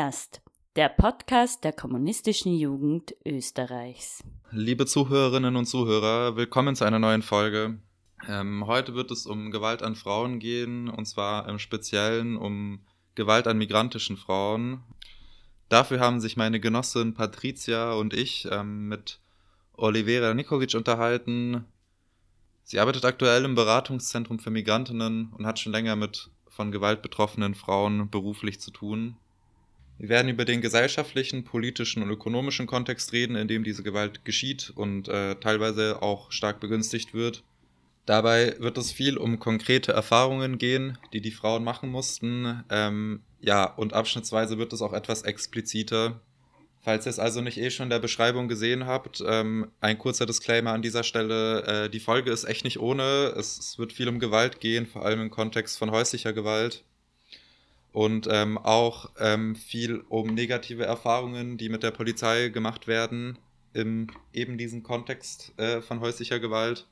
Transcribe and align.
Zuerst 0.00 0.40
der 0.76 0.88
Podcast 0.88 1.62
der 1.62 1.74
Kommunistischen 1.74 2.54
Jugend 2.54 3.14
Österreichs. 3.26 4.24
Liebe 4.50 4.86
Zuhörerinnen 4.86 5.56
und 5.56 5.66
Zuhörer, 5.66 6.36
willkommen 6.36 6.74
zu 6.74 6.86
einer 6.86 6.98
neuen 6.98 7.20
Folge. 7.20 7.78
Ähm, 8.26 8.66
heute 8.66 8.94
wird 8.94 9.10
es 9.10 9.26
um 9.26 9.50
Gewalt 9.50 9.82
an 9.82 9.96
Frauen 9.96 10.38
gehen, 10.38 10.88
und 10.88 11.04
zwar 11.04 11.46
im 11.50 11.58
Speziellen 11.58 12.38
um 12.38 12.80
Gewalt 13.14 13.46
an 13.46 13.58
migrantischen 13.58 14.16
Frauen. 14.16 14.80
Dafür 15.68 16.00
haben 16.00 16.22
sich 16.22 16.34
meine 16.34 16.60
Genossin 16.60 17.12
Patricia 17.12 17.92
und 17.92 18.14
ich 18.14 18.48
ähm, 18.50 18.88
mit 18.88 19.20
Olivera 19.76 20.32
Nikolic 20.32 20.74
unterhalten. 20.74 21.66
Sie 22.64 22.78
arbeitet 22.78 23.04
aktuell 23.04 23.44
im 23.44 23.54
Beratungszentrum 23.54 24.38
für 24.38 24.50
Migrantinnen 24.50 25.30
und 25.36 25.44
hat 25.46 25.58
schon 25.58 25.72
länger 25.72 25.94
mit 25.94 26.30
von 26.48 26.72
Gewalt 26.72 27.02
betroffenen 27.02 27.54
Frauen 27.54 28.08
beruflich 28.08 28.62
zu 28.62 28.70
tun. 28.70 29.18
Wir 30.00 30.08
werden 30.08 30.30
über 30.30 30.46
den 30.46 30.62
gesellschaftlichen, 30.62 31.44
politischen 31.44 32.02
und 32.02 32.08
ökonomischen 32.08 32.66
Kontext 32.66 33.12
reden, 33.12 33.36
in 33.36 33.48
dem 33.48 33.64
diese 33.64 33.82
Gewalt 33.82 34.24
geschieht 34.24 34.72
und 34.74 35.08
äh, 35.08 35.34
teilweise 35.34 36.00
auch 36.00 36.32
stark 36.32 36.58
begünstigt 36.58 37.12
wird. 37.12 37.44
Dabei 38.06 38.56
wird 38.60 38.78
es 38.78 38.92
viel 38.92 39.18
um 39.18 39.38
konkrete 39.38 39.92
Erfahrungen 39.92 40.56
gehen, 40.56 40.96
die 41.12 41.20
die 41.20 41.30
Frauen 41.30 41.64
machen 41.64 41.90
mussten. 41.90 42.64
Ähm, 42.70 43.20
ja, 43.42 43.64
und 43.64 43.92
abschnittsweise 43.92 44.56
wird 44.56 44.72
es 44.72 44.80
auch 44.80 44.94
etwas 44.94 45.20
expliziter. 45.20 46.18
Falls 46.80 47.04
ihr 47.04 47.10
es 47.10 47.18
also 47.18 47.42
nicht 47.42 47.58
eh 47.58 47.70
schon 47.70 47.84
in 47.84 47.90
der 47.90 47.98
Beschreibung 47.98 48.48
gesehen 48.48 48.86
habt, 48.86 49.22
ähm, 49.26 49.70
ein 49.82 49.98
kurzer 49.98 50.24
Disclaimer 50.24 50.72
an 50.72 50.80
dieser 50.80 51.04
Stelle. 51.04 51.62
Äh, 51.64 51.90
die 51.90 52.00
Folge 52.00 52.30
ist 52.30 52.44
echt 52.44 52.64
nicht 52.64 52.80
ohne. 52.80 53.34
Es, 53.36 53.58
es, 53.58 53.78
wird 53.78 53.92
viel 53.92 54.08
um 54.08 54.18
Gewalt 54.18 54.60
gehen, 54.60 54.86
vor 54.86 55.04
allem 55.04 55.20
im 55.20 55.30
Kontext 55.30 55.76
von 55.76 55.90
häuslicher 55.90 56.32
Gewalt. 56.32 56.84
Und 57.92 58.28
ähm, 58.30 58.56
auch 58.58 59.10
ähm, 59.18 59.56
viel 59.56 60.04
um 60.08 60.34
negative 60.34 60.84
Erfahrungen, 60.84 61.58
die 61.58 61.68
mit 61.68 61.82
der 61.82 61.90
Polizei 61.90 62.48
gemacht 62.48 62.86
werden, 62.86 63.38
im 63.72 64.08
eben 64.32 64.58
diesen 64.58 64.82
Kontext 64.82 65.52
äh, 65.58 65.80
von 65.80 66.00
häuslicher 66.00 66.38
Gewalt. 66.38 66.86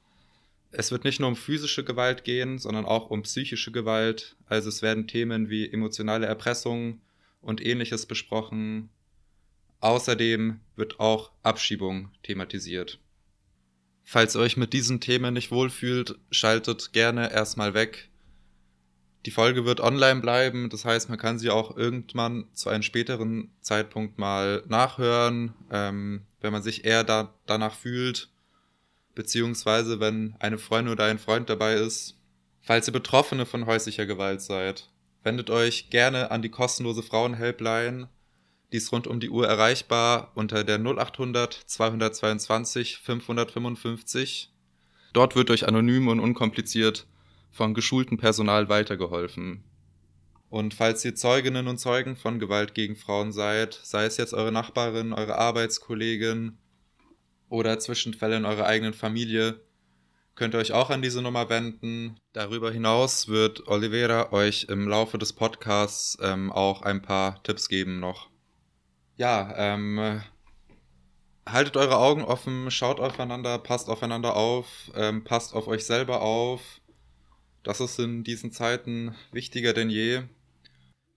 Es 0.70 0.90
wird 0.90 1.04
nicht 1.04 1.20
nur 1.20 1.28
um 1.28 1.36
physische 1.36 1.84
Gewalt 1.84 2.24
gehen, 2.24 2.58
sondern 2.58 2.84
auch 2.84 3.10
um 3.10 3.22
psychische 3.22 3.72
Gewalt. 3.72 4.36
Also 4.46 4.68
es 4.68 4.82
werden 4.82 5.06
Themen 5.06 5.48
wie 5.48 5.70
emotionale 5.70 6.26
Erpressung 6.26 7.00
und 7.40 7.64
ähnliches 7.64 8.06
besprochen, 8.06 8.90
Außerdem 9.80 10.58
wird 10.74 10.98
auch 10.98 11.30
Abschiebung 11.42 12.10
thematisiert. 12.24 12.98
Falls 14.02 14.34
ihr 14.34 14.40
euch 14.40 14.56
mit 14.56 14.72
diesen 14.72 15.00
Themen 15.00 15.34
nicht 15.34 15.50
wohlfühlt, 15.50 16.18
schaltet 16.30 16.92
gerne 16.92 17.30
erstmal 17.30 17.74
weg. 17.74 18.08
Die 19.28 19.30
Folge 19.30 19.66
wird 19.66 19.82
online 19.82 20.22
bleiben, 20.22 20.70
das 20.70 20.86
heißt, 20.86 21.10
man 21.10 21.18
kann 21.18 21.38
sie 21.38 21.50
auch 21.50 21.76
irgendwann 21.76 22.46
zu 22.54 22.70
einem 22.70 22.82
späteren 22.82 23.50
Zeitpunkt 23.60 24.16
mal 24.18 24.62
nachhören, 24.68 25.52
ähm, 25.70 26.22
wenn 26.40 26.50
man 26.50 26.62
sich 26.62 26.86
eher 26.86 27.04
da, 27.04 27.34
danach 27.44 27.74
fühlt, 27.74 28.30
beziehungsweise 29.14 30.00
wenn 30.00 30.34
eine 30.38 30.56
Freundin 30.56 30.94
oder 30.94 31.04
ein 31.04 31.18
Freund 31.18 31.50
dabei 31.50 31.74
ist. 31.74 32.16
Falls 32.62 32.88
ihr 32.88 32.94
Betroffene 32.94 33.44
von 33.44 33.66
häuslicher 33.66 34.06
Gewalt 34.06 34.40
seid, 34.40 34.88
wendet 35.22 35.50
euch 35.50 35.90
gerne 35.90 36.30
an 36.30 36.40
die 36.40 36.48
kostenlose 36.48 37.02
Frauenhelpline 37.02 38.08
die 38.72 38.78
ist 38.78 38.90
rund 38.92 39.06
um 39.06 39.20
die 39.20 39.28
Uhr 39.28 39.46
erreichbar 39.46 40.32
unter 40.34 40.64
der 40.64 40.78
0800 40.78 41.52
222 41.66 42.96
555. 42.96 44.50
Dort 45.12 45.36
wird 45.36 45.50
euch 45.50 45.68
anonym 45.68 46.08
und 46.08 46.18
unkompliziert 46.18 47.06
von 47.50 47.74
geschultem 47.74 48.18
Personal 48.18 48.68
weitergeholfen. 48.68 49.64
Und 50.50 50.74
falls 50.74 51.04
ihr 51.04 51.14
Zeuginnen 51.14 51.68
und 51.68 51.78
Zeugen 51.78 52.16
von 52.16 52.38
Gewalt 52.38 52.74
gegen 52.74 52.96
Frauen 52.96 53.32
seid, 53.32 53.78
sei 53.82 54.04
es 54.04 54.16
jetzt 54.16 54.32
eure 54.32 54.52
Nachbarin, 54.52 55.12
eure 55.12 55.36
Arbeitskollegin 55.36 56.58
oder 57.48 57.78
Zwischenfälle 57.78 58.36
in 58.36 58.44
eurer 58.44 58.66
eigenen 58.66 58.94
Familie, 58.94 59.60
könnt 60.34 60.54
ihr 60.54 60.58
euch 60.58 60.72
auch 60.72 60.90
an 60.90 61.02
diese 61.02 61.20
Nummer 61.20 61.50
wenden. 61.50 62.18
Darüber 62.32 62.70
hinaus 62.70 63.28
wird 63.28 63.66
Oliveira 63.68 64.32
euch 64.32 64.66
im 64.70 64.88
Laufe 64.88 65.18
des 65.18 65.32
Podcasts 65.32 66.16
ähm, 66.22 66.50
auch 66.50 66.82
ein 66.82 67.02
paar 67.02 67.42
Tipps 67.42 67.68
geben 67.68 68.00
noch 68.00 68.30
ja, 69.18 69.52
ähm, 69.56 70.22
haltet 71.46 71.76
eure 71.76 71.98
Augen 71.98 72.24
offen, 72.24 72.70
schaut 72.70 73.00
aufeinander, 73.00 73.58
passt 73.58 73.90
aufeinander 73.90 74.36
auf, 74.36 74.66
ähm, 74.94 75.24
passt 75.24 75.54
auf 75.54 75.66
euch 75.66 75.84
selber 75.84 76.22
auf. 76.22 76.80
Das 77.68 77.80
ist 77.80 77.98
in 77.98 78.24
diesen 78.24 78.50
Zeiten 78.50 79.14
wichtiger 79.30 79.74
denn 79.74 79.90
je. 79.90 80.22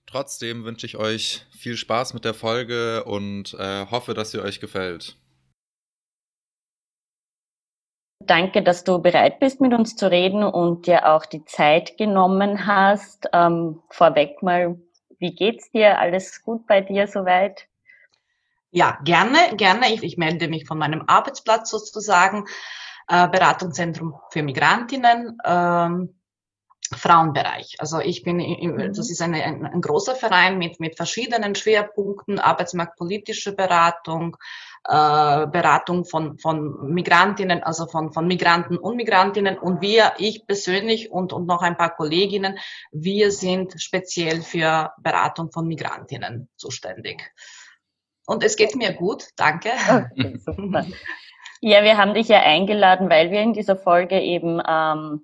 Trotzdem 0.04 0.64
wünsche 0.64 0.84
ich 0.84 0.98
euch 0.98 1.46
viel 1.50 1.78
Spaß 1.78 2.12
mit 2.12 2.26
der 2.26 2.34
Folge 2.34 3.04
und 3.04 3.54
äh, 3.58 3.86
hoffe, 3.90 4.12
dass 4.12 4.32
sie 4.32 4.42
euch 4.42 4.60
gefällt. 4.60 5.16
Danke, 8.20 8.62
dass 8.62 8.84
du 8.84 8.98
bereit 8.98 9.40
bist, 9.40 9.62
mit 9.62 9.72
uns 9.72 9.96
zu 9.96 10.10
reden 10.10 10.44
und 10.44 10.86
dir 10.86 11.08
auch 11.08 11.24
die 11.24 11.42
Zeit 11.46 11.96
genommen 11.96 12.66
hast. 12.66 13.30
Ähm, 13.32 13.80
vorweg 13.88 14.42
mal, 14.42 14.78
wie 15.18 15.34
geht's 15.34 15.70
dir? 15.70 15.98
Alles 15.98 16.42
gut 16.42 16.66
bei 16.66 16.82
dir 16.82 17.06
soweit? 17.06 17.66
Ja, 18.72 18.98
gerne, 19.04 19.56
gerne. 19.56 19.90
Ich, 19.94 20.02
ich 20.02 20.18
melde 20.18 20.48
mich 20.48 20.66
von 20.66 20.76
meinem 20.76 21.04
Arbeitsplatz 21.06 21.70
sozusagen, 21.70 22.44
äh, 23.08 23.26
Beratungszentrum 23.26 24.20
für 24.30 24.42
Migrantinnen. 24.42 25.38
Ähm, 25.46 26.14
Frauenbereich. 26.94 27.76
Also 27.78 28.00
ich 28.00 28.22
bin, 28.22 28.36
mhm. 28.36 28.92
das 28.94 29.10
ist 29.10 29.20
eine, 29.22 29.42
ein, 29.42 29.64
ein, 29.66 29.80
großer 29.80 30.14
Verein 30.14 30.58
mit, 30.58 30.80
mit 30.80 30.96
verschiedenen 30.96 31.54
Schwerpunkten, 31.54 32.38
arbeitsmarktpolitische 32.38 33.54
Beratung, 33.54 34.36
äh, 34.84 35.46
Beratung 35.46 36.04
von, 36.04 36.38
von 36.38 36.92
Migrantinnen, 36.92 37.62
also 37.62 37.86
von, 37.86 38.12
von 38.12 38.26
Migranten 38.26 38.76
und 38.76 38.96
Migrantinnen 38.96 39.58
und 39.58 39.80
wir, 39.80 40.12
ich 40.18 40.46
persönlich 40.46 41.10
und, 41.10 41.32
und 41.32 41.46
noch 41.46 41.62
ein 41.62 41.76
paar 41.76 41.94
Kolleginnen, 41.94 42.58
wir 42.90 43.30
sind 43.30 43.80
speziell 43.80 44.42
für 44.42 44.92
Beratung 44.98 45.50
von 45.52 45.66
Migrantinnen 45.66 46.48
zuständig. 46.56 47.32
Und 48.26 48.44
es 48.44 48.56
geht 48.56 48.76
mir 48.76 48.92
gut, 48.92 49.28
danke. 49.36 49.70
Okay. 49.88 50.40
Ja, 51.64 51.84
wir 51.84 51.96
haben 51.96 52.12
dich 52.12 52.26
ja 52.26 52.40
eingeladen, 52.40 53.08
weil 53.08 53.30
wir 53.30 53.40
in 53.40 53.52
dieser 53.52 53.76
Folge 53.76 54.20
eben 54.20 54.60
ähm, 54.68 55.22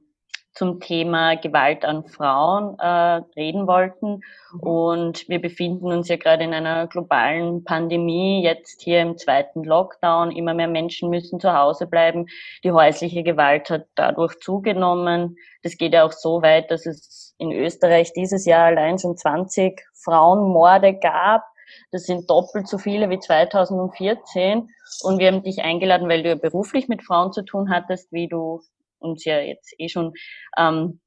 zum 0.58 0.80
Thema 0.80 1.36
Gewalt 1.36 1.84
an 1.84 2.04
Frauen 2.04 2.76
äh, 2.80 3.22
reden 3.36 3.68
wollten. 3.68 4.22
Mhm. 4.52 4.60
Und 4.60 5.28
wir 5.28 5.40
befinden 5.40 5.92
uns 5.92 6.08
ja 6.08 6.16
gerade 6.16 6.42
in 6.42 6.52
einer 6.52 6.88
globalen 6.88 7.62
Pandemie, 7.62 8.42
jetzt 8.42 8.82
hier 8.82 9.00
im 9.00 9.16
zweiten 9.16 9.62
Lockdown. 9.62 10.32
Immer 10.32 10.54
mehr 10.54 10.66
Menschen 10.66 11.10
müssen 11.10 11.38
zu 11.38 11.54
Hause 11.54 11.86
bleiben. 11.86 12.26
Die 12.64 12.72
häusliche 12.72 13.22
Gewalt 13.22 13.70
hat 13.70 13.86
dadurch 13.94 14.40
zugenommen. 14.40 15.36
Das 15.62 15.76
geht 15.76 15.94
ja 15.94 16.04
auch 16.04 16.12
so 16.12 16.42
weit, 16.42 16.72
dass 16.72 16.86
es 16.86 17.36
in 17.38 17.52
Österreich 17.52 18.12
dieses 18.12 18.44
Jahr 18.44 18.66
allein 18.66 18.98
schon 18.98 19.16
20 19.16 19.80
Frauenmorde 19.94 20.94
gab. 20.94 21.44
Das 21.92 22.02
sind 22.04 22.28
doppelt 22.28 22.66
so 22.66 22.78
viele 22.78 23.10
wie 23.10 23.20
2014. 23.20 24.68
Und 25.04 25.18
wir 25.20 25.28
haben 25.28 25.44
dich 25.44 25.62
eingeladen, 25.62 26.08
weil 26.08 26.24
du 26.24 26.30
ja 26.30 26.34
beruflich 26.34 26.88
mit 26.88 27.04
Frauen 27.04 27.32
zu 27.32 27.44
tun 27.44 27.70
hattest, 27.70 28.10
wie 28.10 28.26
du 28.26 28.60
uns 28.98 29.24
ja 29.24 29.40
jetzt 29.40 29.74
eh 29.78 29.88
schon 29.88 30.12
ähm, 30.56 31.00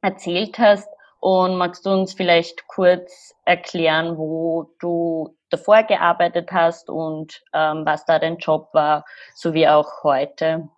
erzählt 0.00 0.58
hast. 0.58 0.88
Und 1.20 1.56
magst 1.56 1.86
du 1.86 1.90
uns 1.90 2.14
vielleicht 2.14 2.66
kurz 2.66 3.32
erklären, 3.44 4.18
wo 4.18 4.74
du 4.80 5.36
davor 5.50 5.84
gearbeitet 5.84 6.50
hast 6.50 6.90
und 6.90 7.42
ähm, 7.52 7.86
was 7.86 8.04
da 8.04 8.18
dein 8.18 8.38
Job 8.38 8.70
war, 8.72 9.04
so 9.34 9.54
wie 9.54 9.68
auch 9.68 10.02
heute? 10.02 10.68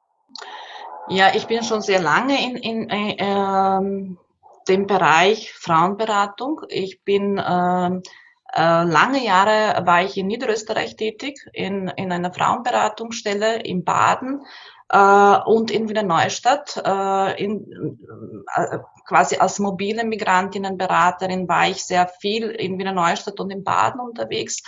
Ja, 1.09 1.35
ich 1.35 1.47
bin 1.47 1.62
schon 1.62 1.81
sehr 1.81 2.00
lange 2.00 2.43
in, 2.44 2.56
in 2.56 2.91
äh, 2.91 3.17
ähm, 3.19 4.19
dem 4.69 4.87
Bereich 4.87 5.53
Frauenberatung. 5.53 6.62
Ich 6.69 7.03
bin 7.05 7.43
ähm, 7.47 8.03
äh, 8.55 8.85
lange 8.85 9.25
Jahre 9.25 9.85
war 9.87 10.03
ich 10.03 10.17
in 10.17 10.27
Niederösterreich 10.29 10.97
tätig, 10.97 11.38
in, 11.53 11.88
in 11.97 12.12
einer 12.12 12.32
Frauenberatungsstelle 12.32 13.62
in 13.62 13.85
Baden 13.85 14.44
äh, 14.88 15.38
und 15.44 15.70
in 15.70 15.88
Wiener 15.88 16.02
Neustadt. 16.02 16.81
Äh, 16.84 17.42
in, 17.42 17.98
äh, 18.54 18.78
quasi 19.06 19.36
als 19.36 19.58
mobile 19.58 20.04
Migrantinnenberaterin 20.04 21.48
war 21.48 21.69
ich 21.69 21.84
sehr 21.84 22.08
viel 22.08 22.50
in 22.50 22.78
Wiener 22.78 22.92
Neustadt 22.92 23.40
und 23.40 23.50
in 23.50 23.64
Baden 23.64 24.00
unterwegs 24.00 24.62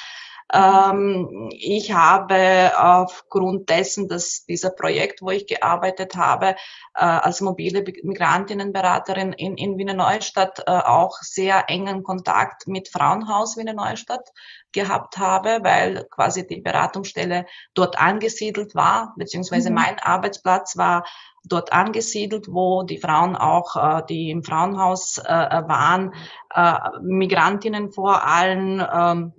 ähm, 0.53 1.51
ich 1.53 1.93
habe 1.93 2.73
aufgrund 2.77 3.69
dessen, 3.69 4.09
dass 4.09 4.45
dieser 4.47 4.71
Projekt, 4.71 5.21
wo 5.21 5.31
ich 5.31 5.47
gearbeitet 5.47 6.15
habe, 6.17 6.51
äh, 6.95 7.05
als 7.05 7.41
mobile 7.41 7.83
Migrantinnenberaterin 8.03 9.33
in, 9.33 9.57
in 9.57 9.77
Wiener 9.77 9.95
Neustadt 9.95 10.63
äh, 10.67 10.71
auch 10.71 11.19
sehr 11.21 11.65
engen 11.69 12.05
Kontakt 12.05 12.69
mit 12.69 12.89
Frauenhaus 12.89 13.57
Wiener 13.57 13.75
Neustadt 13.75 14.33
gehabt 14.73 15.19
habe, 15.19 15.61
weil 15.63 16.05
quasi 16.11 16.47
die 16.47 16.61
Beratungsstelle 16.61 17.47
dort 17.75 17.99
angesiedelt 17.99 18.75
war, 18.75 19.15
beziehungsweise 19.17 19.71
mhm. 19.71 19.77
mein 19.77 19.99
Arbeitsplatz 19.99 20.77
war 20.77 21.05
dort 21.49 21.73
angesiedelt, 21.73 22.47
wo 22.49 22.83
die 22.83 22.99
Frauen 22.99 23.37
auch, 23.37 23.77
äh, 23.77 24.03
die 24.09 24.31
im 24.31 24.45
Frauenhaus 24.45 25.19
äh, 25.19 25.25
waren, 25.25 26.13
äh, 26.55 26.75
Migrantinnen 27.01 27.91
vor 27.91 28.25
allem 28.25 28.85
ähm, 28.93 29.33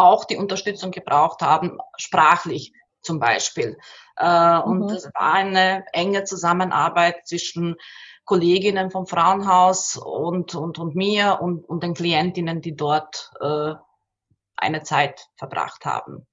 auch 0.00 0.24
die 0.24 0.36
Unterstützung 0.36 0.90
gebraucht 0.90 1.42
haben, 1.42 1.78
sprachlich 1.96 2.72
zum 3.02 3.18
Beispiel. 3.18 3.78
Äh, 4.16 4.58
mhm. 4.58 4.62
Und 4.64 4.90
es 4.90 5.06
war 5.14 5.34
eine 5.34 5.84
enge 5.92 6.24
Zusammenarbeit 6.24 7.26
zwischen 7.26 7.76
Kolleginnen 8.24 8.90
vom 8.90 9.06
Frauenhaus 9.06 9.96
und, 9.96 10.54
und, 10.54 10.78
und 10.78 10.94
mir 10.94 11.38
und, 11.40 11.68
und 11.68 11.82
den 11.82 11.94
Klientinnen, 11.94 12.60
die 12.60 12.76
dort 12.76 13.30
äh, 13.40 13.74
eine 14.56 14.82
Zeit 14.82 15.28
verbracht 15.36 15.84
haben. 15.84 16.26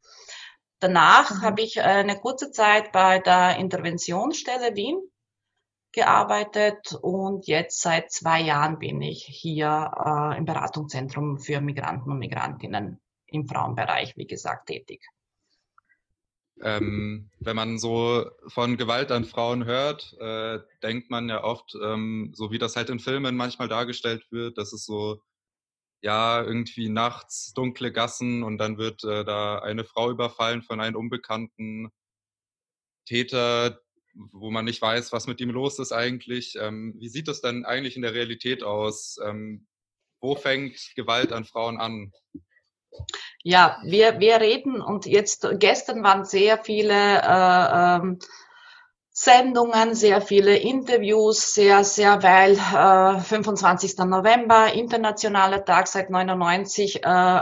Danach 0.80 1.32
mhm. 1.32 1.42
habe 1.42 1.62
ich 1.62 1.82
eine 1.82 2.20
kurze 2.20 2.52
Zeit 2.52 2.92
bei 2.92 3.20
der 3.20 3.58
Interventionsstelle 3.58 4.76
Wien 4.76 5.00
gearbeitet 5.92 6.94
und 7.02 7.48
jetzt 7.48 7.82
seit 7.82 8.12
zwei 8.12 8.42
Jahren 8.42 8.78
bin 8.78 9.02
ich 9.02 9.24
hier 9.24 9.92
äh, 10.06 10.38
im 10.38 10.46
Beratungszentrum 10.46 11.40
für 11.40 11.62
Migranten 11.62 12.12
und 12.12 12.20
Migrantinnen 12.20 13.00
im 13.28 13.48
Frauenbereich, 13.48 14.16
wie 14.18 14.28
gesagt, 14.28 14.68
tätig. 14.68 15.02
Ähm, 16.62 17.30
wenn 17.40 17.56
man 17.56 17.78
so 17.78 18.26
von 18.48 18.78
Gewalt 18.78 19.12
an 19.12 19.26
Frauen 19.26 19.66
hört, 19.66 20.16
äh, 20.20 20.60
denkt 20.82 21.12
man 21.12 21.30
ja 21.30 21.44
oft, 21.44 21.76
ähm, 21.84 22.32
so 22.34 22.52
wie 22.52 22.58
das 22.58 22.76
halt 22.76 22.90
in 22.90 23.00
Filmen 23.00 23.36
manchmal 23.36 23.68
dargestellt 23.68 24.26
wird, 24.32 24.58
dass 24.58 24.74
es 24.74 24.84
so, 24.84 25.22
ja, 26.02 26.42
irgendwie 26.44 26.90
nachts 26.90 27.54
dunkle 27.54 27.92
Gassen 27.92 28.44
und 28.44 28.58
dann 28.58 28.78
wird 28.78 29.04
äh, 29.04 29.24
da 29.24 29.60
eine 29.60 29.84
Frau 29.84 30.10
überfallen 30.10 30.64
von 30.64 30.80
einem 30.82 30.96
unbekannten 30.96 31.90
Täter, 33.06 33.80
wo 34.32 34.50
man 34.50 34.66
nicht 34.66 34.82
weiß, 34.82 35.12
was 35.12 35.28
mit 35.28 35.40
ihm 35.40 35.52
los 35.52 35.78
ist 35.78 35.92
eigentlich. 35.92 36.56
Ähm, 36.60 36.96
wie 36.98 37.10
sieht 37.10 37.28
das 37.28 37.42
denn 37.42 37.66
eigentlich 37.66 37.96
in 37.96 38.02
der 38.02 38.16
Realität 38.16 38.64
aus? 38.64 39.20
Ähm, 39.24 39.68
wo 40.20 40.36
fängt 40.36 40.94
Gewalt 40.96 41.32
an 41.32 41.46
Frauen 41.46 41.80
an? 41.80 42.12
Ja, 43.44 43.78
wir, 43.84 44.20
wir 44.20 44.42
reden 44.42 44.82
und 44.82 45.06
jetzt 45.06 45.48
gestern 45.54 46.04
waren 46.04 46.26
sehr 46.26 46.58
viele 46.58 47.22
äh, 47.22 47.96
ähm, 47.98 48.20
Sendungen, 49.20 49.96
sehr 49.96 50.22
viele 50.22 50.56
Interviews, 50.58 51.56
sehr, 51.56 51.84
sehr, 51.84 52.22
weil 52.22 52.52
äh, 52.54 53.20
25. 53.20 53.98
November, 54.00 54.74
internationaler 54.74 55.66
Tag 55.66 55.88
seit 55.88 56.12
99, 56.12 57.04
äh, 57.04 57.42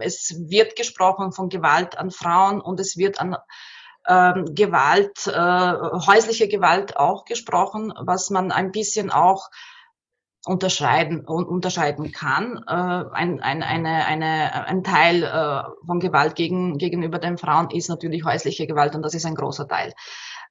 es 0.00 0.34
wird 0.48 0.76
gesprochen 0.76 1.32
von 1.32 1.48
Gewalt 1.48 1.96
an 1.96 2.10
Frauen 2.10 2.60
und 2.60 2.80
es 2.80 2.98
wird 2.98 3.18
an 3.18 3.36
ähm, 4.06 4.54
Gewalt, 4.54 5.26
äh, 5.26 6.06
häusliche 6.06 6.48
Gewalt 6.48 6.96
auch 6.96 7.24
gesprochen, 7.24 7.92
was 7.98 8.30
man 8.30 8.52
ein 8.52 8.72
bisschen 8.72 9.10
auch 9.10 9.48
unterscheiden, 10.44 11.24
unterscheiden 11.24 12.12
kann. 12.12 12.64
Äh, 12.66 12.72
ein, 12.72 13.40
ein, 13.40 13.62
eine, 13.62 14.06
eine, 14.06 14.66
ein 14.66 14.82
Teil 14.82 15.22
äh, 15.22 15.86
von 15.86 16.00
Gewalt 16.00 16.34
gegen, 16.34 16.78
gegenüber 16.78 17.18
den 17.18 17.38
Frauen 17.38 17.70
ist 17.70 17.88
natürlich 17.88 18.24
häusliche 18.24 18.66
Gewalt 18.66 18.94
und 18.94 19.02
das 19.02 19.14
ist 19.14 19.26
ein 19.26 19.34
großer 19.34 19.68
Teil. 19.68 19.92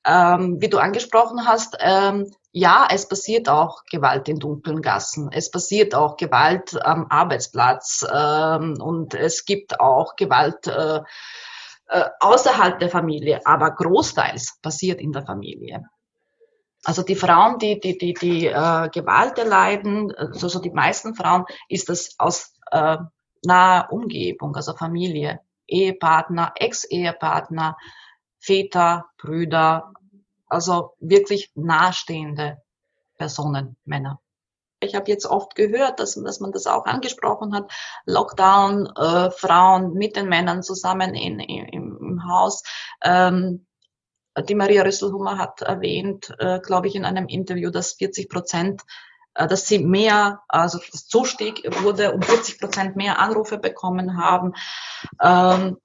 Ähm, 0.06 0.58
wie 0.60 0.70
du 0.70 0.80
angesprochen 0.80 1.46
hast, 1.46 1.78
ähm, 1.80 2.32
ja, 2.54 2.88
es 2.92 3.08
passiert 3.08 3.50
auch 3.50 3.84
Gewalt 3.90 4.28
in 4.28 4.40
dunklen 4.40 4.82
Gassen. 4.82 5.30
Es 5.32 5.52
passiert 5.52 5.94
auch 5.94 6.18
Gewalt 6.18 6.84
am 6.84 7.08
Arbeitsplatz 7.10 8.06
ähm, 8.12 8.78
und 8.82 9.14
es 9.14 9.46
gibt 9.46 9.80
auch 9.80 10.16
Gewalt 10.16 10.68
äh, 10.68 11.02
äh, 11.88 12.06
außerhalb 12.20 12.80
der 12.80 12.90
Familie, 12.90 13.42
aber 13.46 13.72
großteils 13.72 14.60
passiert 14.62 15.02
in 15.02 15.12
der 15.12 15.24
Familie. 15.24 15.84
Also 16.84 17.04
die 17.04 17.16
Frauen, 17.16 17.60
die 17.60 17.80
die 17.80 17.98
die 17.98 18.14
die 18.14 18.48
äh, 18.48 18.90
Gewalt 18.90 19.38
erleiden, 19.38 20.14
also 20.16 20.48
so 20.48 20.60
die 20.60 20.72
meisten 20.72 21.16
Frauen, 21.16 21.46
ist 21.70 21.90
das 21.90 22.16
aus 22.18 22.54
äh, 22.72 22.98
naher 23.44 23.92
Umgebung, 23.92 24.56
also 24.56 24.74
Familie, 24.74 25.42
Ehepartner, 25.68 26.54
Ex-Ehepartner, 26.56 27.78
Väter, 28.40 29.06
Brüder, 29.18 29.94
also 30.48 30.96
wirklich 31.00 31.52
nahestehende 31.56 32.62
Personen, 33.18 33.78
Männer. 33.86 34.20
Ich 34.84 34.96
habe 34.96 35.12
jetzt 35.12 35.28
oft 35.28 35.54
gehört, 35.56 36.00
dass, 36.00 36.16
dass 36.16 36.40
man 36.40 36.52
das 36.52 36.66
auch 36.66 36.86
angesprochen 36.86 37.54
hat. 37.54 37.72
Lockdown, 38.06 38.88
äh, 38.96 39.30
Frauen 39.30 39.94
mit 39.94 40.16
den 40.16 40.28
Männern 40.28 40.64
zusammen 40.64 41.14
in, 41.14 41.40
in, 41.40 41.68
im 41.68 42.28
Haus. 42.28 42.64
Ähm, 43.04 43.68
die 44.48 44.56
Maria 44.56 44.84
Rüsselhummer 44.84 45.38
hat 45.38 45.62
erwähnt, 45.62 46.34
äh, 46.40 46.60
glaube 46.60 46.88
ich, 46.88 46.96
in 46.96 47.06
einem 47.06 47.28
Interview, 47.28 47.70
dass 47.70 47.94
40 47.94 48.30
Prozent, 48.30 48.82
äh, 49.36 49.48
dass 49.48 49.68
sie 49.68 49.80
mehr, 49.80 50.42
also 50.48 50.80
das 50.92 51.08
Zustieg 51.08 51.64
wurde, 51.84 52.14
um 52.14 52.22
40 52.22 52.60
Prozent 52.60 52.96
mehr 52.96 53.20
Anrufe 53.20 53.58
bekommen 53.58 54.18
haben. 54.18 54.54
Ähm, 55.22 55.78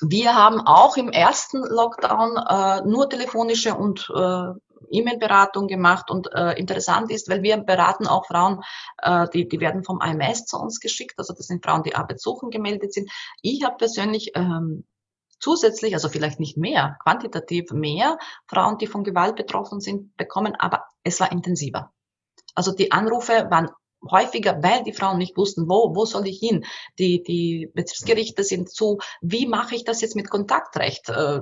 wir 0.00 0.34
haben 0.34 0.60
auch 0.60 0.96
im 0.96 1.10
ersten 1.10 1.58
Lockdown 1.62 2.36
äh, 2.36 2.88
nur 2.88 3.08
telefonische 3.08 3.74
und 3.74 4.10
E-Mail-Beratung 4.90 5.66
gemacht 5.66 6.10
und 6.10 6.32
äh, 6.32 6.52
interessant 6.58 7.10
ist, 7.10 7.28
weil 7.28 7.42
wir 7.42 7.56
beraten 7.58 8.06
auch 8.06 8.26
Frauen, 8.26 8.62
äh, 9.02 9.26
die, 9.32 9.48
die 9.48 9.60
werden 9.60 9.84
vom 9.84 10.00
AMS 10.00 10.46
zu 10.46 10.58
uns 10.58 10.80
geschickt, 10.80 11.14
also 11.18 11.34
das 11.34 11.46
sind 11.46 11.64
Frauen, 11.64 11.82
die 11.82 11.94
Arbeit 11.94 12.20
suchen, 12.20 12.50
gemeldet 12.50 12.92
sind. 12.92 13.10
Ich 13.42 13.64
habe 13.64 13.76
persönlich 13.76 14.32
ähm, 14.34 14.84
zusätzlich, 15.44 15.92
also 15.92 16.08
vielleicht 16.08 16.40
nicht 16.40 16.56
mehr, 16.56 16.96
quantitativ 17.02 17.70
mehr 17.70 18.18
Frauen, 18.46 18.78
die 18.78 18.86
von 18.86 19.04
Gewalt 19.04 19.36
betroffen 19.36 19.80
sind, 19.80 20.16
bekommen, 20.16 20.54
aber 20.58 20.84
es 21.02 21.20
war 21.20 21.30
intensiver. 21.30 21.92
Also 22.54 22.72
die 22.72 22.92
Anrufe 22.92 23.46
waren 23.50 23.68
häufiger, 24.10 24.62
weil 24.62 24.82
die 24.84 24.94
Frauen 24.94 25.18
nicht 25.18 25.36
wussten, 25.36 25.68
wo, 25.68 25.94
wo 25.94 26.06
soll 26.06 26.26
ich 26.26 26.38
hin? 26.38 26.64
Die, 26.98 27.22
die 27.22 27.70
Bezirksgerichte 27.74 28.42
sind 28.42 28.70
zu, 28.70 28.98
wie 29.20 29.46
mache 29.46 29.74
ich 29.74 29.84
das 29.84 30.00
jetzt 30.00 30.16
mit 30.16 30.30
Kontaktrecht? 30.30 31.10
Äh, 31.10 31.40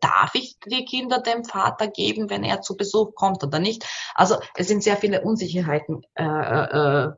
darf 0.00 0.34
ich 0.34 0.58
die 0.66 0.84
Kinder 0.84 1.20
dem 1.20 1.44
Vater 1.44 1.88
geben, 1.88 2.28
wenn 2.28 2.44
er 2.44 2.60
zu 2.60 2.76
Besuch 2.76 3.14
kommt 3.14 3.42
oder 3.42 3.58
nicht? 3.58 3.86
Also 4.14 4.36
es 4.54 4.68
sind 4.68 4.82
sehr 4.82 4.98
viele 4.98 5.22
Unsicherheiten 5.22 6.02
äh, 6.14 6.24
äh, 6.24 7.12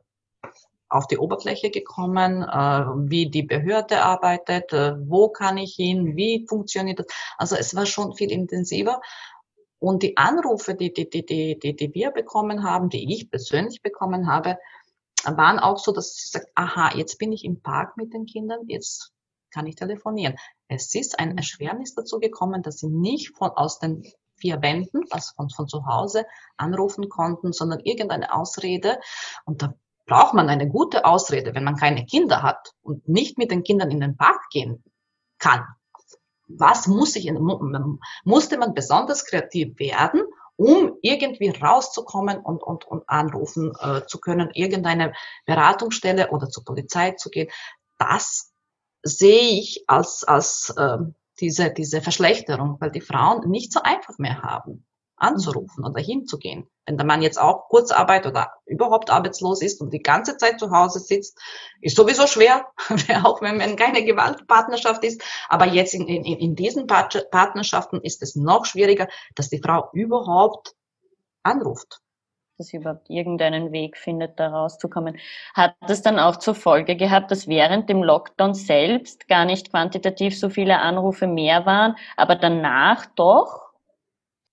auf 0.91 1.07
die 1.07 1.17
Oberfläche 1.17 1.71
gekommen, 1.71 2.43
äh, 2.43 2.85
wie 3.09 3.29
die 3.29 3.43
Behörde 3.43 4.03
arbeitet, 4.03 4.73
äh, 4.73 4.95
wo 5.07 5.29
kann 5.29 5.57
ich 5.57 5.75
hin, 5.75 6.17
wie 6.17 6.45
funktioniert 6.47 6.99
das. 6.99 7.07
Also 7.37 7.55
es 7.55 7.73
war 7.75 7.85
schon 7.85 8.13
viel 8.13 8.31
intensiver. 8.31 9.01
Und 9.79 10.03
die 10.03 10.17
Anrufe, 10.17 10.75
die, 10.75 10.93
die, 10.93 11.09
die, 11.09 11.25
die, 11.25 11.75
die, 11.75 11.93
wir 11.93 12.11
bekommen 12.11 12.63
haben, 12.63 12.89
die 12.89 13.13
ich 13.13 13.31
persönlich 13.31 13.81
bekommen 13.81 14.27
habe, 14.27 14.57
waren 15.23 15.59
auch 15.59 15.77
so, 15.77 15.91
dass 15.93 16.13
sie 16.13 16.27
sagt, 16.29 16.47
aha, 16.55 16.95
jetzt 16.95 17.17
bin 17.17 17.31
ich 17.31 17.45
im 17.45 17.61
Park 17.61 17.95
mit 17.95 18.13
den 18.13 18.25
Kindern, 18.25 18.59
jetzt 18.67 19.11
kann 19.49 19.67
ich 19.67 19.75
telefonieren. 19.75 20.35
Es 20.67 20.93
ist 20.93 21.19
ein 21.19 21.37
Erschwernis 21.37 21.95
dazu 21.95 22.19
gekommen, 22.19 22.63
dass 22.63 22.79
sie 22.79 22.89
nicht 22.89 23.35
von 23.35 23.51
aus 23.51 23.79
den 23.79 24.03
vier 24.35 24.61
Wänden, 24.61 25.03
also 25.09 25.33
von, 25.35 25.49
von 25.49 25.67
zu 25.67 25.85
Hause, 25.85 26.25
anrufen 26.57 27.07
konnten, 27.09 27.53
sondern 27.53 27.79
irgendeine 27.79 28.33
Ausrede. 28.33 28.99
Und 29.45 29.61
da 29.61 29.73
braucht 30.11 30.33
man 30.33 30.49
eine 30.49 30.67
gute 30.67 31.05
Ausrede, 31.05 31.55
wenn 31.55 31.63
man 31.63 31.77
keine 31.77 32.05
Kinder 32.05 32.43
hat 32.43 32.73
und 32.81 33.07
nicht 33.07 33.37
mit 33.37 33.49
den 33.49 33.63
Kindern 33.63 33.91
in 33.91 34.01
den 34.01 34.17
Park 34.17 34.41
gehen 34.51 34.83
kann. 35.39 35.65
Was 36.49 36.85
muss 36.87 37.15
ich, 37.15 37.31
musste 38.25 38.57
man 38.57 38.73
besonders 38.73 39.23
kreativ 39.23 39.79
werden, 39.79 40.23
um 40.57 40.97
irgendwie 41.01 41.47
rauszukommen 41.47 42.39
und, 42.39 42.61
und, 42.61 42.83
und 42.83 43.07
anrufen 43.07 43.71
äh, 43.79 44.05
zu 44.05 44.19
können, 44.19 44.49
irgendeine 44.53 45.13
Beratungsstelle 45.45 46.29
oder 46.31 46.49
zur 46.49 46.65
Polizei 46.65 47.11
zu 47.11 47.29
gehen. 47.29 47.49
Das 47.97 48.51
sehe 49.03 49.61
ich 49.61 49.85
als, 49.87 50.25
als 50.25 50.73
äh, 50.75 50.97
diese, 51.39 51.71
diese 51.71 52.01
Verschlechterung, 52.01 52.75
weil 52.81 52.91
die 52.91 52.99
Frauen 52.99 53.49
nicht 53.49 53.71
so 53.71 53.81
einfach 53.81 54.17
mehr 54.17 54.41
haben 54.41 54.85
anzurufen 55.21 55.85
oder 55.85 56.01
hinzugehen. 56.01 56.67
Wenn 56.85 56.97
der 56.97 57.05
Mann 57.05 57.21
jetzt 57.21 57.39
auch 57.39 57.69
Kurzarbeit 57.69 58.25
oder 58.25 58.53
überhaupt 58.65 59.11
arbeitslos 59.11 59.61
ist 59.61 59.79
und 59.81 59.93
die 59.93 60.01
ganze 60.01 60.37
Zeit 60.37 60.59
zu 60.59 60.71
Hause 60.71 60.99
sitzt, 60.99 61.39
ist 61.79 61.95
sowieso 61.95 62.27
schwer, 62.27 62.65
auch 63.23 63.41
wenn 63.41 63.57
man 63.57 63.75
keine 63.75 64.03
Gewaltpartnerschaft 64.03 65.03
ist. 65.03 65.21
Aber 65.47 65.67
jetzt 65.67 65.93
in, 65.93 66.07
in, 66.07 66.23
in 66.23 66.55
diesen 66.55 66.87
Partnerschaften 66.87 68.01
ist 68.01 68.23
es 68.23 68.35
noch 68.35 68.65
schwieriger, 68.65 69.07
dass 69.35 69.49
die 69.49 69.61
Frau 69.61 69.89
überhaupt 69.93 70.73
anruft 71.43 72.01
dass 72.57 72.67
sie 72.67 72.77
überhaupt 72.77 73.09
irgendeinen 73.09 73.71
Weg 73.71 73.97
findet, 73.97 74.39
da 74.39 74.49
rauszukommen. 74.49 75.17
Hat 75.55 75.73
das 75.87 76.03
dann 76.03 76.19
auch 76.19 76.35
zur 76.35 76.53
Folge 76.53 76.95
gehabt, 76.95 77.31
dass 77.31 77.47
während 77.47 77.89
dem 77.89 78.03
Lockdown 78.03 78.53
selbst 78.53 79.27
gar 79.27 79.45
nicht 79.45 79.71
quantitativ 79.71 80.39
so 80.39 80.51
viele 80.51 80.77
Anrufe 80.77 81.25
mehr 81.25 81.65
waren, 81.65 81.95
aber 82.17 82.35
danach 82.35 83.07
doch? 83.15 83.70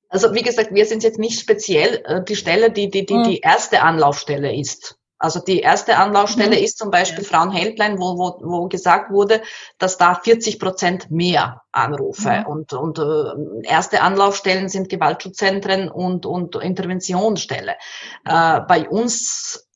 Also 0.09 0.35
wie 0.35 0.43
gesagt, 0.43 0.73
wir 0.73 0.87
sind 0.87 1.03
jetzt 1.03 1.19
nicht 1.19 1.41
speziell 1.41 2.03
äh, 2.07 2.25
die 2.25 2.37
Stelle, 2.37 2.71
die 2.71 2.91
die, 2.91 3.05
die, 3.05 3.23
die 3.23 3.37
mhm. 3.37 3.41
erste 3.43 3.83
Anlaufstelle 3.83 4.55
ist. 4.55 4.99
Also 5.21 5.41
die 5.41 5.61
erste 5.61 5.97
Anlaufstelle 5.97 6.57
mhm. 6.57 6.63
ist 6.63 6.79
zum 6.79 6.91
Beispiel 6.91 7.25
ja. 7.25 7.29
Frauenhelpline, 7.29 7.99
wo, 7.99 8.17
wo, 8.17 8.39
wo 8.41 8.69
gesagt 8.69 9.11
wurde, 9.11 9.43
dass 9.79 9.99
da 9.99 10.15
40 10.15 10.61
Prozent 10.61 11.11
mehr 11.11 11.63
Anrufe 11.73 12.31
mhm. 12.31 12.47
und, 12.47 12.73
und 12.73 12.99
äh, 12.99 13.69
erste 13.69 14.01
Anlaufstellen 14.01 14.69
sind 14.69 14.89
Gewaltschutzzentren 14.89 15.89
und, 15.89 16.25
und 16.25 16.55
Interventionsstelle. 16.55 17.75
Äh, 18.25 18.61
bei 18.61 18.89
uns, 18.89 19.69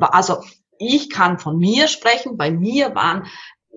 also 0.00 0.42
ich 0.78 1.08
kann 1.08 1.38
von 1.38 1.56
mir 1.56 1.88
sprechen, 1.88 2.36
bei 2.36 2.50
mir 2.50 2.94
waren 2.94 3.26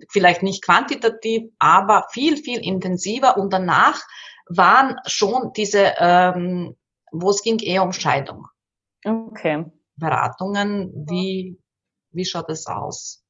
vielleicht 0.10 0.44
nicht 0.44 0.64
quantitativ, 0.64 1.50
aber 1.58 2.06
viel, 2.12 2.38
viel 2.38 2.60
intensiver 2.60 3.38
und 3.38 3.54
danach 3.54 4.02
waren 4.50 4.98
schon 5.06 5.52
diese, 5.54 5.94
ähm, 5.98 6.76
wo 7.12 7.30
es 7.30 7.42
ging 7.42 7.60
eher 7.60 7.84
um 7.84 7.94
Scheidung. 7.94 8.48
Okay. 9.06 9.66
Beratungen, 9.96 10.92
wie, 11.10 11.60
wie 12.12 12.26
schaut 12.26 12.50
es 12.50 12.68
aus? 12.68 13.24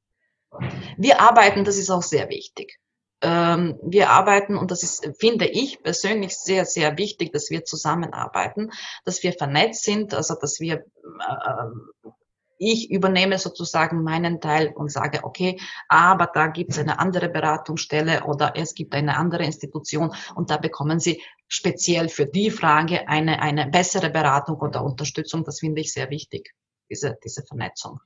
Wir 0.97 1.21
arbeiten, 1.21 1.63
das 1.63 1.77
ist 1.77 1.89
auch 1.89 2.03
sehr 2.03 2.29
wichtig. 2.29 2.79
Ähm, 3.21 3.79
wir 3.83 4.09
arbeiten, 4.11 4.57
und 4.57 4.69
das 4.69 4.83
ist, 4.83 5.09
finde 5.19 5.47
ich 5.47 5.81
persönlich 5.81 6.37
sehr, 6.37 6.65
sehr 6.65 6.97
wichtig, 6.97 7.31
dass 7.33 7.49
wir 7.49 7.65
zusammenarbeiten, 7.65 8.71
dass 9.05 9.23
wir 9.23 9.33
vernetzt 9.33 9.83
sind, 9.83 10.13
also 10.13 10.35
dass 10.39 10.59
wir 10.59 10.75
äh, 10.75 12.09
ich 12.57 12.91
übernehme 12.91 13.37
sozusagen 13.39 14.03
meinen 14.03 14.41
Teil 14.41 14.73
und 14.75 14.91
sage, 14.91 15.23
okay, 15.23 15.59
aber 15.87 16.27
da 16.33 16.47
gibt 16.47 16.71
es 16.71 16.79
eine 16.79 16.99
andere 16.99 17.29
Beratungsstelle 17.29 18.23
oder 18.25 18.53
es 18.55 18.73
gibt 18.73 18.93
eine 18.93 19.17
andere 19.17 19.43
Institution 19.43 20.13
und 20.35 20.49
da 20.49 20.57
bekommen 20.57 20.99
Sie 20.99 21.21
speziell 21.47 22.09
für 22.09 22.25
die 22.25 22.51
Frage 22.51 23.07
eine, 23.07 23.41
eine 23.41 23.67
bessere 23.67 24.09
Beratung 24.09 24.57
oder 24.57 24.83
Unterstützung. 24.83 25.43
Das 25.43 25.59
finde 25.59 25.81
ich 25.81 25.93
sehr 25.93 26.09
wichtig, 26.09 26.53
diese, 26.89 27.17
diese 27.23 27.43
Vernetzung. 27.43 27.99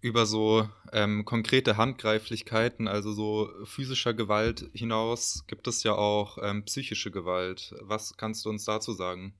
Über 0.00 0.26
so 0.26 0.68
ähm, 0.92 1.24
konkrete 1.24 1.76
Handgreiflichkeiten, 1.76 2.88
also 2.88 3.12
so 3.12 3.50
physischer 3.64 4.14
Gewalt 4.14 4.68
hinaus, 4.72 5.44
gibt 5.46 5.68
es 5.68 5.84
ja 5.84 5.94
auch 5.94 6.38
ähm, 6.42 6.64
psychische 6.64 7.12
Gewalt. 7.12 7.72
Was 7.80 8.16
kannst 8.16 8.44
du 8.44 8.50
uns 8.50 8.64
dazu 8.64 8.92
sagen? 8.94 9.34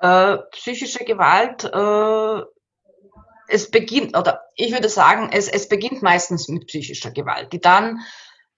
Äh, 0.00 0.38
psychische 0.52 1.04
Gewalt, 1.04 1.64
äh, 1.64 2.44
es 3.48 3.70
beginnt, 3.70 4.16
oder 4.16 4.42
ich 4.54 4.72
würde 4.72 4.88
sagen, 4.88 5.30
es, 5.32 5.48
es 5.48 5.68
beginnt 5.68 6.02
meistens 6.02 6.48
mit 6.48 6.66
psychischer 6.66 7.10
Gewalt, 7.10 7.52
die 7.52 7.60
dann 7.60 8.00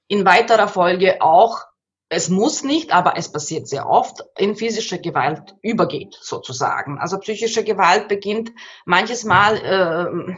in 0.08 0.24
weiterer 0.24 0.68
Folge 0.68 1.22
auch, 1.22 1.64
es 2.08 2.28
muss 2.28 2.64
nicht, 2.64 2.92
aber 2.92 3.16
es 3.16 3.30
passiert 3.30 3.68
sehr 3.68 3.88
oft, 3.88 4.24
in 4.36 4.56
physische 4.56 5.00
Gewalt 5.00 5.54
übergeht, 5.62 6.18
sozusagen. 6.20 6.98
Also 6.98 7.18
psychische 7.18 7.62
Gewalt 7.62 8.08
beginnt 8.08 8.50
manches 8.84 9.24
Mal, 9.24 9.56
äh, 9.56 10.34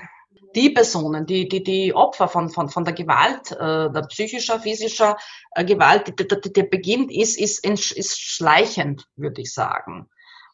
die 0.55 0.69
Personen, 0.69 1.25
die, 1.25 1.49
die, 1.49 1.63
die 1.63 1.95
Opfer 1.95 2.29
von, 2.29 2.51
von, 2.51 2.69
von 2.69 2.85
der 2.85 2.93
Gewalt, 2.93 3.53
äh, 3.53 3.91
der 3.91 4.07
psychischer, 4.09 4.61
physischer 4.61 5.17
äh, 5.53 5.65
Gewalt, 5.65 6.07
der, 6.19 6.27
der, 6.27 6.39
der 6.39 6.63
Beginn 6.65 7.09
ist, 7.09 7.39
ist, 7.39 7.65
ist 7.65 8.21
schleichend, 8.21 9.09
würde 9.17 9.41
ich 9.41 9.55
sagen. 9.55 10.11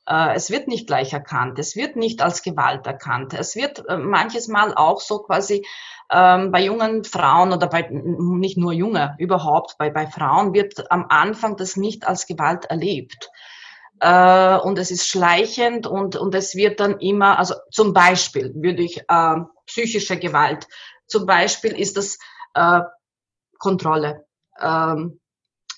Äh, 0.09 0.35
es 0.35 0.51
wird 0.51 0.69
nicht 0.69 0.87
gleich 0.87 1.13
erkannt, 1.13 1.59
es 1.59 1.77
wird 1.77 1.97
nicht 1.97 2.23
als 2.23 2.43
Gewalt 2.43 2.87
erkannt. 2.87 3.35
Es 3.35 3.55
wird 3.55 3.87
äh, 3.89 3.99
manches 3.99 4.49
Mal 4.49 4.75
auch 4.75 5.01
so 5.01 5.19
quasi 5.19 5.67
ähm, 6.11 6.51
bei 6.51 6.63
jungen 6.63 7.05
Frauen 7.05 7.53
oder 7.53 7.67
bei 7.67 7.87
nicht 7.91 8.57
nur 8.57 8.73
junge, 8.73 9.15
überhaupt 9.19 9.77
bei, 9.79 9.91
bei 9.91 10.07
Frauen 10.07 10.55
wird 10.55 10.91
am 10.91 11.07
Anfang 11.11 11.57
das 11.57 11.77
nicht 11.77 12.07
als 12.07 12.27
Gewalt 12.27 12.65
erlebt. 12.65 13.29
Äh, 14.01 14.57
und 14.59 14.79
es 14.79 14.91
ist 14.91 15.07
schleichend 15.07 15.87
und, 15.87 16.17
und 16.17 16.35
es 16.35 16.55
wird 16.55 16.81
dann 16.81 16.99
immer, 17.01 17.39
also 17.39 17.55
zum 17.71 17.93
Beispiel 17.93 18.55
würde 18.55 18.83
ich 18.83 19.03
äh, 19.09 19.37
psychische 19.67 20.17
Gewalt, 20.19 20.67
zum 21.07 21.27
Beispiel 21.27 21.73
ist 21.79 21.99
das 21.99 22.19
äh, 22.55 22.81
Kontrolle. 23.59 24.25
Ähm, 24.59 25.21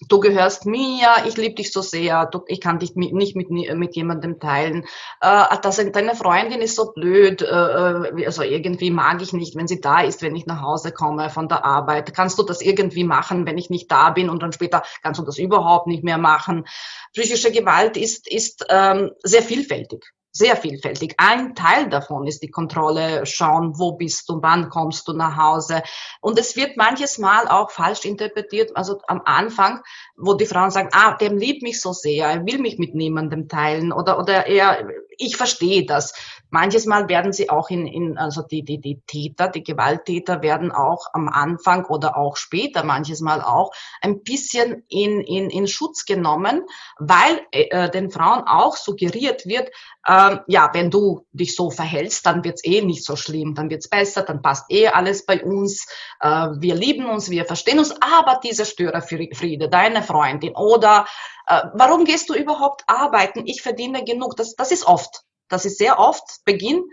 du 0.09 0.21
gehörst 0.21 0.67
mir, 0.67 1.09
ich 1.27 1.37
liebe 1.37 1.55
dich 1.55 1.73
so 1.73 1.83
sehr, 1.83 2.27
du, 2.27 2.43
ich 2.47 2.61
kann 2.61 2.79
dich 2.79 2.95
mit, 2.95 3.13
nicht 3.13 3.37
mit, 3.37 3.51
mit 3.51 3.97
jemandem 3.97 4.39
teilen. 4.39 4.85
Äh, 5.21 5.45
das, 5.63 5.77
deine 5.77 6.15
Freundin 6.15 6.61
ist 6.61 6.77
so 6.77 6.93
blöd, 6.93 7.43
äh, 7.43 7.47
äh, 7.47 8.27
also 8.27 8.43
irgendwie 8.43 8.91
mag 8.91 9.21
ich 9.23 9.33
nicht, 9.33 9.57
wenn 9.57 9.69
sie 9.69 9.81
da 9.81 10.01
ist, 10.01 10.23
wenn 10.23 10.37
ich 10.37 10.47
nach 10.47 10.63
Hause 10.63 10.93
komme 10.93 11.31
von 11.31 11.49
der 11.49 11.65
Arbeit. 11.65 12.15
Kannst 12.15 12.39
du 12.39 12.43
das 12.43 12.63
irgendwie 12.63 13.05
machen, 13.05 13.47
wenn 13.47 13.59
ich 13.59 13.71
nicht 13.71 13.91
da 13.91 14.11
bin 14.11 14.31
und 14.31 14.43
dann 14.43 14.53
später 14.53 14.83
kannst 15.03 15.21
du 15.21 15.25
das 15.25 15.39
überhaupt 15.39 15.87
nicht 15.87 16.05
mehr 16.05 16.19
machen. 16.19 16.65
Psychische 17.13 17.53
Gewalt 17.53 17.97
ist, 17.97 18.31
ist 18.31 18.65
ähm, 18.71 19.11
sehr 19.23 19.43
vielfältig 19.43 20.13
sehr 20.33 20.57
vielfältig. 20.57 21.15
Ein 21.19 21.55
Teil 21.55 21.89
davon 21.89 22.27
ist 22.27 22.43
die 22.43 22.51
Kontrolle, 22.51 23.27
schauen, 23.27 23.79
wo 23.79 23.93
bist 23.93 24.29
du, 24.29 24.39
wann 24.43 24.69
kommst 24.69 25.09
du 25.09 25.13
nach 25.13 25.37
Hause. 25.37 25.83
Und 26.21 26.39
es 26.39 26.57
wird 26.57 26.77
manches 26.77 27.19
Mal 27.19 27.49
auch 27.49 27.71
falsch 27.71 28.05
interpretiert. 28.05 28.77
Also 28.77 29.01
am 29.09 29.23
Anfang, 29.25 29.81
wo 30.17 30.35
die 30.35 30.47
Frauen 30.47 30.71
sagen, 30.71 30.91
ah, 30.93 31.15
der 31.17 31.33
liebt 31.33 31.63
mich 31.63 31.81
so 31.81 31.93
sehr, 31.93 32.29
er 32.29 32.47
will 32.47 32.59
mich 32.59 32.79
mit 32.79 32.95
niemandem 32.95 33.49
teilen 33.49 33.93
oder, 33.93 34.19
oder 34.19 34.47
er, 34.47 34.89
ich 35.19 35.37
verstehe 35.37 35.85
das. 35.85 36.15
Manches 36.51 36.87
Mal 36.87 37.09
werden 37.09 37.33
sie 37.33 37.49
auch 37.49 37.71
in, 37.71 37.87
in 37.87 38.19
also 38.19 38.43
die, 38.43 38.63
die, 38.65 38.81
die 38.81 39.01
Täter, 39.07 39.49
die 39.49 39.63
Gewalttäter 39.63 40.43
werden 40.43 40.73
auch 40.73 41.07
am 41.13 41.29
Anfang 41.29 41.85
oder 41.87 42.17
auch 42.17 42.37
später 42.37 42.85
manches 42.85 43.21
Mal 43.21 43.41
auch 43.41 43.73
ein 44.01 44.23
bisschen 44.23 44.85
in, 44.89 45.21
in, 45.21 45.49
in 45.51 45.69
Schutz 45.69 46.05
genommen, 46.05 46.63
weil 46.99 47.41
äh, 47.53 47.89
den 47.91 48.11
Frauen 48.11 48.43
auch 48.47 48.77
suggeriert 48.77 49.47
wird, 49.47 49.71
äh, 50.05 50.20
ja, 50.47 50.71
wenn 50.73 50.91
du 50.91 51.27
dich 51.33 51.55
so 51.55 51.71
verhältst, 51.71 52.27
dann 52.27 52.45
wird's 52.45 52.65
eh 52.65 52.83
nicht 52.83 53.05
so 53.05 53.17
schlimm, 53.17 53.55
dann 53.55 53.71
wird's 53.71 53.89
besser, 53.89 54.23
dann 54.23 54.43
passt 54.43 54.65
eh 54.71 54.89
alles 54.89 55.25
bei 55.27 55.45
uns, 55.45 55.87
äh, 56.21 56.49
wir 56.59 56.75
lieben 56.75 57.07
uns, 57.07 57.31
wir 57.31 57.45
verstehen 57.45 57.79
uns, 57.79 57.95
aber 58.01 58.41
dieser 58.43 58.65
Störerfriede, 58.65 59.69
deine 59.69 60.03
Freundin 60.03 60.55
oder 60.55 61.07
äh, 61.47 61.63
warum 61.75 62.05
gehst 62.05 62.29
du 62.31 62.35
überhaupt 62.35 62.85
arbeiten? 62.87 63.47
Ich 63.47 63.63
verdiene 63.63 64.05
genug. 64.05 64.37
Das, 64.37 64.55
das 64.55 64.71
ist 64.71 64.87
oft. 64.87 65.23
Das 65.49 65.65
ist 65.65 65.79
sehr 65.79 65.99
oft 65.99 66.45
Beginn. 66.45 66.85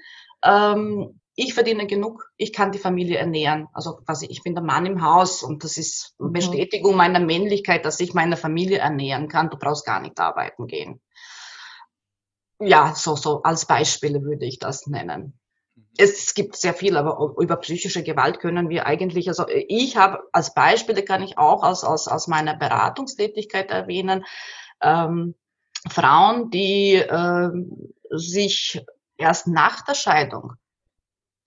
Ähm, 0.44 1.20
ich 1.36 1.54
verdiene 1.54 1.86
genug, 1.86 2.32
ich 2.36 2.52
kann 2.52 2.72
die 2.72 2.80
Familie 2.80 3.20
ernähren. 3.20 3.68
Also 3.72 3.98
quasi, 3.98 4.26
ich 4.26 4.42
bin 4.42 4.56
der 4.56 4.64
Mann 4.64 4.88
im 4.88 5.04
Haus 5.04 5.44
und 5.44 5.64
das 5.64 5.78
ist 5.78 6.16
mhm. 6.18 6.34
Bestätigung 6.34 6.96
meiner 6.96 7.20
Männlichkeit, 7.20 7.86
dass 7.86 8.00
ich 8.00 8.16
meine 8.16 8.38
Familie 8.38 8.80
ernähren 8.80 9.28
kann. 9.28 9.52
Du 9.52 9.58
brauchst 9.58 9.86
gar 9.86 10.02
nicht 10.02 10.20
arbeiten 10.20 10.66
gehen. 10.66 11.00
Ja, 12.60 12.94
so, 12.96 13.16
so 13.16 13.44
als 13.44 13.66
Beispiele 13.66 14.24
würde 14.24 14.46
ich 14.46 14.60
das 14.60 14.88
nennen. 14.88 15.40
Mhm. 15.76 15.84
Es 15.98 16.34
gibt 16.34 16.56
sehr 16.56 16.74
viel, 16.74 16.98
aber 16.98 17.36
über 17.40 17.58
psychische 17.58 18.04
Gewalt 18.04 18.40
können 18.40 18.70
wir 18.70 18.86
eigentlich, 18.86 19.28
also 19.28 19.46
ich 19.50 19.98
habe 19.98 20.24
als 20.32 20.54
Beispiele 20.54 21.04
kann 21.04 21.24
ich 21.24 21.38
auch 21.38 21.64
aus, 21.64 21.84
aus, 21.84 22.08
aus 22.08 22.28
meiner 22.28 22.56
Beratungstätigkeit 22.56 23.70
erwähnen, 23.70 24.26
ähm, 24.82 25.36
Frauen, 25.90 26.50
die 26.50 26.96
äh, 26.96 27.50
sich 28.10 28.84
erst 29.18 29.48
nach 29.48 29.84
der 29.84 29.94
Scheidung 29.96 30.54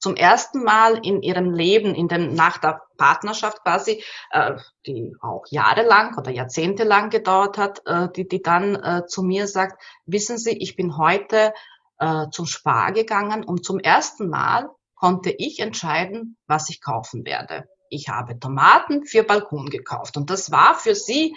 zum 0.01 0.17
ersten 0.17 0.65
Mal 0.65 0.99
in 1.05 1.23
ihrem 1.23 1.53
Leben, 1.53 1.95
in 1.95 2.09
dem, 2.09 2.35
nach 2.35 2.59
der 2.59 2.83
Partnerschaft 2.97 3.63
quasi, 3.63 4.03
äh, 4.31 4.57
die 4.87 5.15
auch 5.21 5.45
jahrelang 5.51 6.17
oder 6.17 6.31
jahrzehntelang 6.31 7.11
gedauert 7.11 7.59
hat, 7.59 7.83
äh, 7.87 8.09
die, 8.17 8.27
die 8.27 8.43
dann 8.43 8.75
äh, 8.77 9.07
zu 9.07 9.23
mir 9.23 9.47
sagt, 9.47 9.81
wissen 10.07 10.39
Sie, 10.39 10.57
ich 10.59 10.75
bin 10.75 10.97
heute 10.97 11.53
äh, 11.99 12.29
zum 12.31 12.47
Spar 12.47 12.93
gegangen 12.93 13.45
und 13.45 13.65
zum 13.65 13.79
ersten 13.79 14.29
Mal 14.29 14.71
konnte 14.95 15.31
ich 15.31 15.61
entscheiden, 15.61 16.37
was 16.47 16.71
ich 16.71 16.81
kaufen 16.81 17.25
werde. 17.25 17.69
Ich 17.89 18.09
habe 18.09 18.39
Tomaten 18.39 19.05
für 19.05 19.23
Balkon 19.23 19.69
gekauft 19.69 20.17
und 20.17 20.31
das 20.31 20.51
war 20.51 20.75
für 20.75 20.95
sie 20.95 21.37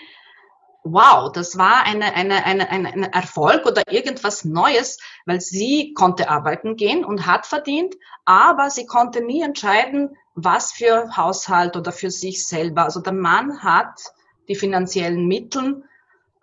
wow, 0.83 1.31
das 1.31 1.57
war 1.57 1.83
eine, 1.85 2.13
eine, 2.13 2.45
eine, 2.45 2.69
ein 2.69 3.03
Erfolg 3.03 3.65
oder 3.65 3.83
irgendwas 3.89 4.43
Neues, 4.43 4.99
weil 5.25 5.39
sie 5.39 5.93
konnte 5.93 6.29
arbeiten 6.29 6.75
gehen 6.75 7.05
und 7.05 7.25
hat 7.25 7.45
verdient, 7.45 7.95
aber 8.25 8.69
sie 8.69 8.85
konnte 8.85 9.21
nie 9.21 9.41
entscheiden, 9.41 10.15
was 10.35 10.73
für 10.73 11.15
Haushalt 11.15 11.77
oder 11.77 11.91
für 11.91 12.11
sich 12.11 12.45
selber. 12.45 12.83
Also 12.83 12.99
der 12.99 13.13
Mann 13.13 13.63
hat 13.63 13.99
die 14.47 14.55
finanziellen 14.55 15.27
Mittel, 15.27 15.83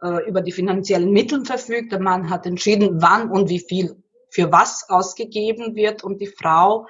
äh, 0.02 0.26
über 0.28 0.40
die 0.40 0.52
finanziellen 0.52 1.11
Mittel 1.11 1.44
verfügt, 1.44 1.92
der 1.92 2.00
Mann 2.00 2.30
hat 2.30 2.47
entschieden, 2.47 3.02
wann 3.02 3.30
und 3.30 3.50
wie 3.50 3.61
viel 3.61 4.02
für 4.30 4.50
was 4.52 4.88
ausgegeben 4.88 5.75
wird 5.75 6.02
und 6.04 6.20
die 6.20 6.28
Frau 6.28 6.87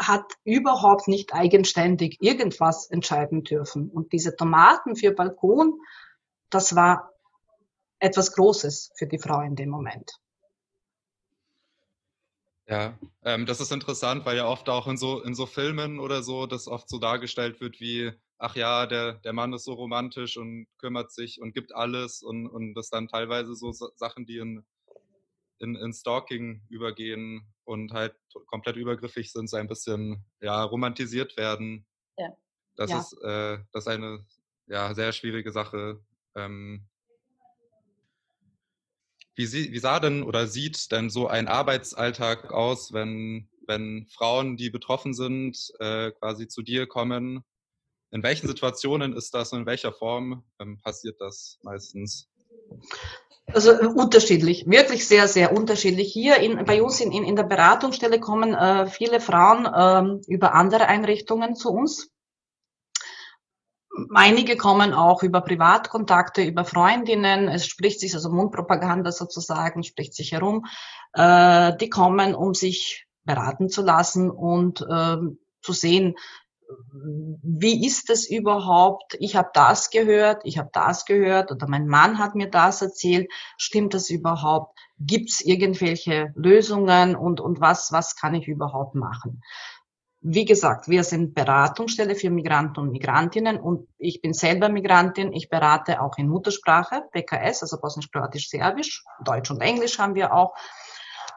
hat 0.00 0.24
überhaupt 0.44 1.08
nicht 1.08 1.34
eigenständig 1.34 2.18
irgendwas 2.20 2.88
entscheiden 2.88 3.42
dürfen. 3.42 3.90
Und 3.90 4.12
diese 4.12 4.36
Tomaten 4.36 4.94
für 4.94 5.10
Balkon 5.10 5.80
das 6.50 6.74
war 6.74 7.10
etwas 7.98 8.32
Großes 8.32 8.92
für 8.96 9.06
die 9.06 9.18
Frau 9.18 9.40
in 9.40 9.56
dem 9.56 9.70
Moment. 9.70 10.10
Ja, 12.66 12.98
ähm, 13.22 13.46
das 13.46 13.60
ist 13.60 13.72
interessant, 13.72 14.26
weil 14.26 14.36
ja 14.36 14.46
oft 14.46 14.68
auch 14.68 14.86
in 14.86 14.98
so, 14.98 15.22
in 15.22 15.34
so 15.34 15.46
Filmen 15.46 15.98
oder 15.98 16.22
so, 16.22 16.46
das 16.46 16.68
oft 16.68 16.88
so 16.88 16.98
dargestellt 16.98 17.60
wird 17.62 17.80
wie, 17.80 18.12
ach 18.36 18.56
ja, 18.56 18.86
der, 18.86 19.14
der 19.14 19.32
Mann 19.32 19.54
ist 19.54 19.64
so 19.64 19.72
romantisch 19.72 20.36
und 20.36 20.66
kümmert 20.76 21.10
sich 21.10 21.40
und 21.40 21.54
gibt 21.54 21.74
alles 21.74 22.22
und, 22.22 22.46
und 22.46 22.74
das 22.74 22.90
dann 22.90 23.08
teilweise 23.08 23.54
so 23.54 23.72
Sachen, 23.72 24.26
die 24.26 24.36
in 24.36 24.66
in, 25.58 25.76
in 25.76 25.92
Stalking 25.92 26.62
übergehen 26.68 27.46
und 27.64 27.92
halt 27.92 28.14
komplett 28.46 28.76
übergriffig 28.76 29.32
sind, 29.32 29.48
so 29.48 29.56
ein 29.56 29.68
bisschen 29.68 30.24
ja, 30.40 30.62
romantisiert 30.62 31.36
werden. 31.36 31.86
Ja. 32.16 32.36
Das, 32.76 32.90
ja. 32.90 32.98
Ist, 32.98 33.12
äh, 33.22 33.58
das 33.72 33.84
ist 33.84 33.88
eine 33.88 34.24
ja, 34.66 34.94
sehr 34.94 35.12
schwierige 35.12 35.52
Sache. 35.52 36.00
Ähm, 36.38 36.86
wie, 39.34 39.46
sie, 39.46 39.72
wie 39.72 39.78
sah 39.78 40.00
denn 40.00 40.22
oder 40.22 40.46
sieht 40.46 40.90
denn 40.92 41.10
so 41.10 41.28
ein 41.28 41.48
Arbeitsalltag 41.48 42.52
aus, 42.52 42.92
wenn, 42.92 43.48
wenn 43.66 44.06
Frauen, 44.08 44.56
die 44.56 44.70
betroffen 44.70 45.14
sind, 45.14 45.72
äh, 45.78 46.10
quasi 46.12 46.48
zu 46.48 46.62
dir 46.62 46.86
kommen? 46.86 47.44
In 48.10 48.22
welchen 48.22 48.48
Situationen 48.48 49.12
ist 49.14 49.34
das 49.34 49.52
und 49.52 49.60
in 49.60 49.66
welcher 49.66 49.92
Form 49.92 50.44
ähm, 50.58 50.80
passiert 50.80 51.20
das 51.20 51.58
meistens? 51.62 52.28
Also 53.46 53.72
äh, 53.72 53.86
unterschiedlich, 53.86 54.66
wirklich 54.66 55.06
sehr, 55.06 55.28
sehr 55.28 55.52
unterschiedlich. 55.52 56.12
Hier 56.12 56.36
in, 56.38 56.64
bei 56.64 56.82
uns 56.82 57.00
in, 57.00 57.12
in, 57.12 57.24
in 57.24 57.36
der 57.36 57.44
Beratungsstelle 57.44 58.20
kommen 58.20 58.54
äh, 58.54 58.86
viele 58.86 59.20
Frauen 59.20 59.68
ähm, 59.74 60.20
über 60.26 60.54
andere 60.54 60.86
Einrichtungen 60.86 61.54
zu 61.54 61.70
uns. 61.70 62.10
Einige 64.14 64.56
kommen 64.56 64.92
auch 64.92 65.22
über 65.22 65.40
Privatkontakte, 65.40 66.42
über 66.42 66.64
Freundinnen. 66.64 67.48
Es 67.48 67.66
spricht 67.66 68.00
sich, 68.00 68.14
also 68.14 68.30
Mundpropaganda 68.30 69.12
sozusagen, 69.12 69.82
spricht 69.82 70.14
sich 70.14 70.32
herum. 70.32 70.66
Äh, 71.12 71.76
die 71.76 71.88
kommen, 71.88 72.34
um 72.34 72.54
sich 72.54 73.06
beraten 73.24 73.68
zu 73.68 73.82
lassen 73.82 74.30
und 74.30 74.80
äh, 74.82 75.16
zu 75.62 75.72
sehen, 75.72 76.14
wie 77.42 77.86
ist 77.86 78.10
es 78.10 78.28
überhaupt? 78.28 79.16
Ich 79.20 79.36
habe 79.36 79.50
das 79.54 79.90
gehört, 79.90 80.42
ich 80.44 80.58
habe 80.58 80.68
das 80.72 81.06
gehört 81.06 81.50
oder 81.50 81.66
mein 81.66 81.86
Mann 81.86 82.18
hat 82.18 82.34
mir 82.34 82.50
das 82.50 82.82
erzählt. 82.82 83.30
Stimmt 83.56 83.94
das 83.94 84.10
überhaupt? 84.10 84.78
Gibt 84.98 85.30
es 85.30 85.40
irgendwelche 85.40 86.32
Lösungen 86.34 87.16
und, 87.16 87.40
und 87.40 87.60
was, 87.60 87.90
was 87.92 88.16
kann 88.16 88.34
ich 88.34 88.48
überhaupt 88.48 88.94
machen? 88.94 89.42
Wie 90.20 90.44
gesagt, 90.44 90.88
wir 90.88 91.04
sind 91.04 91.34
Beratungsstelle 91.34 92.16
für 92.16 92.30
Migranten 92.30 92.80
und 92.80 92.90
Migrantinnen 92.90 93.60
und 93.60 93.88
ich 93.98 94.20
bin 94.20 94.32
selber 94.32 94.68
Migrantin. 94.68 95.32
Ich 95.32 95.48
berate 95.48 96.02
auch 96.02 96.18
in 96.18 96.28
Muttersprache, 96.28 97.04
PKS, 97.12 97.62
also 97.62 97.78
Bosnisch-Kroatisch-Serbisch. 97.80 99.04
Deutsch 99.24 99.50
und 99.50 99.60
Englisch 99.60 99.98
haben 99.98 100.16
wir 100.16 100.34
auch. 100.34 100.54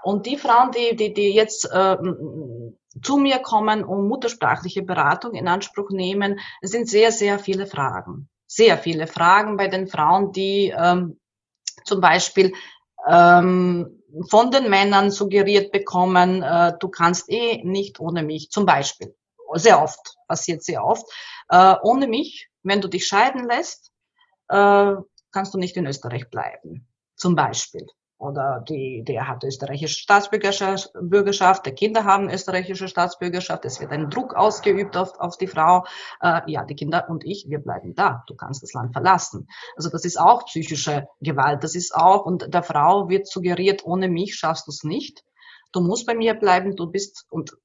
Und 0.04 0.26
die 0.26 0.38
Frauen, 0.38 0.72
die, 0.72 0.96
die, 0.96 1.14
die 1.14 1.32
jetzt 1.32 1.66
äh, 1.72 1.98
zu 3.04 3.18
mir 3.18 3.40
kommen, 3.40 3.84
um 3.84 4.08
muttersprachliche 4.08 4.82
Beratung 4.82 5.36
in 5.36 5.48
Anspruch 5.48 5.92
nehmen, 5.92 6.40
sind 6.62 6.90
sehr, 6.90 7.12
sehr 7.12 7.38
viele 7.38 7.68
Fragen. 7.68 8.30
Sehr 8.48 8.80
viele 8.80 9.06
Fragen 9.06 9.58
bei 9.58 9.68
den 9.68 9.88
Frauen, 9.88 10.32
die 10.32 10.74
ähm, 10.76 11.20
zum 11.86 12.02
Beispiel 12.02 12.54
ähm, 13.08 14.04
von 14.30 14.52
den 14.52 14.70
Männern 14.70 15.12
suggeriert 15.12 15.72
bekommen, 15.72 16.44
äh, 16.44 16.74
du 16.80 16.90
kannst 16.90 17.30
eh 17.30 17.64
nicht 17.64 18.00
ohne 18.00 18.24
mich, 18.24 18.50
zum 18.50 18.66
Beispiel. 18.66 19.16
Sehr 19.54 19.82
oft, 19.82 20.16
passiert 20.28 20.64
sehr 20.64 20.84
oft. 20.84 21.06
Äh, 21.50 21.76
ohne 21.84 22.08
mich, 22.08 22.50
wenn 22.64 22.82
du 22.82 22.88
dich 22.88 23.06
scheiden 23.06 23.48
lässt, 23.48 23.92
äh, 24.50 24.94
kannst 25.32 25.54
du 25.54 25.58
nicht 25.58 25.78
in 25.78 25.88
Österreich 25.88 26.30
bleiben. 26.30 26.88
Zum 27.16 27.36
Beispiel 27.36 27.86
oder 28.22 28.64
die, 28.70 29.04
der 29.04 29.28
hat 29.28 29.44
österreichische 29.44 30.00
Staatsbürgerschaft, 30.00 31.66
die 31.66 31.72
Kinder 31.72 32.06
haben 32.06 32.30
österreichische 32.30 32.88
Staatsbürgerschaft, 32.88 33.66
es 33.66 33.80
wird 33.80 33.92
ein 33.92 34.12
Druck 34.12 34.36
ausgeübt 34.36 34.96
auf, 34.96 35.20
auf 35.20 35.38
die 35.38 35.48
Frau, 35.48 35.86
äh, 36.22 36.42
ja, 36.46 36.64
die 36.64 36.76
Kinder 36.76 37.10
und 37.10 37.26
ich, 37.26 37.48
wir 37.50 37.58
bleiben 37.58 37.96
da, 37.96 38.24
du 38.28 38.36
kannst 38.36 38.62
das 38.62 38.74
Land 38.74 38.94
verlassen. 38.94 39.48
Also 39.76 39.90
das 39.90 40.06
ist 40.06 40.20
auch 40.20 40.46
psychische 40.46 41.08
Gewalt, 41.20 41.64
das 41.64 41.74
ist 41.74 41.96
auch, 41.96 42.26
und 42.26 42.54
der 42.54 42.62
Frau 42.62 43.10
wird 43.10 43.28
suggeriert, 43.28 43.84
ohne 43.86 44.08
mich 44.08 44.36
schaffst 44.36 44.68
du 44.68 44.72
es 44.72 44.84
nicht, 44.84 45.24
du 45.72 45.82
musst 45.82 46.06
bei 46.06 46.14
mir 46.14 46.36
bleiben, 46.36 46.76
du 46.76 46.92
bist 46.92 47.26
und 47.32 47.58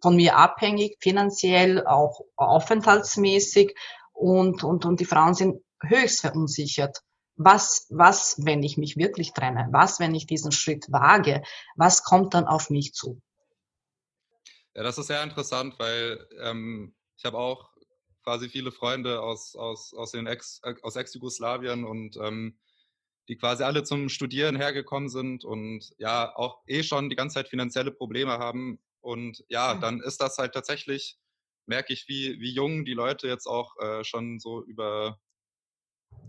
von 0.00 0.16
mir 0.16 0.38
abhängig, 0.38 0.96
finanziell, 1.00 1.86
auch 1.86 2.22
aufenthaltsmäßig 2.36 3.76
und, 4.14 4.64
und, 4.64 4.86
und 4.86 5.00
die 5.00 5.04
Frauen 5.04 5.34
sind 5.34 5.62
höchst 5.82 6.22
verunsichert 6.22 7.02
was, 7.38 7.86
was, 7.88 8.36
wenn 8.44 8.62
ich 8.62 8.76
mich 8.76 8.96
wirklich 8.96 9.32
trenne? 9.32 9.68
Was, 9.70 10.00
wenn 10.00 10.14
ich 10.14 10.26
diesen 10.26 10.52
Schritt 10.52 10.90
wage? 10.90 11.42
Was 11.76 12.02
kommt 12.02 12.34
dann 12.34 12.46
auf 12.46 12.68
mich 12.68 12.92
zu? 12.92 13.22
Ja, 14.74 14.82
das 14.82 14.98
ist 14.98 15.06
sehr 15.06 15.22
interessant, 15.22 15.78
weil 15.78 16.26
ähm, 16.40 16.94
ich 17.16 17.24
habe 17.24 17.38
auch 17.38 17.70
quasi 18.24 18.48
viele 18.48 18.72
Freunde 18.72 19.22
aus, 19.22 19.56
aus, 19.56 19.94
aus, 19.94 20.10
den 20.10 20.26
Ex, 20.26 20.60
äh, 20.64 20.74
aus 20.82 20.96
Ex-Jugoslawien 20.96 21.84
und 21.84 22.16
ähm, 22.16 22.58
die 23.28 23.36
quasi 23.36 23.62
alle 23.62 23.84
zum 23.84 24.08
Studieren 24.08 24.56
hergekommen 24.56 25.08
sind 25.08 25.44
und 25.44 25.92
ja 25.98 26.34
auch 26.36 26.62
eh 26.66 26.82
schon 26.82 27.08
die 27.08 27.16
ganze 27.16 27.34
Zeit 27.34 27.48
finanzielle 27.48 27.92
Probleme 27.92 28.38
haben. 28.38 28.80
Und 29.00 29.44
ja, 29.48 29.74
mhm. 29.74 29.80
dann 29.80 30.00
ist 30.00 30.20
das 30.20 30.38
halt 30.38 30.54
tatsächlich, 30.54 31.18
merke 31.66 31.92
ich, 31.92 32.08
wie, 32.08 32.40
wie 32.40 32.52
jung 32.52 32.84
die 32.84 32.94
Leute 32.94 33.28
jetzt 33.28 33.46
auch 33.46 33.76
äh, 33.78 34.02
schon 34.02 34.40
so 34.40 34.64
über 34.64 35.18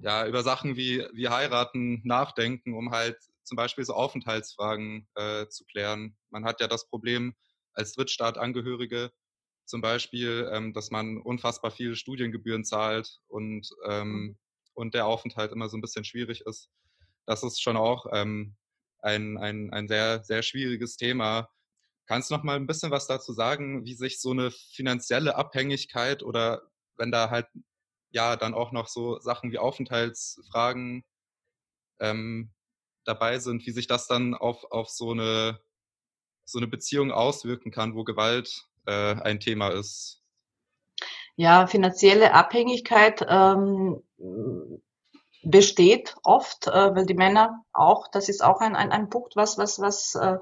ja, 0.02 0.26
über 0.28 0.44
Sachen 0.44 0.76
wie, 0.76 1.06
wie 1.14 1.30
heiraten 1.30 2.02
nachdenken, 2.06 2.74
um 2.74 2.92
halt 2.92 3.18
zum 3.44 3.56
Beispiel 3.56 3.84
so 3.84 3.94
Aufenthaltsfragen 3.94 5.08
äh, 5.16 5.48
zu 5.48 5.66
klären. 5.66 6.18
Man 6.30 6.46
hat 6.46 6.62
ja 6.62 6.68
das 6.68 6.88
Problem 6.88 7.36
als 7.74 7.94
Drittstaatangehörige 7.94 9.12
zum 9.66 9.82
Beispiel, 9.82 10.50
ähm, 10.52 10.74
dass 10.74 10.90
man 10.90 11.18
unfassbar 11.18 11.72
viele 11.72 11.96
Studiengebühren 11.96 12.66
zahlt 12.66 13.20
und, 13.28 13.70
ähm, 13.88 14.12
mhm. 14.12 14.38
und 14.74 14.94
der 14.94 15.06
Aufenthalt 15.06 15.52
immer 15.52 15.70
so 15.70 15.78
ein 15.78 15.82
bisschen 15.82 16.04
schwierig 16.04 16.42
ist. 16.42 16.70
Das 17.26 17.44
ist 17.44 17.62
schon 17.62 17.78
auch 17.78 18.08
ähm, 18.12 18.56
ein, 19.02 19.38
ein, 19.38 19.72
ein 19.72 19.88
sehr, 19.88 20.24
sehr 20.24 20.42
schwieriges 20.42 20.98
Thema. 20.98 21.50
Kannst 22.08 22.32
du 22.32 22.36
noch 22.36 22.44
mal 22.44 22.56
ein 22.56 22.66
bisschen 22.66 22.90
was 22.90 23.06
dazu 23.06 23.34
sagen, 23.34 23.86
wie 23.86 23.94
sich 23.94 24.20
so 24.20 24.32
eine 24.32 24.50
finanzielle 24.50 25.36
Abhängigkeit 25.36 26.24
oder 26.24 26.64
wenn 26.98 27.12
da 27.12 27.30
halt 27.30 27.48
ja 28.12 28.36
dann 28.36 28.54
auch 28.54 28.72
noch 28.72 28.88
so 28.88 29.20
Sachen 29.20 29.52
wie 29.52 29.58
Aufenthaltsfragen 29.58 31.04
ähm, 32.00 32.52
dabei 33.06 33.40
sind, 33.40 33.66
wie 33.66 33.72
sich 33.72 33.88
das 33.88 34.08
dann 34.08 34.36
auf, 34.36 34.66
auf 34.72 34.90
so, 34.90 35.12
eine, 35.12 35.60
so 36.46 36.60
eine 36.60 36.68
Beziehung 36.68 37.12
auswirken 37.12 37.72
kann, 37.72 37.96
wo 37.96 38.04
Gewalt 38.04 38.68
äh, 38.86 39.16
ein 39.22 39.40
Thema 39.40 39.70
ist. 39.70 40.22
Ja, 41.36 41.68
finanzielle 41.68 42.34
Abhängigkeit 42.34 43.26
ähm, 43.28 44.04
besteht 45.44 46.16
oft, 46.24 46.68
äh, 46.68 46.96
weil 46.96 47.06
die 47.06 47.14
Männer 47.14 47.64
auch, 47.72 48.10
das 48.10 48.28
ist 48.28 48.44
auch 48.44 48.60
ein, 48.60 48.76
ein, 48.76 48.92
ein 48.92 49.10
Punkt, 49.10 49.36
was, 49.36 49.58
was, 49.58 49.80
was 49.80 50.16
äh, 50.16 50.38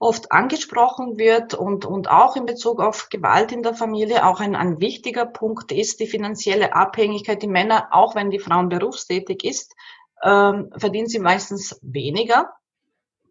oft 0.00 0.32
angesprochen 0.32 1.18
wird 1.18 1.52
und, 1.52 1.84
und 1.84 2.10
auch 2.10 2.34
in 2.34 2.46
Bezug 2.46 2.80
auf 2.80 3.10
Gewalt 3.10 3.52
in 3.52 3.62
der 3.62 3.74
Familie 3.74 4.26
auch 4.26 4.40
ein, 4.40 4.56
ein 4.56 4.80
wichtiger 4.80 5.26
Punkt 5.26 5.70
ist 5.72 6.00
die 6.00 6.06
finanzielle 6.06 6.74
Abhängigkeit. 6.74 7.42
Die 7.42 7.46
Männer, 7.46 7.88
auch 7.92 8.14
wenn 8.14 8.30
die 8.30 8.38
Frauen 8.38 8.70
berufstätig 8.70 9.44
ist, 9.44 9.76
ähm, 10.24 10.72
verdienen 10.74 11.06
sie 11.06 11.18
meistens 11.18 11.78
weniger. 11.82 12.50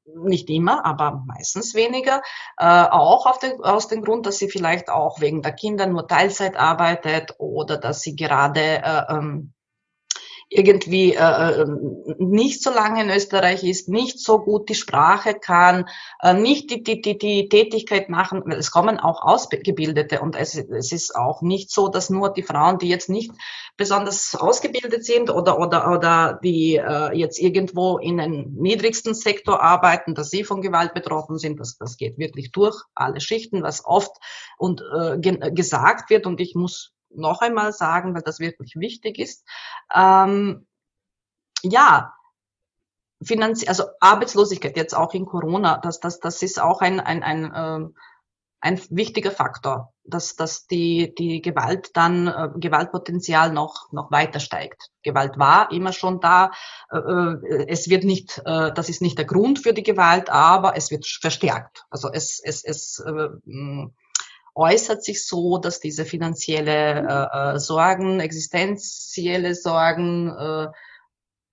Nicht 0.05 0.49
immer, 0.49 0.85
aber 0.85 1.23
meistens 1.25 1.73
weniger. 1.73 2.21
Äh, 2.57 2.65
auch 2.65 3.37
den, 3.39 3.63
aus 3.63 3.87
dem 3.87 4.03
Grund, 4.03 4.27
dass 4.27 4.37
sie 4.37 4.49
vielleicht 4.49 4.89
auch 4.89 5.21
wegen 5.21 5.41
der 5.41 5.53
Kinder 5.53 5.87
nur 5.87 6.07
Teilzeit 6.07 6.55
arbeitet 6.55 7.33
oder 7.39 7.77
dass 7.77 8.01
sie 8.01 8.15
gerade 8.15 8.61
äh, 8.61 9.03
ähm, 9.09 9.53
irgendwie 10.49 11.13
äh, 11.13 11.61
äh, 11.61 11.65
nicht 12.17 12.63
so 12.63 12.71
lange 12.71 13.03
in 13.03 13.09
Österreich 13.11 13.63
ist, 13.63 13.87
nicht 13.87 14.19
so 14.19 14.39
gut 14.39 14.67
die 14.67 14.75
Sprache 14.75 15.35
kann, 15.35 15.85
äh, 16.21 16.33
nicht 16.33 16.71
die, 16.71 16.81
die, 16.81 17.01
die, 17.01 17.19
die 17.19 17.49
Tätigkeit 17.49 18.09
machen. 18.09 18.51
Es 18.51 18.71
kommen 18.71 18.99
auch 18.99 19.21
Ausgebildete 19.21 20.21
und 20.21 20.35
es, 20.35 20.55
es 20.55 20.91
ist 20.91 21.15
auch 21.15 21.43
nicht 21.43 21.71
so, 21.71 21.87
dass 21.87 22.09
nur 22.09 22.33
die 22.33 22.41
Frauen, 22.41 22.79
die 22.79 22.89
jetzt 22.89 23.09
nicht 23.09 23.31
besonders 23.77 24.35
ausgebildet 24.35 25.05
sind 25.05 25.29
oder, 25.29 25.59
oder, 25.59 25.91
oder 25.91 26.39
die 26.43 26.77
äh, 26.77 27.15
jetzt 27.15 27.39
irgendwo 27.39 27.99
in 27.99 28.17
den 28.17 28.55
niedrigsten 28.55 29.13
Sektor 29.13 29.61
arbeiten, 29.61 30.15
dass 30.15 30.31
sie 30.31 30.43
von 30.43 30.61
Gewalt 30.61 30.95
betroffen 30.95 31.37
sind. 31.37 31.59
Das, 31.59 31.77
das 31.77 31.95
geht 31.95 32.17
wirklich 32.17 32.51
durch 32.51 32.75
alle 32.95 33.21
Schichten, 33.21 33.61
was 33.61 33.85
oft 33.85 34.17
und 34.57 34.81
äh, 34.97 35.19
gesagt 35.51 36.09
wird. 36.09 36.25
Und 36.25 36.41
ich 36.41 36.55
muss 36.55 36.91
noch 37.09 37.41
einmal 37.41 37.73
sagen, 37.73 38.15
weil 38.15 38.21
das 38.21 38.39
wirklich 38.39 38.75
wichtig 38.75 39.19
ist. 39.19 39.45
Ähm, 39.93 40.67
ja, 41.63 42.13
Finanz 43.21 43.67
also 43.67 43.83
Arbeitslosigkeit 43.99 44.77
jetzt 44.77 44.95
auch 44.95 45.13
in 45.13 45.25
Corona, 45.25 45.77
das, 45.77 45.99
das, 45.99 46.19
das 46.19 46.41
ist 46.41 46.61
auch 46.61 46.81
ein, 46.81 46.99
ein, 46.99 47.21
ein, 47.21 47.53
äh, 47.53 47.89
ein 48.61 48.81
wichtiger 48.89 49.31
Faktor, 49.31 49.93
dass, 50.03 50.35
dass 50.35 50.67
die, 50.67 51.13
die 51.17 51.41
Gewalt 51.41 51.91
dann, 51.95 52.27
äh, 52.27 52.49
Gewaltpotenzial 52.55 53.51
noch, 53.51 53.91
noch 53.91 54.11
weiter 54.11 54.39
steigt. 54.39 54.89
Gewalt 55.03 55.37
war 55.37 55.71
immer 55.71 55.93
schon 55.93 56.19
da. 56.19 56.51
Äh, 56.91 56.97
äh 56.97 57.65
es 57.67 57.89
wird 57.89 58.03
nicht, 58.03 58.41
äh, 58.45 58.71
das 58.73 58.89
ist 58.89 59.01
nicht 59.01 59.17
der 59.17 59.25
Grund 59.25 59.59
für 59.59 59.73
die 59.73 59.83
Gewalt, 59.83 60.29
aber 60.29 60.75
es 60.75 60.91
wird 60.91 61.05
verstärkt. 61.05 61.85
Also 61.89 62.09
es, 62.11 62.41
es, 62.43 62.63
es 62.63 63.03
äh, 63.05 63.29
äußert 64.59 65.03
sich 65.03 65.25
so, 65.25 65.57
dass 65.57 65.79
diese 65.79 66.03
finanzielle 66.03 67.07
äh, 67.07 67.55
äh, 67.55 67.59
Sorgen, 67.59 68.19
existenzielle 68.19 69.55
Sorgen, 69.55 70.29
äh, 70.29 70.67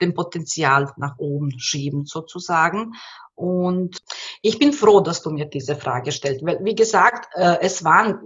den 0.01 0.13
Potenzial 0.13 0.93
nach 0.97 1.17
oben 1.19 1.59
schieben 1.59 2.05
sozusagen. 2.05 2.93
Und 3.35 3.99
ich 4.43 4.59
bin 4.59 4.73
froh, 4.73 5.01
dass 5.01 5.23
du 5.23 5.31
mir 5.31 5.47
diese 5.47 5.77
Frage 5.77 6.11
stellst, 6.11 6.45
weil 6.45 6.59
wie 6.65 6.75
gesagt, 6.75 7.29
äh, 7.35 7.59
es 7.61 7.85
waren 7.85 8.19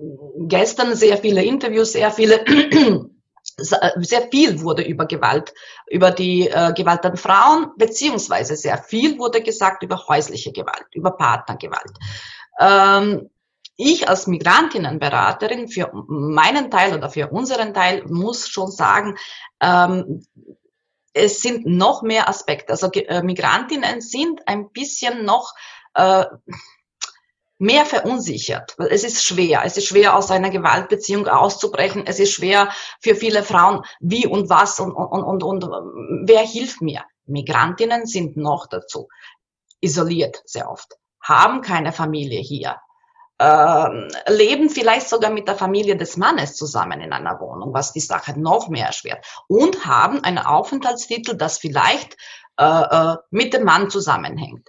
gestern 0.49 0.97
sehr 0.97 1.19
viele 1.19 1.45
Interviews, 1.45 1.93
sehr 1.93 2.11
viele 2.11 2.45
sehr 3.43 4.29
viel 4.31 4.61
wurde 4.63 4.83
über 4.83 5.07
Gewalt, 5.07 5.53
über 5.89 6.11
die 6.11 6.49
äh, 6.49 6.73
Gewalt 6.73 7.05
an 7.05 7.17
Frauen, 7.17 7.73
beziehungsweise 7.77 8.57
sehr 8.57 8.79
viel 8.79 9.19
wurde 9.19 9.43
gesagt 9.43 9.83
über 9.83 10.07
häusliche 10.09 10.53
Gewalt, 10.53 10.87
über 10.93 11.13
Partnergewalt. 11.13 11.93
Ähm, 12.59 13.31
ich 13.81 14.09
als 14.09 14.27
Migrantinnenberaterin 14.27 15.69
für 15.69 15.91
meinen 16.09 16.71
Teil 16.71 16.95
oder 16.95 17.11
für 17.11 17.29
unseren 17.29 17.75
Teil 17.75 18.05
muss 18.07 18.49
schon 18.49 18.71
sagen, 18.71 19.17
ähm, 19.61 20.27
es 21.13 21.41
sind 21.41 21.67
noch 21.67 22.03
mehr 22.03 22.29
Aspekte. 22.29 22.73
Also 22.73 22.91
äh, 22.93 23.23
Migrantinnen 23.23 24.01
sind 24.01 24.47
ein 24.47 24.71
bisschen 24.71 25.25
noch 25.25 25.55
äh, 25.95 26.25
mehr 27.59 27.85
verunsichert. 27.85 28.77
Es 28.79 29.05
ist 29.05 29.25
schwer. 29.25 29.63
Es 29.65 29.77
ist 29.77 29.87
schwer, 29.87 30.17
aus 30.17 30.31
einer 30.31 30.51
Gewaltbeziehung 30.51 31.27
auszubrechen. 31.27 32.07
Es 32.07 32.21
ist 32.21 32.33
schwer 32.33 32.71
für 33.01 33.15
viele 33.15 33.43
Frauen, 33.43 33.83
wie 33.99 34.27
und 34.27 34.49
was 34.49 34.79
und, 34.79 34.93
und, 34.93 35.43
und, 35.43 35.43
und 35.43 35.65
wer 36.29 36.43
hilft 36.43 36.81
mir. 36.81 37.05
Migrantinnen 37.27 38.07
sind 38.07 38.37
noch 38.37 38.67
dazu 38.67 39.09
isoliert 39.81 40.43
sehr 40.45 40.71
oft, 40.71 40.97
haben 41.21 41.63
keine 41.63 41.93
Familie 41.93 42.41
hier, 42.41 42.77
ähm, 43.41 44.09
leben 44.29 44.69
vielleicht 44.69 45.09
sogar 45.09 45.31
mit 45.31 45.49
der 45.49 45.57
Familie 45.57 45.97
des 45.97 46.19
Mannes 46.19 46.57
zusammen 46.57 47.01
in 47.01 47.15
einer 47.15 47.41
Wohnung, 47.41 47.73
was 47.73 47.95
die 47.95 48.01
Sache 48.01 48.39
noch 48.39 48.69
mehr 48.69 48.89
erschwert. 48.89 49.25
Und 49.49 49.87
haben 49.87 50.23
einen 50.23 50.39
Aufenthaltstitel, 50.39 51.37
das 51.37 51.57
vielleicht 51.57 52.19
äh, 52.59 52.65
äh, 52.65 53.17
mit 53.31 53.55
dem 53.55 53.65
Mann 53.65 53.89
zusammenhängt. 53.89 54.69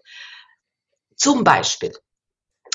Zum 1.18 1.44
Beispiel 1.44 1.92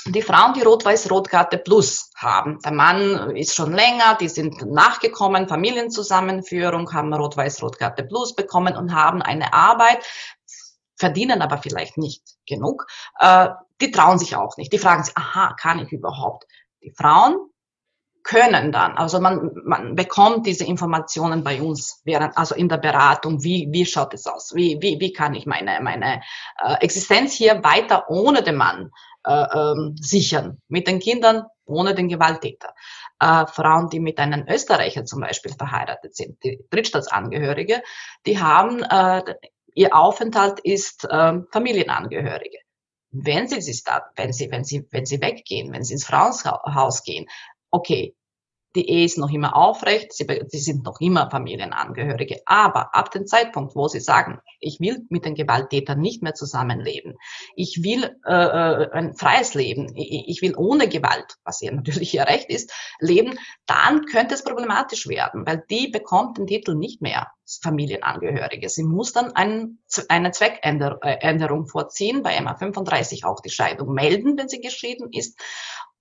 die 0.05 0.21
Frauen, 0.21 0.53
die 0.53 0.61
Rot-Weiß-Rot-Karte 0.61 1.57
Plus 1.57 2.11
haben. 2.15 2.59
Der 2.63 2.71
Mann 2.71 3.35
ist 3.35 3.55
schon 3.55 3.73
länger, 3.73 4.15
die 4.21 4.29
sind 4.29 4.61
nachgekommen, 4.61 5.47
Familienzusammenführung, 5.47 6.93
haben 6.93 7.13
Rot-Weiß-Rot-Karte 7.13 8.03
Plus 8.03 8.35
bekommen 8.35 8.77
und 8.77 8.93
haben 8.93 9.21
eine 9.21 9.51
Arbeit, 9.51 10.05
verdienen 10.95 11.41
aber 11.41 11.57
vielleicht 11.57 11.97
nicht 11.97 12.23
genug. 12.45 12.85
Äh, 13.19 13.49
die 13.81 13.91
trauen 13.91 14.19
sich 14.19 14.35
auch 14.35 14.57
nicht. 14.57 14.73
Die 14.73 14.77
fragen 14.77 15.03
sich, 15.03 15.15
aha, 15.17 15.55
kann 15.59 15.79
ich 15.79 15.91
überhaupt? 15.91 16.45
Die 16.81 16.91
Frauen 16.91 17.37
können 18.23 18.73
dann, 18.73 18.97
also 18.97 19.21
man, 19.21 19.51
man 19.63 19.95
bekommt 19.95 20.45
diese 20.45 20.65
Informationen 20.65 21.43
bei 21.45 21.61
uns 21.61 22.01
während, 22.03 22.37
also 22.37 22.55
in 22.55 22.67
der 22.67 22.77
Beratung, 22.77 23.41
wie, 23.41 23.69
wie 23.71 23.85
schaut 23.85 24.13
es 24.13 24.27
aus? 24.27 24.53
Wie, 24.53 24.77
wie, 24.81 24.99
wie 24.99 25.13
kann 25.13 25.33
ich 25.33 25.45
meine, 25.45 25.79
meine 25.81 26.21
äh, 26.61 26.73
Existenz 26.81 27.33
hier 27.33 27.63
weiter 27.63 28.09
ohne 28.09 28.43
den 28.43 28.57
Mann 28.57 28.91
äh, 29.23 29.31
ähm, 29.31 29.95
sichern? 29.97 30.61
Mit 30.67 30.87
den 30.87 30.99
Kindern, 30.99 31.43
ohne 31.63 31.95
den 31.95 32.09
Gewalttäter. 32.09 32.73
Äh, 33.21 33.45
Frauen, 33.47 33.89
die 33.89 34.01
mit 34.01 34.19
einem 34.19 34.45
Österreicher 34.49 35.05
zum 35.05 35.21
Beispiel 35.21 35.53
verheiratet 35.53 36.13
sind, 36.13 36.43
die 36.43 36.59
Drittstaatsangehörige, 36.69 37.81
die 38.25 38.39
haben, 38.39 38.83
äh, 38.83 39.23
ihr 39.73 39.95
Aufenthalt 39.95 40.59
ist 40.59 41.05
äh, 41.05 41.39
Familienangehörige 41.51 42.57
wenn 43.11 43.47
sie 43.47 43.61
wenn 44.15 44.33
sie, 44.33 44.51
wenn 44.51 44.63
sie, 44.63 44.85
wenn 44.91 45.05
sie 45.05 45.21
weggehen, 45.21 45.71
wenn 45.71 45.83
sie 45.83 45.93
ins 45.93 46.05
Frauenhaus 46.05 47.03
gehen, 47.03 47.25
okay, 47.71 48.15
die 48.77 48.89
Ehe 48.89 49.05
ist 49.05 49.17
noch 49.17 49.31
immer 49.31 49.55
aufrecht, 49.55 50.13
sie, 50.13 50.27
sie, 50.47 50.59
sind 50.59 50.85
noch 50.85 51.01
immer 51.01 51.31
Familienangehörige. 51.31 52.41
Aber 52.45 52.93
ab 52.95 53.09
dem 53.11 53.25
Zeitpunkt, 53.25 53.75
wo 53.75 53.87
sie 53.87 53.99
sagen, 53.99 54.39
ich 54.59 54.79
will 54.79 55.05
mit 55.09 55.25
den 55.25 55.33
Gewalttätern 55.33 55.99
nicht 55.99 56.21
mehr 56.21 56.35
zusammenleben, 56.35 57.15
ich 57.55 57.81
will 57.83 58.15
äh, 58.25 58.33
äh 58.33 58.91
ein 58.91 59.15
freies 59.15 59.55
Leben, 59.55 59.91
ich, 59.95 60.41
will 60.43 60.53
ohne 60.55 60.87
Gewalt, 60.87 61.37
was 61.43 61.61
ja 61.61 61.71
natürlich 61.73 62.13
ihr 62.13 62.27
Recht 62.27 62.49
ist, 62.49 62.71
leben, 62.99 63.39
dann 63.65 64.05
könnte 64.05 64.35
es 64.35 64.43
problematisch 64.43 65.07
werden, 65.07 65.45
weil 65.47 65.63
die 65.69 65.87
bekommt 65.87 66.37
den 66.37 66.45
Titel 66.45 66.75
nicht 66.75 67.01
mehr 67.01 67.31
Familienangehörige. 67.63 68.69
Sie 68.69 68.83
muss 68.83 69.11
dann 69.11 69.31
ein, 69.31 69.79
eine 70.09 70.31
Zweckänderung 70.31 71.63
äh, 71.63 71.67
vorziehen, 71.67 72.21
bei 72.21 72.39
MA 72.39 72.55
35 72.55 73.25
auch 73.25 73.39
die 73.39 73.49
Scheidung 73.49 73.93
melden, 73.93 74.37
wenn 74.37 74.49
sie 74.49 74.61
geschieden 74.61 75.09
ist 75.11 75.39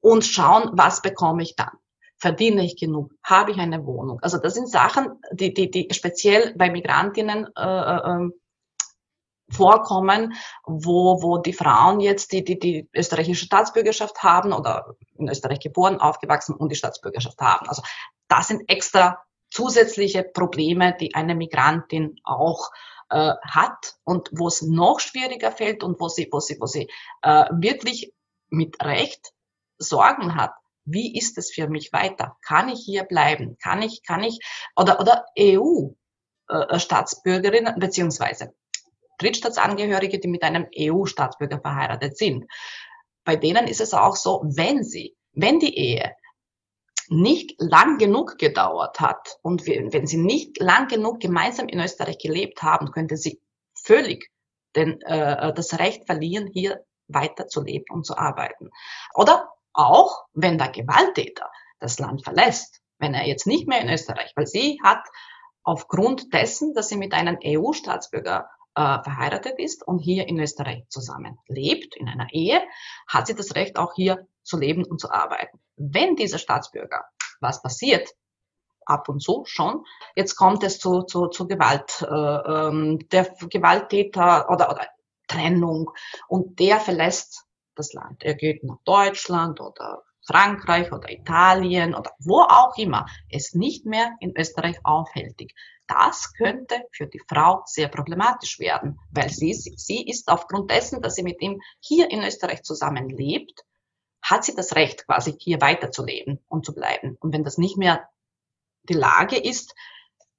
und 0.00 0.24
schauen, 0.24 0.70
was 0.74 1.00
bekomme 1.00 1.42
ich 1.42 1.56
dann 1.56 1.70
verdiene 2.18 2.64
ich 2.64 2.76
genug, 2.76 3.12
habe 3.22 3.50
ich 3.50 3.58
eine 3.58 3.84
Wohnung. 3.86 4.20
Also 4.20 4.38
das 4.38 4.54
sind 4.54 4.68
Sachen, 4.68 5.20
die, 5.32 5.52
die, 5.52 5.70
die 5.70 5.88
speziell 5.92 6.54
bei 6.56 6.70
Migrantinnen 6.70 7.48
äh, 7.56 7.62
äh, 7.62 8.10
ähm, 8.10 8.32
vorkommen, 9.48 10.34
wo, 10.64 11.22
wo 11.22 11.38
die 11.38 11.52
Frauen 11.52 12.00
jetzt 12.00 12.32
die, 12.32 12.42
die, 12.42 12.58
die 12.58 12.88
österreichische 12.92 13.44
Staatsbürgerschaft 13.44 14.22
haben 14.22 14.52
oder 14.52 14.96
in 15.16 15.28
Österreich 15.28 15.60
geboren, 15.60 16.00
aufgewachsen 16.00 16.54
und 16.54 16.70
die 16.70 16.76
Staatsbürgerschaft 16.76 17.40
haben. 17.40 17.68
Also 17.68 17.82
das 18.28 18.48
sind 18.48 18.68
extra 18.68 19.22
zusätzliche 19.50 20.24
Probleme, 20.24 20.96
die 20.98 21.14
eine 21.14 21.34
Migrantin 21.34 22.18
auch 22.24 22.70
äh, 23.10 23.34
hat 23.42 23.96
und 24.04 24.30
wo 24.32 24.48
es 24.48 24.62
noch 24.62 24.98
schwieriger 24.98 25.52
fällt 25.52 25.84
und 25.84 26.00
wo 26.00 26.08
sie, 26.08 26.28
wo 26.32 26.40
sie, 26.40 26.56
wo 26.60 26.66
sie 26.66 26.90
äh, 27.22 27.44
wirklich 27.52 28.12
mit 28.48 28.82
Recht 28.82 29.32
Sorgen 29.78 30.34
hat, 30.34 30.54
wie 30.86 31.16
ist 31.16 31.36
es 31.36 31.52
für 31.52 31.68
mich 31.68 31.92
weiter? 31.92 32.38
Kann 32.42 32.68
ich 32.68 32.80
hier 32.84 33.04
bleiben? 33.04 33.58
Kann 33.62 33.82
ich, 33.82 34.02
kann 34.02 34.22
ich, 34.22 34.38
oder, 34.76 35.00
oder 35.00 35.26
EU-Staatsbürgerinnen, 35.38 37.76
äh, 37.76 37.78
beziehungsweise 37.78 38.54
Drittstaatsangehörige, 39.18 40.18
die 40.18 40.28
mit 40.28 40.42
einem 40.42 40.66
EU-Staatsbürger 40.76 41.60
verheiratet 41.60 42.16
sind. 42.16 42.46
Bei 43.24 43.36
denen 43.36 43.66
ist 43.66 43.80
es 43.80 43.92
auch 43.92 44.16
so, 44.16 44.42
wenn 44.44 44.84
sie, 44.84 45.16
wenn 45.32 45.58
die 45.58 45.76
Ehe 45.76 46.14
nicht 47.08 47.54
lang 47.58 47.98
genug 47.98 48.38
gedauert 48.38 49.00
hat 49.00 49.38
und 49.42 49.66
wenn 49.66 50.06
sie 50.06 50.16
nicht 50.16 50.60
lang 50.60 50.88
genug 50.88 51.20
gemeinsam 51.20 51.68
in 51.68 51.80
Österreich 51.80 52.18
gelebt 52.18 52.62
haben, 52.62 52.90
könnte 52.90 53.16
sie 53.16 53.40
völlig 53.74 54.30
den, 54.74 55.00
äh, 55.02 55.52
das 55.54 55.78
Recht 55.78 56.06
verlieren, 56.06 56.48
hier 56.52 56.84
weiter 57.08 57.46
zu 57.46 57.62
leben 57.62 57.86
und 57.90 58.04
zu 58.04 58.16
arbeiten. 58.16 58.70
Oder 59.14 59.48
auch 59.76 60.24
wenn 60.32 60.58
der 60.58 60.68
Gewalttäter 60.68 61.50
das 61.78 61.98
Land 61.98 62.24
verlässt, 62.24 62.80
wenn 62.98 63.14
er 63.14 63.26
jetzt 63.26 63.46
nicht 63.46 63.68
mehr 63.68 63.80
in 63.80 63.90
Österreich, 63.90 64.32
weil 64.36 64.46
sie 64.46 64.80
hat 64.82 65.04
aufgrund 65.62 66.32
dessen, 66.32 66.74
dass 66.74 66.88
sie 66.88 66.96
mit 66.96 67.12
einem 67.12 67.38
EU-Staatsbürger 67.44 68.48
äh, 68.74 69.02
verheiratet 69.02 69.58
ist 69.58 69.86
und 69.86 69.98
hier 69.98 70.28
in 70.28 70.38
Österreich 70.40 70.84
zusammen 70.88 71.38
lebt, 71.48 71.96
in 71.96 72.08
einer 72.08 72.28
Ehe, 72.32 72.62
hat 73.08 73.26
sie 73.26 73.34
das 73.34 73.54
Recht 73.54 73.78
auch 73.78 73.94
hier 73.94 74.26
zu 74.42 74.58
leben 74.58 74.84
und 74.84 75.00
zu 75.00 75.10
arbeiten. 75.10 75.60
Wenn 75.76 76.16
dieser 76.16 76.38
Staatsbürger, 76.38 77.04
was 77.40 77.62
passiert, 77.62 78.08
ab 78.86 79.08
und 79.08 79.20
zu 79.20 79.44
schon. 79.46 79.84
Jetzt 80.14 80.36
kommt 80.36 80.62
es 80.62 80.78
zu, 80.78 81.02
zu, 81.02 81.26
zu 81.26 81.46
Gewalt. 81.46 82.02
Äh, 82.02 82.14
ähm, 82.14 83.08
der 83.10 83.24
Gewalttäter 83.50 84.48
oder, 84.48 84.70
oder 84.70 84.86
Trennung 85.26 85.90
und 86.28 86.60
der 86.60 86.78
verlässt 86.78 87.45
das 87.78 87.92
Land. 87.92 88.22
Er 88.22 88.34
geht 88.34 88.64
nach 88.64 88.78
Deutschland 88.84 89.60
oder 89.60 90.02
Frankreich 90.26 90.92
oder 90.92 91.10
Italien 91.10 91.94
oder 91.94 92.12
wo 92.18 92.40
auch 92.40 92.76
immer 92.76 93.06
es 93.30 93.54
nicht 93.54 93.86
mehr 93.86 94.16
in 94.20 94.36
Österreich 94.36 94.76
aufhältig. 94.82 95.54
Das 95.86 96.32
könnte 96.34 96.82
für 96.90 97.06
die 97.06 97.22
Frau 97.28 97.62
sehr 97.64 97.88
problematisch 97.88 98.58
werden, 98.58 98.98
weil 99.12 99.30
sie, 99.30 99.52
sie 99.54 100.04
ist 100.04 100.28
aufgrund 100.28 100.70
dessen, 100.70 101.00
dass 101.00 101.14
sie 101.14 101.22
mit 101.22 101.40
ihm 101.40 101.60
hier 101.78 102.10
in 102.10 102.24
Österreich 102.24 102.62
zusammenlebt, 102.64 103.62
hat 104.20 104.44
sie 104.44 104.56
das 104.56 104.74
Recht, 104.74 105.06
quasi 105.06 105.36
hier 105.38 105.60
weiterzuleben 105.60 106.44
und 106.48 106.66
zu 106.66 106.74
bleiben. 106.74 107.16
Und 107.20 107.32
wenn 107.32 107.44
das 107.44 107.58
nicht 107.58 107.76
mehr 107.76 108.08
die 108.82 108.94
Lage 108.94 109.36
ist, 109.36 109.74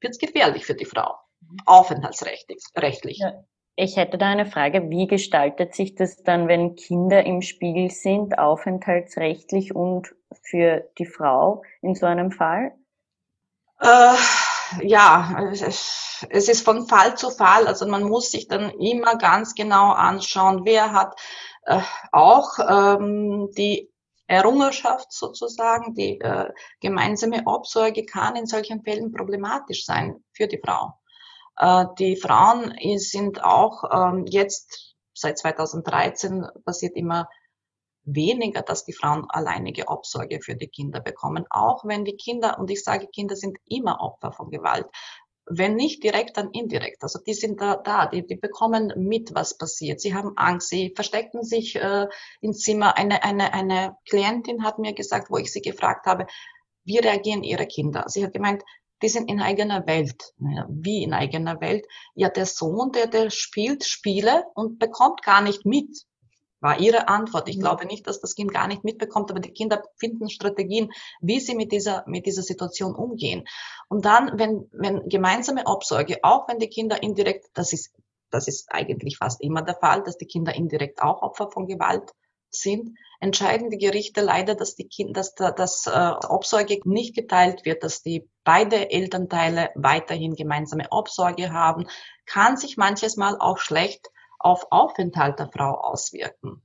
wird 0.02 0.12
es 0.12 0.19
gefährlich 0.19 0.65
für 0.65 0.76
die 0.76 0.86
Frau, 0.86 1.15
mhm. 1.39 1.58
aufenthaltsrechtlich. 1.65 3.19
Ja. 3.19 3.43
Ich 3.79 3.95
hätte 3.95 4.17
da 4.17 4.25
eine 4.25 4.47
Frage, 4.47 4.89
wie 4.89 5.05
gestaltet 5.05 5.75
sich 5.75 5.93
das 5.93 6.23
dann, 6.23 6.47
wenn 6.47 6.75
Kinder 6.75 7.23
im 7.23 7.43
Spiel 7.43 7.91
sind, 7.91 8.39
aufenthaltsrechtlich 8.39 9.75
und 9.75 10.15
für 10.41 10.89
die 10.97 11.05
Frau 11.05 11.61
in 11.83 11.93
so 11.93 12.07
einem 12.07 12.31
Fall? 12.31 12.73
Äh, 13.79 14.15
ja, 14.81 15.51
es 15.51 16.49
ist 16.49 16.65
von 16.65 16.87
Fall 16.87 17.15
zu 17.17 17.29
Fall. 17.29 17.67
Also 17.67 17.85
man 17.85 18.01
muss 18.01 18.31
sich 18.31 18.47
dann 18.47 18.71
immer 18.71 19.15
ganz 19.15 19.53
genau 19.53 19.91
anschauen, 19.91 20.65
wer 20.65 20.91
hat 20.91 21.15
äh, 21.67 21.79
auch 22.11 22.57
ähm, 22.67 23.51
die 23.55 23.91
Errungenschaft 24.25 25.11
sozusagen, 25.11 25.93
die 25.93 26.19
äh, 26.19 26.51
gemeinsame 26.81 27.43
Obsorge 27.45 28.07
kann 28.07 28.37
in 28.37 28.47
solchen 28.47 28.81
Fällen 28.81 29.11
problematisch 29.11 29.85
sein 29.85 30.23
für 30.33 30.47
die 30.47 30.59
Frau. 30.65 30.95
Äh, 31.57 31.85
die 31.99 32.15
Frauen 32.15 32.73
sind 32.97 33.43
auch 33.43 33.83
ähm, 33.91 34.25
jetzt 34.27 34.95
seit 35.13 35.37
2013 35.37 36.45
passiert 36.63 36.95
immer 36.95 37.27
weniger, 38.03 38.61
dass 38.61 38.85
die 38.85 38.93
Frauen 38.93 39.25
alleinige 39.29 39.89
Obsorge 39.89 40.39
für 40.41 40.55
die 40.55 40.69
Kinder 40.69 41.01
bekommen, 41.01 41.45
auch 41.49 41.83
wenn 41.85 42.05
die 42.05 42.15
Kinder, 42.15 42.57
und 42.57 42.71
ich 42.71 42.83
sage, 42.83 43.07
Kinder 43.07 43.35
sind 43.35 43.57
immer 43.65 43.99
Opfer 44.01 44.31
von 44.31 44.49
Gewalt. 44.49 44.87
wenn 45.49 45.75
nicht 45.75 46.03
direkt, 46.03 46.35
dann 46.35 46.51
indirekt. 46.51 47.03
Also 47.03 47.19
die 47.25 47.33
sind 47.33 47.61
da, 47.61 47.77
da 47.77 48.05
die, 48.05 48.25
die 48.27 48.35
bekommen 48.35 48.91
mit, 48.97 49.33
was 49.33 49.57
passiert. 49.57 50.01
Sie 50.01 50.13
haben 50.13 50.33
Angst, 50.35 50.67
sie 50.69 50.91
verstecken 50.93 51.41
sich 51.43 51.77
äh, 51.77 52.07
im 52.41 52.53
Zimmer. 52.53 52.97
Eine, 52.97 53.23
eine, 53.23 53.53
eine 53.53 53.95
Klientin 54.09 54.65
hat 54.65 54.77
mir 54.77 54.93
gesagt, 54.93 55.31
wo 55.31 55.37
ich 55.37 55.51
sie 55.51 55.61
gefragt 55.61 56.05
habe, 56.05 56.27
wie 56.83 56.97
reagieren 56.97 57.43
ihre 57.43 57.65
Kinder? 57.65 58.05
Sie 58.07 58.25
hat 58.25 58.33
gemeint, 58.33 58.63
die 59.01 59.10
sind 59.10 59.29
in 59.29 59.41
eigener 59.41 59.86
Welt. 59.88 60.33
Wie 60.69 61.03
in 61.03 61.13
eigener 61.13 61.62
Welt? 61.62 61.86
Ja, 62.15 62.29
der 62.29 62.45
Sohn, 62.45 62.91
der, 62.91 63.07
der 63.07 63.29
spielt 63.29 63.83
Spiele 63.86 64.45
und 64.55 64.79
bekommt 64.79 65.21
gar 65.21 65.41
nicht 65.41 65.65
mit 65.65 66.05
war 66.60 66.79
ihre 66.79 67.07
Antwort. 67.07 67.47
Ich 67.49 67.57
mhm. 67.57 67.62
glaube 67.62 67.86
nicht, 67.86 68.07
dass 68.07 68.19
das 68.19 68.36
Kind 68.36 68.53
gar 68.53 68.67
nicht 68.67 68.83
mitbekommt, 68.83 69.29
aber 69.31 69.39
die 69.39 69.51
Kinder 69.51 69.83
finden 69.97 70.29
Strategien, 70.29 70.91
wie 71.21 71.39
sie 71.39 71.55
mit 71.55 71.71
dieser, 71.71 72.03
mit 72.07 72.25
dieser 72.25 72.41
Situation 72.41 72.95
umgehen. 72.95 73.45
Und 73.89 74.05
dann, 74.05 74.38
wenn, 74.39 74.67
wenn 74.71 75.07
gemeinsame 75.07 75.65
Obsorge, 75.65 76.17
auch 76.23 76.47
wenn 76.47 76.60
die 76.60 76.69
Kinder 76.69 77.01
indirekt, 77.01 77.47
das 77.53 77.73
ist, 77.73 77.93
das 78.31 78.47
ist 78.47 78.67
eigentlich 78.71 79.17
fast 79.17 79.41
immer 79.41 79.62
der 79.62 79.75
Fall, 79.75 80.03
dass 80.03 80.17
die 80.17 80.25
Kinder 80.25 80.53
indirekt 80.53 81.01
auch 81.01 81.21
Opfer 81.21 81.49
von 81.51 81.67
Gewalt 81.67 82.12
sind, 82.49 82.97
entscheiden 83.19 83.69
die 83.69 83.77
Gerichte 83.77 84.21
leider, 84.21 84.55
dass 84.55 84.75
die 84.75 84.88
Kinder, 84.88 85.13
dass, 85.13 85.36
dass 85.36 85.88
äh, 85.88 86.13
Obsorge 86.27 86.79
nicht 86.86 87.15
geteilt 87.15 87.65
wird, 87.65 87.83
dass 87.83 88.01
die 88.01 88.29
beide 88.47 88.91
Elternteile 88.91 89.71
weiterhin 89.75 90.38
gemeinsame 90.38 90.86
Obsorge 90.89 91.51
haben, 91.51 91.86
kann 92.25 92.55
sich 92.55 92.77
manches 92.77 93.17
Mal 93.17 93.36
auch 93.38 93.57
schlecht 93.57 94.07
auf 94.39 94.67
Aufenthalt 94.71 95.38
der 95.38 95.49
Frau 95.49 95.71
auswirken. 95.71 96.62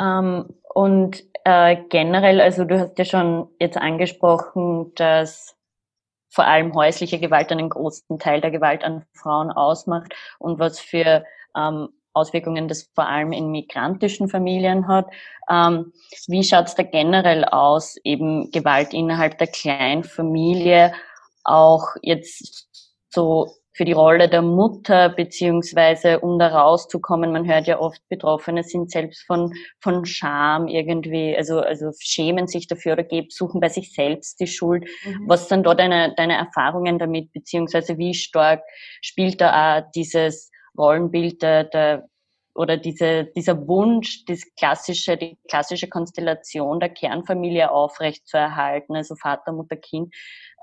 Ähm, 0.00 0.60
und 0.74 1.22
äh, 1.44 1.76
generell, 1.88 2.40
also 2.40 2.64
du 2.64 2.80
hast 2.80 2.98
ja 2.98 3.04
schon 3.04 3.54
jetzt 3.60 3.76
angesprochen, 3.76 4.92
dass 4.96 5.56
vor 6.28 6.44
allem 6.44 6.74
häusliche 6.74 7.20
Gewalt 7.20 7.52
einen 7.52 7.68
großen 7.68 8.18
Teil 8.18 8.40
der 8.40 8.50
Gewalt 8.50 8.82
an 8.82 9.04
Frauen 9.14 9.52
ausmacht 9.52 10.12
und 10.40 10.58
was 10.58 10.80
für 10.80 11.24
ähm, 11.56 11.90
Auswirkungen 12.14 12.68
das 12.68 12.90
vor 12.94 13.08
allem 13.08 13.32
in 13.32 13.50
migrantischen 13.50 14.28
Familien 14.28 14.88
hat. 14.88 15.06
Ähm, 15.50 15.92
wie 16.28 16.44
schaut 16.44 16.66
es 16.66 16.74
da 16.74 16.82
generell 16.82 17.44
aus, 17.44 17.96
eben 18.04 18.50
Gewalt 18.50 18.92
innerhalb 18.92 19.38
der 19.38 19.48
Kleinfamilie, 19.48 20.92
auch 21.44 21.88
jetzt 22.02 22.68
so 23.10 23.52
für 23.74 23.84
die 23.84 23.92
Rolle 23.92 24.28
der 24.28 24.42
Mutter, 24.42 25.08
beziehungsweise 25.08 26.20
um 26.20 26.38
da 26.38 26.48
rauszukommen. 26.48 27.32
Man 27.32 27.48
hört 27.48 27.66
ja 27.66 27.80
oft, 27.80 28.00
Betroffene 28.08 28.62
sind 28.62 28.90
selbst 28.90 29.24
von, 29.26 29.52
von 29.80 30.04
Scham 30.04 30.68
irgendwie, 30.68 31.34
also, 31.36 31.60
also 31.60 31.90
schämen 31.98 32.46
sich 32.46 32.68
dafür 32.68 32.92
oder 32.92 33.04
geben, 33.04 33.28
suchen 33.30 33.60
bei 33.60 33.70
sich 33.70 33.94
selbst 33.94 34.40
die 34.40 34.46
Schuld. 34.46 34.84
Mhm. 35.04 35.24
Was 35.26 35.48
sind 35.48 35.66
da 35.66 35.74
deine, 35.74 36.14
deine 36.16 36.36
Erfahrungen 36.36 36.98
damit, 36.98 37.32
beziehungsweise 37.32 37.96
wie 37.96 38.12
stark 38.12 38.62
spielt 39.00 39.40
da 39.40 39.78
auch 39.78 39.90
dieses 39.94 40.51
Rollenbild 40.76 41.42
der, 41.42 41.64
der 41.64 42.08
oder 42.54 42.76
diese, 42.76 43.24
dieser 43.34 43.66
Wunsch, 43.66 44.24
das 44.26 44.42
klassische, 44.56 45.16
die 45.16 45.38
klassische 45.48 45.88
Konstellation 45.88 46.80
der 46.80 46.90
Kernfamilie 46.90 47.70
aufrecht 47.70 48.26
zu 48.28 48.36
erhalten, 48.36 48.94
also 48.94 49.16
Vater, 49.16 49.52
Mutter, 49.52 49.76
Kind, 49.76 50.14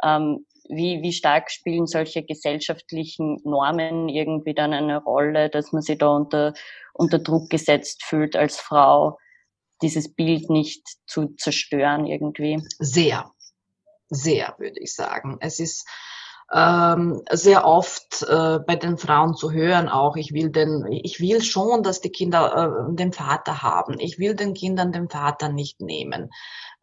ähm, 0.03 0.45
wie, 0.69 1.01
wie 1.01 1.13
stark 1.13 1.49
spielen 1.49 1.87
solche 1.87 2.23
gesellschaftlichen 2.23 3.39
Normen 3.43 4.07
irgendwie 4.07 4.53
dann 4.53 4.73
eine 4.73 5.01
Rolle, 5.01 5.49
dass 5.49 5.71
man 5.71 5.81
sich 5.81 5.97
da 5.97 6.09
unter, 6.09 6.53
unter 6.93 7.17
Druck 7.17 7.49
gesetzt 7.49 8.03
fühlt 8.03 8.35
als 8.35 8.59
Frau, 8.59 9.17
dieses 9.81 10.13
Bild 10.13 10.49
nicht 10.49 10.85
zu 11.07 11.29
zerstören 11.37 12.05
irgendwie? 12.05 12.61
Sehr, 12.77 13.31
sehr, 14.09 14.53
würde 14.59 14.79
ich 14.79 14.93
sagen. 14.93 15.37
Es 15.39 15.59
ist 15.59 15.87
ähm, 16.53 17.21
sehr 17.31 17.65
oft 17.65 18.23
äh, 18.23 18.59
bei 18.59 18.75
den 18.75 18.97
Frauen 18.97 19.35
zu 19.35 19.51
hören 19.51 19.87
auch, 19.87 20.15
ich 20.15 20.33
will 20.33 20.49
den, 20.49 20.85
ich 20.89 21.19
will 21.19 21.41
schon, 21.41 21.83
dass 21.83 22.01
die 22.01 22.09
Kinder 22.09 22.87
äh, 22.89 22.95
den 22.95 23.13
Vater 23.13 23.61
haben. 23.61 23.99
Ich 23.99 24.19
will 24.19 24.35
den 24.35 24.53
Kindern 24.53 24.91
den 24.91 25.09
Vater 25.09 25.49
nicht 25.49 25.81
nehmen 25.81 26.29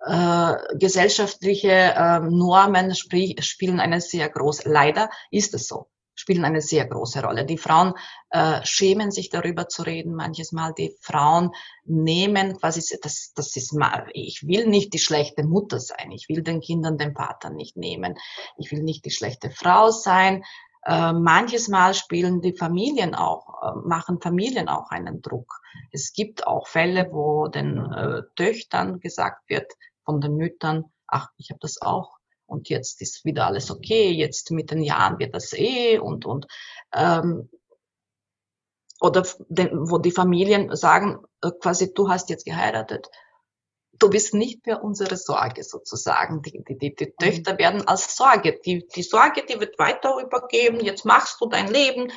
äh, 0.04 0.54
gesellschaftliche 0.74 1.70
äh, 1.70 2.20
Normen 2.20 2.94
spielen 2.94 3.80
eine 3.80 4.00
sehr 4.00 4.28
große, 4.28 4.68
leider 4.68 5.10
ist 5.30 5.54
es 5.54 5.68
so, 5.68 5.88
spielen 6.16 6.44
eine 6.44 6.60
sehr 6.60 6.86
große 6.86 7.22
Rolle. 7.22 7.44
Die 7.44 7.58
Frauen 7.58 7.94
äh, 8.30 8.60
schämen 8.64 9.12
sich 9.12 9.30
darüber 9.30 9.68
zu 9.68 9.82
reden, 9.82 10.14
manches 10.14 10.50
Mal. 10.50 10.72
Die 10.76 10.96
Frauen 11.00 11.52
nehmen 11.84 12.58
quasi, 12.58 12.98
das, 13.02 13.32
das 13.34 13.54
ist 13.54 13.72
mal, 13.72 14.08
ich 14.12 14.46
will 14.46 14.66
nicht 14.66 14.92
die 14.94 14.98
schlechte 14.98 15.44
Mutter 15.44 15.78
sein, 15.78 16.10
ich 16.10 16.28
will 16.28 16.42
den 16.42 16.60
Kindern 16.60 16.98
den 16.98 17.14
Vater 17.14 17.50
nicht 17.50 17.76
nehmen, 17.76 18.16
ich 18.56 18.72
will 18.72 18.82
nicht 18.82 19.04
die 19.04 19.10
schlechte 19.10 19.50
Frau 19.50 19.90
sein. 19.90 20.42
Äh, 20.84 21.12
manches 21.12 21.68
Mal 21.68 21.94
spielen 21.94 22.40
die 22.40 22.56
Familien 22.56 23.14
auch, 23.14 23.62
äh, 23.62 23.88
machen 23.88 24.20
Familien 24.20 24.68
auch 24.68 24.90
einen 24.90 25.20
Druck. 25.20 25.60
Es 25.90 26.12
gibt 26.12 26.46
auch 26.46 26.68
Fälle, 26.68 27.08
wo 27.12 27.48
den 27.48 27.92
äh, 27.92 28.22
Töchtern 28.36 29.00
gesagt 29.00 29.48
wird 29.50 29.72
von 30.04 30.20
den 30.20 30.36
Müttern, 30.36 30.84
ach, 31.08 31.28
ich 31.36 31.50
habe 31.50 31.58
das 31.60 31.82
auch 31.82 32.15
und 32.46 32.68
jetzt 32.68 33.00
ist 33.02 33.24
wieder 33.24 33.46
alles 33.46 33.70
okay, 33.70 34.10
jetzt 34.10 34.50
mit 34.50 34.70
den 34.70 34.82
Jahren 34.82 35.18
wird 35.18 35.34
das 35.34 35.52
eh 35.52 35.98
und 35.98 36.24
und 36.24 36.46
ähm, 36.92 37.48
oder 39.00 39.26
den, 39.48 39.90
wo 39.90 39.98
die 39.98 40.10
Familien 40.10 40.74
sagen, 40.74 41.18
äh, 41.42 41.50
quasi, 41.60 41.92
du 41.92 42.08
hast 42.08 42.30
jetzt 42.30 42.46
geheiratet, 42.46 43.08
du 43.98 44.10
bist 44.10 44.34
nicht 44.34 44.66
mehr 44.66 44.82
unsere 44.82 45.16
Sorge 45.16 45.64
sozusagen. 45.64 46.42
Die, 46.42 46.62
die, 46.66 46.78
die, 46.78 46.94
die 46.94 47.06
mhm. 47.06 47.16
Töchter 47.18 47.58
werden 47.58 47.86
als 47.86 48.16
Sorge, 48.16 48.58
die, 48.64 48.86
die 48.88 49.02
Sorge, 49.02 49.44
die 49.46 49.60
wird 49.60 49.78
weiter 49.78 50.18
übergeben, 50.18 50.80
jetzt 50.80 51.04
machst 51.04 51.40
du 51.40 51.46
dein 51.46 51.68
Leben, 51.68 52.12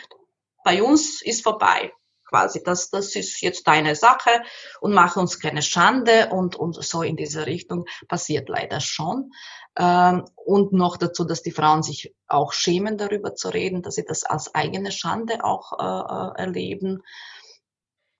bei 0.64 0.84
uns 0.84 1.22
ist 1.22 1.44
vorbei 1.44 1.92
quasi, 2.30 2.62
das, 2.64 2.90
das 2.90 3.16
ist 3.16 3.42
jetzt 3.42 3.68
deine 3.68 3.96
Sache 3.96 4.42
und 4.80 4.94
mach 4.94 5.18
uns 5.18 5.40
keine 5.40 5.62
Schande 5.62 6.30
und, 6.32 6.56
und 6.56 6.82
so 6.84 7.02
in 7.02 7.16
diese 7.16 7.46
Richtung 7.46 7.86
passiert 8.08 8.50
leider 8.50 8.80
schon. 8.80 9.32
Ähm, 9.78 10.26
und 10.36 10.74
noch 10.74 10.98
dazu, 10.98 11.24
dass 11.24 11.42
die 11.42 11.52
Frauen 11.52 11.84
sich 11.84 12.14
auch 12.28 12.54
schämen, 12.54 12.98
darüber 12.98 13.36
zu 13.36 13.50
reden, 13.50 13.82
dass 13.82 13.96
sie 13.96 14.06
das 14.06 14.24
als 14.24 14.54
eigene 14.56 14.92
Schande 14.92 15.44
auch 15.44 15.74
äh, 15.80 16.40
äh 16.40 16.44
erleben. 16.44 17.04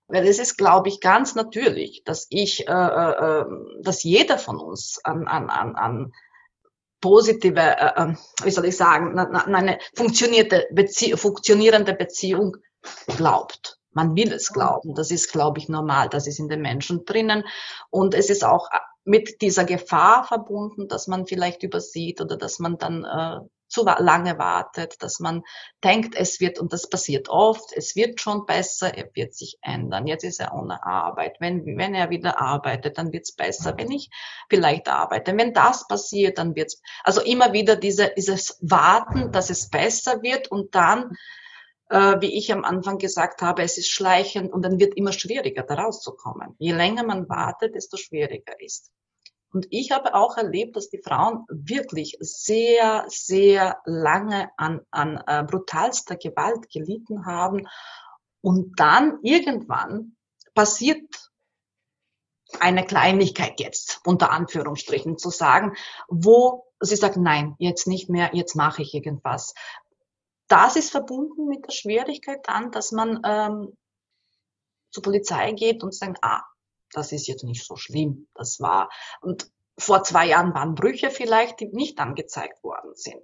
Weil 0.08 0.28
es 0.28 0.40
ist, 0.40 0.58
glaube 0.58 0.90
ich, 0.90 1.02
ganz 1.02 1.36
natürlich, 1.36 2.04
dass 2.04 2.26
ich, 2.30 2.68
äh, 2.68 2.72
äh, 2.72 3.42
ähm, 3.42 3.68
dass 3.82 4.04
jeder 4.04 4.40
von 4.40 4.58
uns 4.58 5.00
an, 5.04 5.28
an, 5.28 5.50
an, 5.50 5.76
an 5.76 6.14
positive, 7.02 7.60
äh, 7.60 7.92
ähm, 7.96 8.18
wie 8.44 8.52
soll 8.52 8.66
ich 8.66 8.78
sagen, 8.78 9.18
eine 9.18 9.80
funktionierte 9.96 10.68
Bezie 10.72 11.16
funktionierende 11.16 11.94
Beziehung 11.94 12.58
glaubt. 13.18 13.79
Man 13.92 14.16
will 14.16 14.32
es 14.32 14.54
glauben. 14.54 14.94
Das 14.96 15.12
ist, 15.12 15.32
glaube 15.32 15.60
ich, 15.60 15.70
normal. 15.70 16.10
Das 16.10 16.28
ist 16.28 16.40
in 16.40 16.50
den 16.50 16.62
Menschen 16.62 17.06
drinnen. 17.06 17.44
Und 17.90 18.14
es 18.14 18.30
ist 18.30 18.44
auch 18.44 18.70
mit 19.04 19.42
dieser 19.42 19.66
Gefahr 19.66 20.24
verbunden, 20.24 20.88
dass 20.88 21.08
man 21.08 21.26
vielleicht 21.26 21.64
übersieht 21.64 22.22
oder 22.22 22.38
dass 22.38 22.60
man 22.60 22.78
dann 22.78 23.04
äh, 23.04 23.40
zu 23.70 23.84
lange 23.86 24.38
wartet, 24.38 25.02
dass 25.02 25.20
man 25.20 25.44
denkt, 25.84 26.16
es 26.16 26.40
wird, 26.40 26.60
und 26.60 26.74
das 26.74 26.90
passiert 26.90 27.30
oft, 27.30 27.72
es 27.74 27.96
wird 27.96 28.20
schon 28.20 28.46
besser, 28.46 28.98
er 28.98 29.10
wird 29.14 29.36
sich 29.36 29.58
ändern. 29.62 30.08
Jetzt 30.08 30.24
ist 30.24 30.40
er 30.40 30.54
ohne 30.54 30.84
Arbeit. 30.84 31.38
Wenn, 31.40 31.78
wenn 31.78 31.94
er 31.94 32.10
wieder 32.10 32.42
arbeitet, 32.42 32.98
dann 32.98 33.14
wird 33.14 33.24
es 33.24 33.32
besser. 33.32 33.78
Wenn 33.78 33.92
ich 33.92 34.10
vielleicht 34.50 34.90
arbeite, 34.90 35.38
wenn 35.38 35.54
das 35.54 35.88
passiert, 35.88 36.40
dann 36.40 36.56
wird 36.56 36.68
es, 36.68 36.82
also 37.04 37.22
immer 37.22 37.54
wieder 37.54 37.76
diese, 37.76 38.12
dieses 38.18 38.58
Warten, 38.62 39.32
dass 39.32 39.50
es 39.50 39.70
besser 39.70 40.22
wird 40.24 40.50
und 40.50 40.74
dann 40.74 41.16
äh, 41.90 42.22
wie 42.22 42.38
ich 42.38 42.52
am 42.54 42.64
Anfang 42.64 42.98
gesagt 42.98 43.42
habe, 43.42 43.64
es 43.64 43.78
ist 43.78 43.90
schleichend 43.90 44.54
und 44.54 44.62
dann 44.64 44.80
wird 44.80 44.96
immer 44.96 45.12
schwieriger, 45.12 45.64
da 45.64 45.76
rauszukommen. 45.76 46.56
Je 46.60 46.72
länger 46.72 47.04
man 47.04 47.28
wartet, 47.28 47.76
desto 47.76 47.98
schwieriger 47.98 48.60
ist. 48.60 48.92
Und 49.52 49.66
ich 49.72 49.92
habe 49.92 50.14
auch 50.14 50.38
erlebt, 50.38 50.76
dass 50.76 50.90
die 50.90 51.02
Frauen 51.04 51.46
wirklich 51.50 52.18
sehr, 52.20 53.06
sehr 53.08 53.80
lange 53.86 54.52
an, 54.58 54.82
an 54.92 55.22
äh, 55.26 55.44
brutalster 55.44 56.16
Gewalt 56.16 56.70
gelitten 56.70 57.26
haben. 57.26 57.68
Und 58.42 58.80
dann 58.80 59.18
irgendwann 59.24 60.16
passiert 60.54 61.32
eine 62.60 62.86
Kleinigkeit 62.86 63.60
jetzt, 63.60 64.02
unter 64.06 64.32
Anführungsstrichen, 64.32 65.18
zu 65.18 65.30
sagen, 65.32 65.76
wo 66.08 66.66
sie 66.80 66.96
sagt, 66.96 67.18
nein, 67.18 67.56
jetzt 67.60 67.88
nicht 67.88 68.10
mehr, 68.10 68.32
jetzt 68.34 68.56
mache 68.56 68.82
ich 68.84 68.94
irgendwas 68.94 69.54
das 70.50 70.76
ist 70.76 70.92
verbunden 70.92 71.48
mit 71.48 71.66
der 71.66 71.72
Schwierigkeit 71.72 72.42
dann, 72.44 72.72
dass 72.72 72.92
man 72.92 73.22
ähm, 73.24 73.78
zur 74.92 75.04
Polizei 75.04 75.52
geht 75.54 75.84
und 75.84 75.94
sagt, 75.94 76.20
ah, 76.24 76.44
das 76.92 77.12
ist 77.12 77.28
jetzt 77.28 77.44
nicht 77.44 77.66
so 77.66 77.76
schlimm, 77.76 78.28
das 78.34 78.60
war. 78.60 78.90
Und 79.22 79.50
vor 79.78 80.04
zwei 80.04 80.28
Jahren 80.28 80.54
waren 80.54 80.76
Brüche 80.76 81.12
vielleicht, 81.12 81.60
die 81.60 81.68
nicht 81.68 82.00
angezeigt 82.00 82.64
worden 82.64 82.96
sind. 82.96 83.24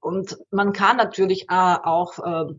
Und 0.00 0.36
man 0.50 0.72
kann 0.72 0.96
natürlich 0.96 1.44
äh, 1.48 1.54
auch 1.82 2.18
äh, 2.18 2.54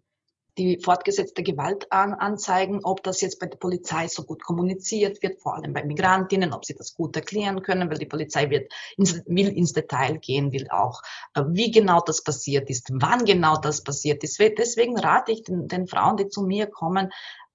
die 0.57 0.79
fortgesetzte 0.79 1.43
Gewalt 1.43 1.91
an, 1.91 2.13
anzeigen, 2.13 2.81
ob 2.83 3.03
das 3.03 3.21
jetzt 3.21 3.39
bei 3.39 3.47
der 3.47 3.57
Polizei 3.57 4.07
so 4.07 4.23
gut 4.23 4.43
kommuniziert 4.43 5.21
wird, 5.23 5.41
vor 5.41 5.55
allem 5.55 5.73
bei 5.73 5.83
Migrantinnen, 5.83 6.53
ob 6.53 6.65
sie 6.65 6.75
das 6.75 6.93
gut 6.93 7.15
erklären 7.15 7.61
können, 7.63 7.89
weil 7.89 7.97
die 7.97 8.05
Polizei 8.05 8.49
wird 8.49 8.71
ins, 8.97 9.23
will 9.25 9.49
ins 9.49 9.73
Detail 9.73 10.19
gehen, 10.19 10.51
will 10.51 10.67
auch, 10.69 11.01
äh, 11.33 11.43
wie 11.47 11.71
genau 11.71 12.01
das 12.01 12.23
passiert 12.23 12.69
ist, 12.69 12.89
wann 12.91 13.25
genau 13.25 13.57
das 13.57 13.83
passiert 13.83 14.23
ist. 14.23 14.39
Deswegen 14.39 14.97
rate 14.97 15.31
ich 15.31 15.43
den, 15.43 15.67
den 15.67 15.87
Frauen, 15.87 16.17
die 16.17 16.27
zu 16.27 16.43
mir 16.43 16.67
kommen, 16.67 17.11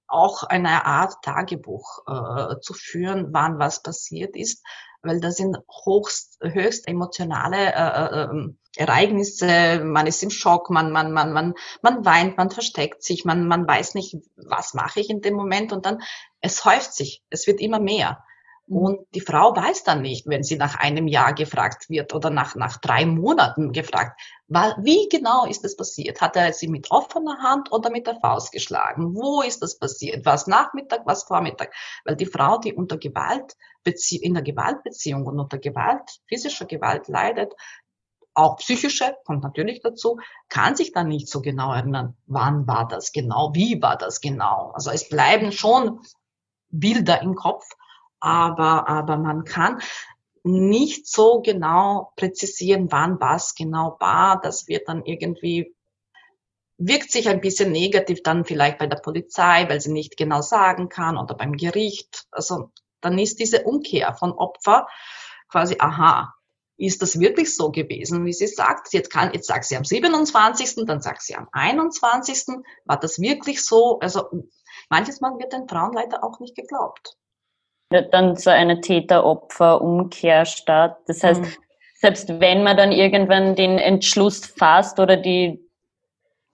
auch 0.07 0.43
eine 0.43 0.85
Art 0.85 1.23
Tagebuch 1.23 1.99
äh, 2.07 2.59
zu 2.61 2.73
führen, 2.73 3.27
wann 3.31 3.59
was 3.59 3.83
passiert 3.83 4.35
ist, 4.35 4.63
weil 5.01 5.19
das 5.19 5.37
sind 5.37 5.57
hochst, 5.69 6.39
höchst 6.41 6.87
emotionale 6.87 7.73
äh, 7.73 8.21
äh, 8.21 8.23
ähm, 8.23 8.57
Ereignisse, 8.75 9.81
man 9.83 10.07
ist 10.07 10.21
im 10.23 10.29
Schock, 10.29 10.69
man, 10.69 10.91
man, 10.91 11.11
man, 11.11 11.33
man, 11.33 11.53
man 11.81 12.05
weint, 12.05 12.37
man 12.37 12.51
versteckt 12.51 13.03
sich, 13.03 13.25
man, 13.25 13.47
man 13.47 13.67
weiß 13.67 13.95
nicht, 13.95 14.15
was 14.35 14.73
mache 14.73 14.99
ich 14.99 15.09
in 15.09 15.21
dem 15.21 15.33
Moment 15.33 15.73
und 15.73 15.85
dann, 15.85 16.01
es 16.39 16.63
häuft 16.65 16.93
sich, 16.93 17.23
es 17.29 17.47
wird 17.47 17.61
immer 17.61 17.79
mehr. 17.79 18.23
Mhm. 18.69 18.77
Und 18.77 18.99
die 19.13 19.21
Frau 19.21 19.55
weiß 19.55 19.83
dann 19.83 20.01
nicht, 20.01 20.27
wenn 20.27 20.43
sie 20.43 20.55
nach 20.55 20.75
einem 20.75 21.07
Jahr 21.07 21.33
gefragt 21.33 21.89
wird 21.89 22.13
oder 22.13 22.29
nach, 22.29 22.55
nach 22.55 22.77
drei 22.77 23.05
Monaten 23.05 23.71
gefragt, 23.71 24.19
wie 24.47 25.07
genau 25.09 25.45
ist 25.45 25.63
das 25.63 25.75
passiert? 25.75 26.21
Hat 26.21 26.35
er 26.35 26.53
sie 26.53 26.67
mit 26.67 26.89
offener 26.89 27.39
Hand 27.39 27.71
oder 27.71 27.91
mit 27.91 28.07
der 28.07 28.19
Faust 28.19 28.51
geschlagen? 28.51 29.15
Wo 29.15 29.41
ist 29.41 29.61
das 29.61 29.77
passiert? 29.77 30.25
Was 30.25 30.47
Nachmittag, 30.47 31.01
was 31.05 31.23
Vormittag? 31.23 31.73
Weil 32.05 32.15
die 32.15 32.25
Frau, 32.25 32.57
die 32.57 32.73
unter 32.73 32.97
Gewalt, 32.97 33.55
in 34.21 34.35
der 34.35 34.43
Gewaltbeziehung 34.43 35.25
und 35.25 35.39
unter 35.39 35.57
Gewalt, 35.57 36.19
physischer 36.27 36.65
Gewalt 36.65 37.07
leidet, 37.07 37.53
auch 38.35 38.57
psychische, 38.57 39.15
kommt 39.25 39.43
natürlich 39.43 39.81
dazu, 39.81 40.19
kann 40.47 40.75
sich 40.75 40.91
dann 40.91 41.07
nicht 41.07 41.27
so 41.27 41.41
genau 41.41 41.73
erinnern, 41.73 42.15
wann 42.27 42.67
war 42.67 42.87
das 42.87 43.11
genau, 43.11 43.51
wie 43.55 43.81
war 43.81 43.97
das 43.97 44.21
genau. 44.21 44.71
Also 44.75 44.91
es 44.91 45.09
bleiben 45.09 45.51
schon 45.51 46.01
Bilder 46.69 47.23
im 47.23 47.33
Kopf, 47.33 47.65
aber, 48.19 48.87
aber 48.87 49.17
man 49.17 49.43
kann 49.43 49.81
nicht 50.43 51.07
so 51.07 51.41
genau 51.41 52.11
präzisieren, 52.15 52.91
wann 52.91 53.19
was 53.19 53.55
genau 53.55 53.97
war. 53.99 54.39
Das 54.41 54.67
wird 54.67 54.87
dann 54.87 55.03
irgendwie, 55.05 55.75
wirkt 56.77 57.11
sich 57.11 57.29
ein 57.29 57.41
bisschen 57.41 57.71
negativ 57.71 58.23
dann 58.23 58.45
vielleicht 58.45 58.77
bei 58.77 58.87
der 58.87 58.97
Polizei, 58.97 59.67
weil 59.67 59.81
sie 59.81 59.91
nicht 59.91 60.17
genau 60.17 60.41
sagen 60.41 60.89
kann 60.89 61.17
oder 61.17 61.35
beim 61.35 61.53
Gericht. 61.53 62.25
Also 62.31 62.71
dann 63.01 63.17
ist 63.17 63.39
diese 63.39 63.63
Umkehr 63.63 64.13
von 64.13 64.31
Opfer 64.31 64.87
quasi, 65.49 65.75
aha, 65.79 66.33
ist 66.77 67.01
das 67.01 67.19
wirklich 67.19 67.55
so 67.55 67.71
gewesen, 67.71 68.25
wie 68.25 68.31
sie 68.31 68.47
sagt? 68.47 68.93
Jetzt 68.93 69.09
kann, 69.11 69.33
jetzt 69.33 69.47
sagt 69.47 69.65
sie 69.65 69.75
am 69.75 69.83
27., 69.83 70.85
dann 70.85 71.01
sagt 71.01 71.21
sie 71.21 71.35
am 71.35 71.49
21., 71.51 72.61
war 72.85 72.97
das 72.97 73.19
wirklich 73.19 73.65
so? 73.65 73.99
Also 73.99 74.29
manches 74.89 75.19
Mal 75.19 75.37
wird 75.37 75.51
den 75.51 75.67
Frauen 75.67 75.91
leider 75.93 76.23
auch 76.23 76.39
nicht 76.39 76.55
geglaubt 76.55 77.17
dann 77.89 78.35
so 78.35 78.49
eine 78.49 78.81
Täter-Opfer-Umkehr 78.81 80.45
statt. 80.45 80.97
Das 81.07 81.23
heißt, 81.23 81.41
mhm. 81.41 81.53
selbst 81.95 82.39
wenn 82.39 82.63
man 82.63 82.77
dann 82.77 82.91
irgendwann 82.91 83.55
den 83.55 83.79
Entschluss 83.79 84.45
fasst 84.45 84.99
oder 84.99 85.17
die, 85.17 85.59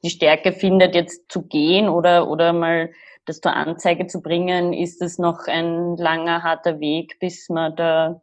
die 0.03 0.09
Stärke 0.09 0.53
findet, 0.53 0.95
jetzt 0.95 1.31
zu 1.31 1.43
gehen 1.43 1.89
oder, 1.89 2.29
oder 2.29 2.53
mal 2.53 2.91
das 3.25 3.41
zur 3.41 3.53
Anzeige 3.53 4.07
zu 4.07 4.21
bringen, 4.21 4.71
ist 4.71 5.01
es 5.01 5.17
noch 5.17 5.47
ein 5.47 5.97
langer, 5.97 6.43
harter 6.43 6.79
Weg, 6.79 7.19
bis 7.19 7.49
man 7.49 7.75
da 7.75 8.21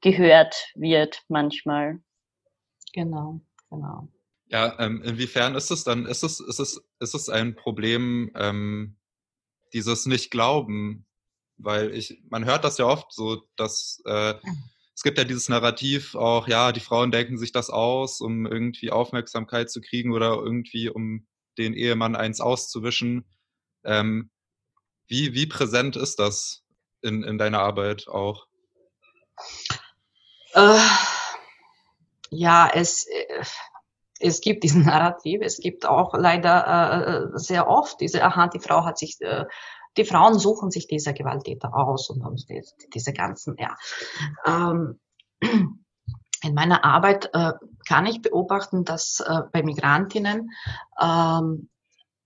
gehört 0.00 0.54
wird 0.76 1.24
manchmal. 1.28 2.00
Genau, 2.92 3.40
genau. 3.68 4.08
Ja, 4.46 4.78
ähm, 4.78 5.02
inwiefern 5.02 5.56
ist 5.56 5.70
es 5.70 5.84
dann, 5.84 6.06
ist 6.06 6.22
es, 6.22 6.40
ist 6.40 6.60
es, 6.60 6.82
ist 7.00 7.14
es 7.14 7.28
ein 7.28 7.54
Problem, 7.54 8.30
ähm, 8.34 8.96
dieses 9.74 10.06
Nicht-Glauben 10.06 11.04
weil 11.58 11.94
ich, 11.94 12.22
man 12.28 12.44
hört 12.44 12.64
das 12.64 12.78
ja 12.78 12.86
oft 12.86 13.12
so, 13.12 13.42
dass 13.56 14.00
äh, 14.04 14.34
es 14.94 15.02
gibt 15.02 15.18
ja 15.18 15.24
dieses 15.24 15.48
Narrativ 15.48 16.14
auch, 16.14 16.48
ja, 16.48 16.72
die 16.72 16.80
Frauen 16.80 17.12
denken 17.12 17.38
sich 17.38 17.52
das 17.52 17.70
aus, 17.70 18.20
um 18.20 18.46
irgendwie 18.46 18.90
Aufmerksamkeit 18.90 19.70
zu 19.70 19.80
kriegen 19.80 20.12
oder 20.12 20.34
irgendwie 20.34 20.88
um 20.88 21.26
den 21.56 21.74
Ehemann 21.74 22.16
eins 22.16 22.40
auszuwischen. 22.40 23.24
Ähm, 23.84 24.30
wie, 25.06 25.34
wie 25.34 25.46
präsent 25.46 25.96
ist 25.96 26.18
das 26.18 26.64
in, 27.02 27.22
in 27.22 27.38
deiner 27.38 27.60
Arbeit 27.60 28.08
auch? 28.08 28.46
Äh, 30.54 30.78
ja, 32.30 32.70
es, 32.72 33.06
äh, 33.06 33.44
es 34.20 34.40
gibt 34.40 34.64
diesen 34.64 34.84
Narrativ, 34.84 35.40
es 35.42 35.58
gibt 35.58 35.86
auch 35.86 36.14
leider 36.14 36.66
äh, 36.66 37.36
äh 37.36 37.38
sehr 37.38 37.68
oft 37.68 38.00
diese, 38.00 38.24
aha, 38.24 38.48
die 38.48 38.60
Frau 38.60 38.84
hat 38.84 38.98
sich 38.98 39.20
äh, 39.20 39.44
die 39.98 40.04
Frauen 40.04 40.38
suchen 40.38 40.70
sich 40.70 40.86
diese 40.86 41.12
Gewalttäter 41.12 41.74
aus 41.74 42.08
und, 42.08 42.48
die, 42.48 42.62
diese 42.94 43.12
ganzen, 43.12 43.56
ja. 43.58 43.76
Ähm, 44.46 45.00
in 46.42 46.54
meiner 46.54 46.84
Arbeit 46.84 47.30
äh, 47.34 47.52
kann 47.86 48.06
ich 48.06 48.22
beobachten, 48.22 48.84
dass 48.84 49.20
äh, 49.20 49.42
bei 49.52 49.62
Migrantinnen 49.62 50.50
ähm, 51.00 51.68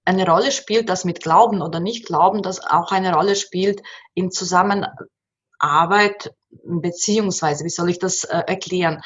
eine 0.05 0.27
Rolle 0.27 0.53
spielt, 0.53 0.89
das 0.89 1.05
mit 1.05 1.23
Glauben 1.23 1.63
oder 1.63 1.81
nicht 1.81 2.07
Glauben, 2.07 2.43
das 2.43 2.61
auch 2.61 2.93
eine 2.93 3.15
Rolle 3.15 3.37
spielt 3.37 3.83
in 4.15 4.31
Zusammenarbeit, 4.31 6.35
beziehungsweise, 6.51 7.65
wie 7.65 7.71
soll 7.71 7.89
ich 7.89 7.99
das 7.99 8.25
äh, 8.25 8.43
erklären? 8.47 9.01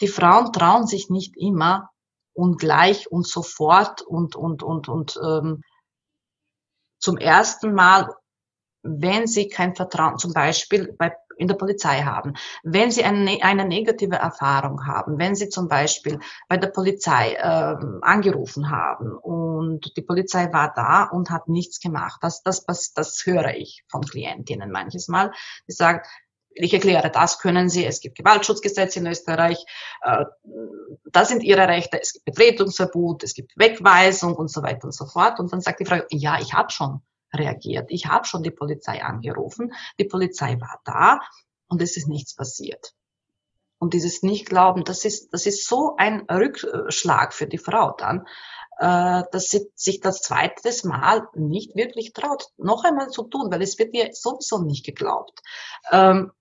Die 0.00 0.08
Frauen 0.08 0.52
trauen 0.52 0.86
sich 0.86 1.10
nicht 1.10 1.36
immer 1.36 1.90
und 2.34 2.58
gleich 2.58 3.10
und 3.10 3.26
sofort 3.26 4.02
und, 4.02 4.36
und, 4.36 4.62
und, 4.62 4.88
und 4.88 5.18
ähm, 5.24 5.62
zum 7.04 7.18
ersten 7.18 7.74
Mal, 7.74 8.08
wenn 8.82 9.26
sie 9.26 9.48
kein 9.48 9.74
Vertrauen, 9.74 10.18
zum 10.18 10.32
Beispiel 10.32 10.94
bei, 10.98 11.14
in 11.36 11.48
der 11.48 11.54
Polizei 11.54 12.02
haben, 12.02 12.32
wenn 12.62 12.90
sie 12.90 13.04
eine, 13.04 13.18
ne, 13.18 13.42
eine 13.42 13.66
negative 13.66 14.16
Erfahrung 14.16 14.86
haben, 14.86 15.18
wenn 15.18 15.34
sie 15.34 15.50
zum 15.50 15.68
Beispiel 15.68 16.18
bei 16.48 16.56
der 16.56 16.68
Polizei 16.68 17.34
äh, 17.34 17.76
angerufen 18.00 18.70
haben 18.70 19.12
und 19.18 19.94
die 19.96 20.02
Polizei 20.02 20.50
war 20.52 20.72
da 20.74 21.04
und 21.04 21.28
hat 21.28 21.48
nichts 21.48 21.78
gemacht. 21.78 22.20
Das, 22.22 22.42
das, 22.42 22.64
das, 22.64 22.94
das 22.94 23.22
höre 23.26 23.54
ich 23.54 23.84
von 23.88 24.00
Klientinnen 24.00 24.70
manches 24.70 25.08
Mal. 25.08 25.30
Die 25.68 25.72
sagen, 25.72 26.00
ich 26.54 26.72
erkläre, 26.72 27.10
das 27.10 27.38
können 27.38 27.68
Sie, 27.68 27.84
es 27.84 28.00
gibt 28.00 28.16
Gewaltschutzgesetze 28.16 29.00
in 29.00 29.06
Österreich, 29.06 29.64
äh, 30.02 30.24
das 31.10 31.28
sind 31.28 31.42
Ihre 31.42 31.68
Rechte, 31.68 32.00
es 32.00 32.12
gibt 32.12 32.24
Betretungsverbot, 32.24 33.22
es 33.24 33.34
gibt 33.34 33.56
Wegweisung 33.56 34.34
und 34.34 34.50
so 34.50 34.62
weiter 34.62 34.84
und 34.84 34.94
so 34.94 35.06
fort. 35.06 35.40
Und 35.40 35.52
dann 35.52 35.60
sagt 35.60 35.80
die 35.80 35.84
Frau, 35.84 36.00
ja, 36.10 36.38
ich 36.40 36.54
habe 36.54 36.70
schon 36.70 37.00
reagiert, 37.32 37.86
ich 37.88 38.06
habe 38.06 38.24
schon 38.24 38.42
die 38.42 38.50
Polizei 38.50 39.02
angerufen, 39.02 39.72
die 39.98 40.04
Polizei 40.04 40.60
war 40.60 40.80
da 40.84 41.20
und 41.68 41.82
es 41.82 41.96
ist 41.96 42.08
nichts 42.08 42.34
passiert. 42.34 42.94
Und 43.78 43.92
dieses 43.92 44.22
Nicht-Glauben, 44.22 44.84
das 44.84 45.04
ist, 45.04 45.30
das 45.32 45.46
ist 45.46 45.66
so 45.66 45.94
ein 45.96 46.20
Rückschlag 46.30 47.34
für 47.34 47.46
die 47.46 47.58
Frau 47.58 47.92
dann, 47.98 48.24
äh, 48.78 49.24
dass 49.30 49.50
sie 49.50 49.70
sich 49.74 50.00
das 50.00 50.20
zweite 50.20 50.70
Mal 50.86 51.28
nicht 51.34 51.76
wirklich 51.76 52.12
traut, 52.12 52.46
noch 52.56 52.84
einmal 52.84 53.10
zu 53.10 53.24
tun, 53.24 53.50
weil 53.50 53.62
es 53.62 53.78
wird 53.78 53.94
ihr 53.94 54.10
sowieso 54.12 54.58
nicht 54.58 54.86
geglaubt. 54.86 55.40
Ähm, 55.92 56.32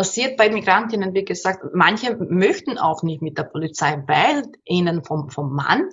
passiert 0.00 0.38
bei 0.38 0.48
Migrantinnen, 0.48 1.12
wie 1.12 1.26
gesagt, 1.26 1.62
manche 1.74 2.16
möchten 2.16 2.78
auch 2.78 3.02
nicht 3.02 3.20
mit 3.20 3.36
der 3.36 3.42
Polizei, 3.42 4.02
weil 4.06 4.44
ihnen 4.64 5.04
vom, 5.04 5.28
vom 5.28 5.54
Mann 5.54 5.90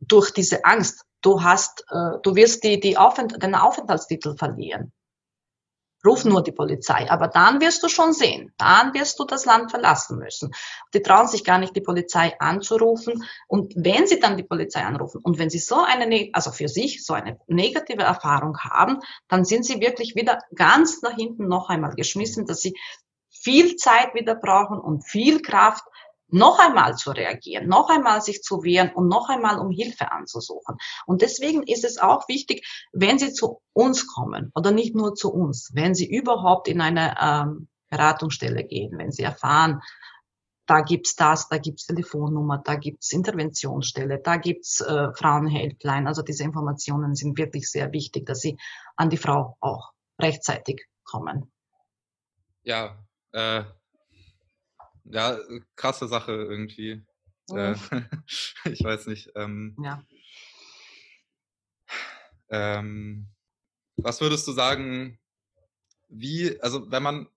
durch 0.00 0.32
diese 0.32 0.64
Angst, 0.64 1.04
du 1.20 1.40
hast, 1.40 1.84
äh, 1.88 2.18
du 2.24 2.34
wirst 2.34 2.64
die, 2.64 2.80
die 2.80 2.98
Aufent 2.98 3.40
den 3.40 3.54
Aufenthaltstitel 3.54 4.36
verlieren. 4.36 4.90
Ruf 6.04 6.24
nur 6.24 6.42
die 6.42 6.52
Polizei. 6.52 7.10
Aber 7.10 7.28
dann 7.28 7.60
wirst 7.60 7.82
du 7.82 7.88
schon 7.88 8.12
sehen. 8.12 8.52
Dann 8.56 8.94
wirst 8.94 9.18
du 9.18 9.24
das 9.24 9.44
Land 9.44 9.70
verlassen 9.70 10.18
müssen. 10.18 10.52
Die 10.94 11.02
trauen 11.02 11.28
sich 11.28 11.44
gar 11.44 11.58
nicht, 11.58 11.76
die 11.76 11.80
Polizei 11.80 12.34
anzurufen. 12.38 13.24
Und 13.48 13.74
wenn 13.76 14.06
sie 14.06 14.20
dann 14.20 14.36
die 14.36 14.42
Polizei 14.42 14.82
anrufen 14.82 15.20
und 15.22 15.38
wenn 15.38 15.50
sie 15.50 15.58
so 15.58 15.82
eine, 15.82 16.30
also 16.32 16.50
für 16.52 16.68
sich 16.68 17.04
so 17.04 17.14
eine 17.14 17.38
negative 17.46 18.02
Erfahrung 18.02 18.58
haben, 18.58 19.00
dann 19.28 19.44
sind 19.44 19.64
sie 19.64 19.80
wirklich 19.80 20.14
wieder 20.14 20.38
ganz 20.54 21.02
nach 21.02 21.14
hinten 21.14 21.48
noch 21.48 21.68
einmal 21.68 21.94
geschmissen, 21.94 22.46
dass 22.46 22.60
sie 22.60 22.74
viel 23.28 23.76
Zeit 23.76 24.14
wieder 24.14 24.34
brauchen 24.34 24.78
und 24.78 25.02
viel 25.02 25.40
Kraft, 25.40 25.84
noch 26.32 26.58
einmal 26.58 26.96
zu 26.96 27.10
reagieren, 27.10 27.68
noch 27.68 27.88
einmal 27.88 28.20
sich 28.22 28.42
zu 28.42 28.62
wehren 28.62 28.92
und 28.94 29.08
noch 29.08 29.28
einmal 29.28 29.58
um 29.58 29.70
Hilfe 29.70 30.12
anzusuchen. 30.12 30.76
Und 31.06 31.22
deswegen 31.22 31.62
ist 31.62 31.84
es 31.84 31.98
auch 31.98 32.28
wichtig, 32.28 32.66
wenn 32.92 33.18
Sie 33.18 33.32
zu 33.32 33.60
uns 33.72 34.06
kommen 34.06 34.50
oder 34.54 34.70
nicht 34.70 34.94
nur 34.94 35.14
zu 35.14 35.32
uns, 35.32 35.70
wenn 35.74 35.94
Sie 35.94 36.08
überhaupt 36.08 36.68
in 36.68 36.80
eine 36.80 37.16
ähm, 37.20 37.68
Beratungsstelle 37.88 38.64
gehen, 38.64 38.98
wenn 38.98 39.12
Sie 39.12 39.22
erfahren, 39.22 39.80
da 40.70 40.82
gibt's 40.82 41.16
das, 41.16 41.48
da 41.48 41.58
gibt's 41.58 41.86
Telefonnummer, 41.86 42.58
da 42.58 42.76
gibt's 42.76 43.12
Interventionsstelle, 43.12 44.20
da 44.20 44.36
gibt's 44.36 44.80
äh, 44.80 45.12
Frauenhelpline. 45.14 46.06
Also 46.06 46.22
diese 46.22 46.44
Informationen 46.44 47.16
sind 47.16 47.36
wirklich 47.38 47.68
sehr 47.68 47.90
wichtig, 47.90 48.26
dass 48.26 48.40
sie 48.40 48.56
an 48.94 49.10
die 49.10 49.16
Frau 49.16 49.56
auch 49.58 49.90
rechtzeitig 50.20 50.86
kommen. 51.02 51.50
Ja, 52.62 53.04
äh, 53.32 53.64
ja, 55.10 55.38
krasse 55.76 56.08
Sache 56.08 56.32
irgendwie. 56.32 57.02
Mhm. 57.50 57.56
Äh, 57.58 57.74
ich 58.72 58.82
weiß 58.82 59.06
nicht. 59.06 59.30
Ähm, 59.34 59.76
ja. 59.82 60.02
Ähm, 62.50 63.28
was 63.96 64.20
würdest 64.20 64.46
du 64.48 64.52
sagen, 64.52 65.18
wie, 66.08 66.60
also 66.60 66.90
wenn 66.90 67.02
man, 67.02 67.28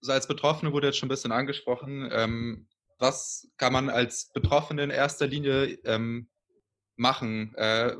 so 0.00 0.12
als 0.12 0.26
Betroffene 0.26 0.72
wurde 0.72 0.88
jetzt 0.88 0.98
schon 0.98 1.06
ein 1.06 1.10
bisschen 1.10 1.32
angesprochen, 1.32 2.08
ähm, 2.12 2.68
was 2.98 3.50
kann 3.56 3.72
man 3.72 3.90
als 3.90 4.30
Betroffene 4.32 4.84
in 4.84 4.90
erster 4.90 5.26
Linie 5.26 5.78
ähm, 5.84 6.28
machen? 6.96 7.54
Äh, 7.56 7.96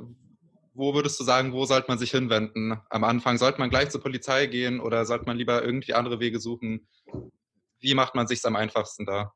wo 0.73 0.95
würdest 0.95 1.19
du 1.21 1.25
sagen, 1.25 1.53
wo 1.53 1.65
sollte 1.67 1.89
man 1.89 1.99
sich 1.99 2.11
hinwenden 2.11 2.81
am 2.91 3.05
Anfang? 3.05 3.39
Sollte 3.39 3.59
man 3.59 3.71
gleich 3.71 3.91
zur 3.91 4.03
Polizei 4.03 4.47
gehen 4.47 4.81
oder 4.81 5.07
sollte 5.07 5.25
man 5.27 5.37
lieber 5.37 5.63
irgendwie 5.63 5.95
andere 5.95 6.21
Wege 6.21 6.41
suchen? 6.41 6.89
Wie 7.85 7.95
macht 7.95 8.15
man 8.15 8.27
sich 8.27 8.43
am 8.47 8.57
einfachsten 8.57 9.05
da? 9.05 9.35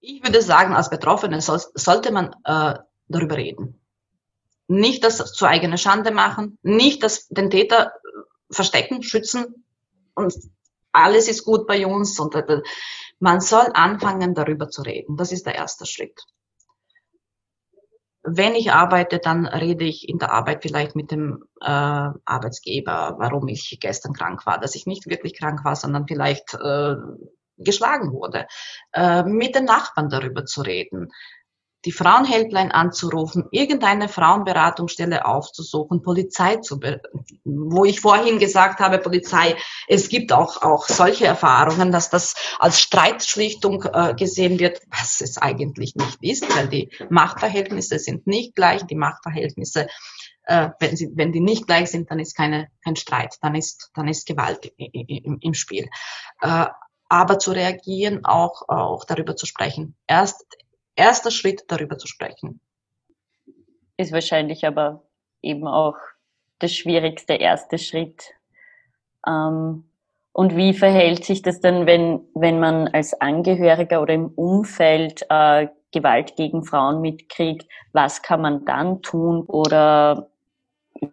Ich 0.00 0.22
würde 0.22 0.42
sagen, 0.42 0.74
als 0.74 0.90
Betroffene 0.90 1.40
soll, 1.40 1.58
sollte 1.72 2.12
man 2.12 2.34
äh, 2.44 2.74
darüber 3.08 3.38
reden. 3.38 3.80
Nicht 4.66 5.04
das 5.04 5.32
zu 5.32 5.46
eigener 5.46 5.78
Schande 5.78 6.10
machen, 6.10 6.58
nicht 6.62 7.02
das 7.02 7.28
den 7.28 7.48
Täter 7.48 7.86
äh, 7.86 8.54
verstecken, 8.54 9.02
schützen 9.02 9.64
und 10.14 10.34
alles 10.92 11.28
ist 11.28 11.44
gut 11.44 11.66
bei 11.66 11.86
uns. 11.86 12.20
Und 12.20 12.34
äh, 12.34 12.60
man 13.20 13.40
soll 13.40 13.70
anfangen, 13.72 14.34
darüber 14.34 14.68
zu 14.68 14.82
reden. 14.82 15.16
Das 15.16 15.32
ist 15.32 15.46
der 15.46 15.54
erste 15.54 15.86
Schritt. 15.86 16.20
Wenn 18.22 18.54
ich 18.54 18.70
arbeite, 18.70 19.18
dann 19.18 19.46
rede 19.46 19.86
ich 19.86 20.06
in 20.06 20.18
der 20.18 20.32
Arbeit 20.32 20.60
vielleicht 20.60 20.94
mit 20.94 21.10
dem 21.10 21.42
äh, 21.62 21.64
Arbeitsgeber, 21.70 23.16
warum 23.18 23.48
ich 23.48 23.78
gestern 23.80 24.12
krank 24.12 24.44
war, 24.44 24.60
dass 24.60 24.74
ich 24.74 24.84
nicht 24.84 25.06
wirklich 25.06 25.38
krank 25.38 25.64
war, 25.64 25.74
sondern 25.74 26.06
vielleicht 26.06 26.52
äh, 26.52 26.96
geschlagen 27.58 28.12
wurde. 28.12 28.46
Äh, 28.92 29.24
mit 29.24 29.54
den 29.54 29.64
Nachbarn 29.64 30.08
darüber 30.08 30.44
zu 30.44 30.62
reden 30.62 31.10
die 31.84 31.92
Frauenhelpline 31.92 32.74
anzurufen, 32.74 33.44
irgendeine 33.52 34.08
Frauenberatungsstelle 34.08 35.24
aufzusuchen, 35.24 36.02
Polizei 36.02 36.56
zu, 36.56 36.80
wo 37.44 37.84
ich 37.84 38.00
vorhin 38.00 38.38
gesagt 38.38 38.80
habe, 38.80 38.98
Polizei, 38.98 39.56
es 39.86 40.08
gibt 40.08 40.32
auch, 40.32 40.62
auch 40.62 40.88
solche 40.88 41.26
Erfahrungen, 41.26 41.92
dass 41.92 42.10
das 42.10 42.34
als 42.58 42.80
Streitschlichtung 42.80 43.84
äh, 43.84 44.14
gesehen 44.14 44.58
wird, 44.58 44.80
was 44.90 45.20
es 45.20 45.38
eigentlich 45.38 45.94
nicht 45.94 46.18
ist, 46.20 46.54
weil 46.56 46.68
die 46.68 46.90
Machtverhältnisse 47.10 47.98
sind 47.98 48.26
nicht 48.26 48.56
gleich, 48.56 48.84
die 48.84 48.96
Machtverhältnisse 48.96 49.86
äh, 50.44 50.70
wenn, 50.80 50.96
sie, 50.96 51.10
wenn 51.14 51.30
die 51.30 51.40
nicht 51.40 51.66
gleich 51.66 51.90
sind, 51.90 52.10
dann 52.10 52.18
ist 52.18 52.34
keine, 52.34 52.68
kein 52.82 52.96
Streit, 52.96 53.36
dann 53.42 53.54
ist, 53.54 53.90
dann 53.94 54.08
ist 54.08 54.26
Gewalt 54.26 54.72
im, 54.78 55.38
im 55.40 55.54
Spiel. 55.54 55.88
Aber 57.08 57.38
zu 57.38 57.52
reagieren, 57.52 58.24
auch, 58.24 58.68
auch 58.68 59.04
darüber 59.04 59.36
zu 59.36 59.46
sprechen. 59.46 59.96
Erst 60.06 60.44
erster 60.96 61.30
Schritt, 61.30 61.64
darüber 61.68 61.96
zu 61.98 62.06
sprechen. 62.06 62.60
Ist 63.96 64.12
wahrscheinlich 64.12 64.66
aber 64.66 65.02
eben 65.42 65.66
auch 65.66 65.96
der 66.60 66.68
schwierigste 66.68 67.34
erste 67.34 67.78
Schritt. 67.78 68.34
Ähm, 69.26 69.84
und 70.32 70.56
wie 70.56 70.72
verhält 70.72 71.24
sich 71.24 71.42
das 71.42 71.60
dann, 71.60 71.86
wenn, 71.86 72.20
wenn 72.34 72.60
man 72.60 72.88
als 72.88 73.20
Angehöriger 73.20 74.00
oder 74.02 74.14
im 74.14 74.28
Umfeld 74.28 75.24
äh, 75.30 75.68
Gewalt 75.92 76.36
gegen 76.36 76.64
Frauen 76.64 77.00
mitkriegt? 77.00 77.66
Was 77.92 78.22
kann 78.22 78.42
man 78.42 78.64
dann 78.64 79.02
tun? 79.02 79.42
Oder 79.46 80.30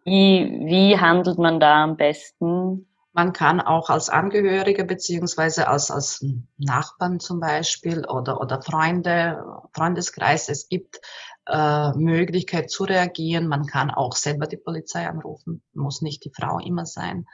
wie, 0.04 0.62
wie 0.66 1.00
handelt 1.00 1.40
man 1.40 1.60
da 1.60 1.84
am 1.84 1.98
besten? 1.98 2.88
Man 3.16 3.32
kann 3.32 3.62
auch 3.62 3.90
als 3.90 4.10
Angehörige 4.10 4.84
beziehungsweise 4.84 5.70
als, 5.70 5.90
als 5.90 6.22
Nachbarn 6.58 7.22
zum 7.22 7.40
Beispiel 7.40 8.06
oder, 8.06 8.42
oder 8.42 8.62
Freunde, 8.62 9.42
Freundeskreis, 9.74 10.50
es 10.50 10.68
gibt 10.68 11.00
äh, 11.48 11.94
Möglichkeit 11.94 12.70
zu 12.70 12.84
reagieren. 12.84 13.48
Man 13.48 13.68
kann 13.68 13.90
auch 13.90 14.18
selber 14.18 14.48
die 14.48 14.58
Polizei 14.58 15.08
anrufen, 15.08 15.64
muss 15.74 16.02
nicht 16.02 16.26
die 16.26 16.34
Frau 16.36 16.60
immer 16.60 16.86
sein. 16.86 17.26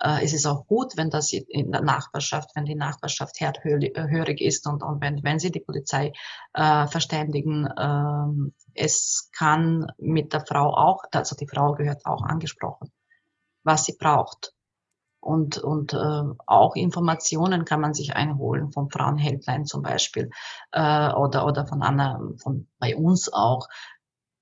Äh, 0.00 0.24
es 0.24 0.32
ist 0.32 0.46
auch 0.46 0.66
gut, 0.66 0.96
wenn 0.96 1.10
das 1.10 1.30
in 1.34 1.72
der 1.72 1.82
Nachbarschaft, 1.82 2.52
wenn 2.54 2.64
die 2.64 2.74
Nachbarschaft 2.74 3.38
hörhörig 3.38 4.40
ist 4.40 4.66
und, 4.66 4.82
und 4.82 5.02
wenn, 5.02 5.22
wenn 5.24 5.38
sie 5.38 5.50
die 5.50 5.60
Polizei 5.60 6.14
äh, 6.54 6.86
verständigen. 6.86 7.66
Äh, 7.66 8.50
es 8.72 9.28
kann 9.36 9.92
mit 9.98 10.32
der 10.32 10.46
Frau 10.46 10.74
auch, 10.74 11.04
also 11.12 11.36
die 11.36 11.46
Frau 11.46 11.74
gehört 11.74 12.06
auch 12.06 12.22
angesprochen, 12.22 12.90
was 13.62 13.84
sie 13.84 13.94
braucht 13.98 14.54
und, 15.28 15.58
und 15.58 15.92
äh, 15.92 16.22
auch 16.46 16.74
Informationen 16.74 17.66
kann 17.66 17.82
man 17.82 17.92
sich 17.92 18.16
einholen 18.16 18.72
vom 18.72 18.88
Frauenhelpline 18.88 19.64
zum 19.64 19.82
Beispiel 19.82 20.30
äh, 20.72 21.12
oder, 21.12 21.44
oder 21.44 21.66
von 21.66 21.82
einer, 21.82 22.18
von 22.38 22.66
bei 22.78 22.96
uns 22.96 23.30
auch 23.30 23.68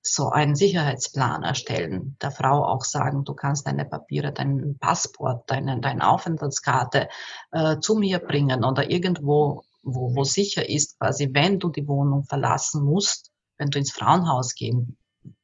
so 0.01 0.30
einen 0.30 0.55
Sicherheitsplan 0.55 1.43
erstellen, 1.43 2.16
der 2.22 2.30
Frau 2.30 2.64
auch 2.64 2.84
sagen, 2.84 3.24
du 3.24 3.34
kannst 3.34 3.66
deine 3.66 3.84
Papiere, 3.84 4.32
dein 4.32 4.76
Passport, 4.78 5.51
deine, 5.51 5.80
deine 5.80 6.09
Aufenthaltskarte 6.09 7.09
äh, 7.51 7.80
zu 7.80 7.97
mir 7.97 8.20
bringen 8.20 8.64
oder 8.64 8.89
irgendwo, 8.89 9.64
wo, 9.82 10.14
wo 10.14 10.22
sicher 10.22 10.68
ist, 10.68 11.01
quasi, 11.01 11.30
wenn 11.32 11.59
du 11.59 11.70
die 11.70 11.89
Wohnung 11.89 12.22
verlassen 12.22 12.84
musst, 12.84 13.32
wenn 13.59 13.70
du 13.70 13.80
ins 13.80 13.91
Frauenhaus 13.91 14.55
gehen 14.55 14.97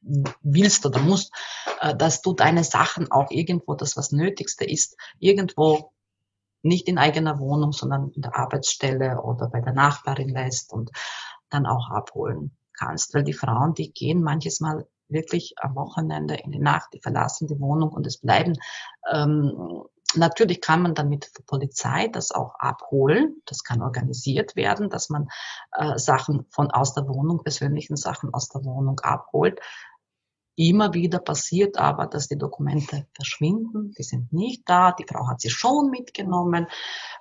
willst 0.03 0.85
oder 0.87 1.01
musst, 1.01 1.33
äh, 1.81 1.95
dass 1.97 2.23
du 2.23 2.33
deine 2.33 2.65
Sachen 2.65 3.11
auch 3.11 3.31
irgendwo, 3.31 3.75
das 3.75 3.97
was 3.97 4.13
Nötigste 4.13 4.65
ist, 4.65 4.97
irgendwo 5.19 5.93
nicht 6.63 6.89
in 6.89 6.99
eigener 6.99 7.39
Wohnung, 7.39 7.73
sondern 7.73 8.11
in 8.11 8.23
der 8.23 8.37
Arbeitsstelle 8.37 9.21
oder 9.23 9.49
bei 9.49 9.61
der 9.61 9.73
Nachbarin 9.73 10.29
lässt 10.29 10.73
und 10.73 10.91
dann 11.51 11.67
auch 11.67 11.91
abholen 11.91 12.57
kannst. 12.73 13.15
Weil 13.15 13.25
die 13.25 13.33
Frauen, 13.33 13.75
die 13.75 13.93
gehen 13.93 14.23
manches 14.23 14.61
Mal 14.61 14.87
wirklich 15.09 15.55
am 15.61 15.75
Wochenende 15.75 16.35
in 16.35 16.53
die 16.53 16.61
Nacht, 16.61 16.91
die 16.95 17.01
verlassen 17.01 17.47
die 17.47 17.61
Wohnung 17.61 17.91
und 17.91 18.07
es 18.07 18.19
bleiben 18.19 18.57
ähm, 19.11 19.83
Natürlich 20.15 20.61
kann 20.61 20.83
man 20.83 20.95
dann 20.95 21.09
mit 21.09 21.31
der 21.37 21.43
Polizei 21.45 22.09
das 22.09 22.33
auch 22.33 22.55
abholen. 22.59 23.41
Das 23.47 23.65
kann 23.65 23.83
organisiert 23.83 24.57
werden, 24.57 24.91
dass 24.91 25.09
man 25.09 25.29
äh, 25.73 25.99
Sachen 25.99 26.47
von 26.51 26.71
aus 26.71 26.95
der 26.95 27.09
Wohnung, 27.09 27.43
persönlichen 27.43 27.97
Sachen 27.97 28.33
aus 28.35 28.49
der 28.49 28.65
Wohnung 28.65 29.01
abholt. 29.01 29.61
Immer 30.55 30.93
wieder 30.93 31.19
passiert 31.19 31.79
aber, 31.79 32.07
dass 32.07 32.29
die 32.29 32.37
Dokumente 32.37 33.07
verschwinden. 33.15 33.95
Die 33.97 34.03
sind 34.03 34.33
nicht 34.33 34.69
da. 34.69 34.93
Die 34.93 35.07
Frau 35.09 35.27
hat 35.29 35.41
sie 35.41 35.51
schon 35.51 35.91
mitgenommen. 35.91 36.67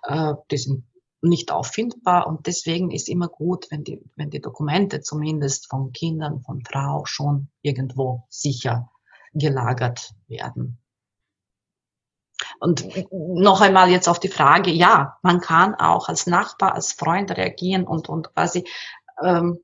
Äh, 0.04 0.34
die 0.52 0.58
sind 0.58 0.84
nicht 1.22 1.52
auffindbar 1.52 2.28
und 2.28 2.48
deswegen 2.48 2.90
ist 2.92 3.08
immer 3.08 3.28
gut, 3.28 3.68
wenn 3.70 3.84
die, 3.84 4.02
wenn 4.16 4.32
die 4.32 4.42
Dokumente 4.42 5.02
zumindest 5.02 5.70
von 5.70 5.92
Kindern, 5.92 6.42
von 6.42 6.64
Frau 6.66 7.06
schon 7.06 7.50
irgendwo 7.62 8.26
sicher 8.30 8.90
gelagert 9.34 10.14
werden. 10.28 10.80
Und 12.60 12.88
noch 13.12 13.62
einmal 13.62 13.90
jetzt 13.90 14.10
auf 14.10 14.20
die 14.20 14.30
Frage, 14.30 14.72
ja, 14.72 15.18
man 15.22 15.42
kann 15.42 15.76
auch 15.76 16.10
als 16.10 16.26
Nachbar, 16.26 16.74
als 16.74 16.92
Freund 16.92 17.32
reagieren 17.32 17.86
und, 17.86 18.10
und 18.10 18.34
quasi 18.34 18.68
ähm, 19.24 19.60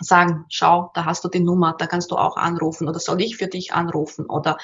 sagen, 0.00 0.46
schau, 0.48 0.90
da 0.94 1.04
hast 1.04 1.24
du 1.24 1.28
die 1.28 1.40
Nummer, 1.40 1.74
da 1.78 1.86
kannst 1.86 2.10
du 2.10 2.16
auch 2.16 2.36
anrufen 2.36 2.88
oder 2.88 2.98
soll 2.98 3.20
ich 3.20 3.36
für 3.36 3.46
dich 3.46 3.72
anrufen 3.72 4.26
oder 4.26 4.56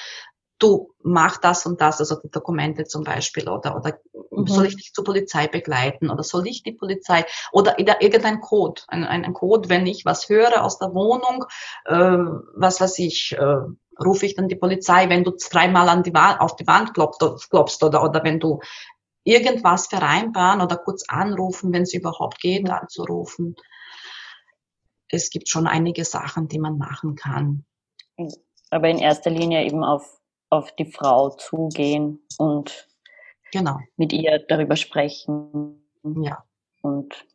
du 0.59 0.93
mach 1.03 1.37
das 1.37 1.65
und 1.65 1.81
das, 1.81 1.99
also 1.99 2.15
die 2.23 2.31
Dokumente 2.31 2.85
zum 2.85 3.03
Beispiel 3.03 3.47
oder, 3.47 3.75
oder 3.75 3.99
mhm. 4.31 4.47
soll 4.47 4.65
ich 4.65 4.75
dich 4.75 4.93
zur 4.93 5.03
Polizei 5.03 5.47
begleiten 5.47 6.09
oder 6.09 6.23
soll 6.23 6.47
ich 6.47 6.63
die 6.63 6.71
Polizei 6.71 7.25
oder 7.51 7.79
irgendein 7.79 8.41
Code, 8.41 8.81
ein, 8.87 9.03
ein 9.03 9.33
Code, 9.33 9.69
wenn 9.69 9.85
ich 9.85 10.05
was 10.05 10.29
höre 10.29 10.63
aus 10.63 10.79
der 10.79 10.93
Wohnung, 10.93 11.45
äh, 11.85 12.17
was 12.55 12.81
weiß 12.81 12.97
ich, 12.99 13.35
äh, 13.37 13.57
rufe 14.03 14.25
ich 14.25 14.35
dann 14.35 14.47
die 14.47 14.55
Polizei, 14.55 15.09
wenn 15.09 15.23
du 15.23 15.31
dreimal 15.31 15.89
an 15.89 16.03
die 16.03 16.13
Wand, 16.13 16.39
auf 16.39 16.55
die 16.55 16.67
Wand 16.67 16.93
klopfst, 16.93 17.49
klopfst 17.49 17.83
oder, 17.83 18.03
oder 18.03 18.23
wenn 18.23 18.39
du 18.39 18.59
irgendwas 19.23 19.87
vereinbaren 19.87 20.61
oder 20.61 20.77
kurz 20.77 21.03
anrufen, 21.07 21.73
wenn 21.73 21.83
es 21.83 21.93
überhaupt 21.93 22.39
geht, 22.39 22.69
anzurufen. 22.69 23.55
Es 25.09 25.29
gibt 25.29 25.49
schon 25.49 25.67
einige 25.67 26.05
Sachen, 26.05 26.47
die 26.47 26.59
man 26.59 26.77
machen 26.77 27.15
kann. 27.15 27.65
Aber 28.69 28.89
in 28.89 28.99
erster 28.99 29.29
Linie 29.29 29.65
eben 29.65 29.83
auf, 29.83 30.19
auf 30.49 30.75
die 30.75 30.91
Frau 30.91 31.29
zugehen 31.29 32.19
und 32.37 32.87
genau. 33.51 33.79
mit 33.95 34.11
ihr 34.13 34.43
darüber 34.47 34.75
sprechen. 34.75 35.81
Ja. 36.21 36.43
Und 36.81 37.25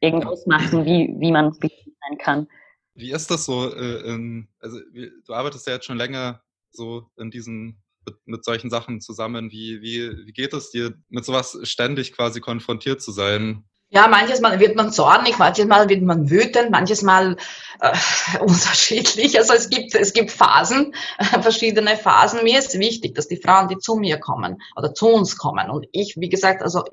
irgendwas 0.00 0.46
machen, 0.46 0.84
wie, 0.84 1.14
wie 1.18 1.32
man 1.32 1.52
sein 1.52 2.18
kann. 2.18 2.48
Wie 2.94 3.12
ist 3.12 3.30
das 3.30 3.44
so? 3.44 3.72
Äh, 3.72 4.12
in, 4.12 4.48
also 4.60 4.78
wie, 4.92 5.10
du 5.26 5.32
arbeitest 5.32 5.66
ja 5.66 5.74
jetzt 5.74 5.86
schon 5.86 5.98
länger 5.98 6.42
so 6.70 7.06
in 7.16 7.30
diesen 7.30 7.82
mit, 8.04 8.16
mit, 8.26 8.44
solchen 8.44 8.70
Sachen 8.70 9.00
zusammen. 9.00 9.50
Wie, 9.50 9.80
wie, 9.82 10.26
wie 10.26 10.32
geht 10.32 10.52
es 10.52 10.70
dir, 10.70 10.94
mit 11.08 11.24
sowas 11.24 11.58
ständig 11.62 12.12
quasi 12.12 12.40
konfrontiert 12.40 13.00
zu 13.00 13.12
sein? 13.12 13.64
Ja, 13.90 14.06
manches 14.06 14.40
Mal 14.40 14.60
wird 14.60 14.76
man 14.76 14.92
zornig, 14.92 15.38
manches 15.38 15.64
Mal 15.66 15.88
wird 15.88 16.02
man 16.02 16.28
wütend, 16.28 16.70
manches 16.70 17.00
Mal 17.00 17.36
äh, 17.80 17.96
unterschiedlich. 18.40 19.38
Also 19.38 19.54
es 19.54 19.70
gibt, 19.70 19.94
es 19.94 20.12
gibt 20.12 20.30
Phasen, 20.30 20.94
äh, 21.18 21.40
verschiedene 21.40 21.96
Phasen. 21.96 22.44
Mir 22.44 22.58
ist 22.58 22.78
wichtig, 22.78 23.14
dass 23.14 23.28
die 23.28 23.40
Frauen, 23.40 23.68
die 23.68 23.78
zu 23.78 23.96
mir 23.96 24.20
kommen 24.20 24.60
oder 24.76 24.92
zu 24.92 25.08
uns 25.08 25.38
kommen 25.38 25.70
und 25.70 25.86
ich, 25.92 26.16
wie 26.18 26.28
gesagt, 26.28 26.62
also 26.62 26.84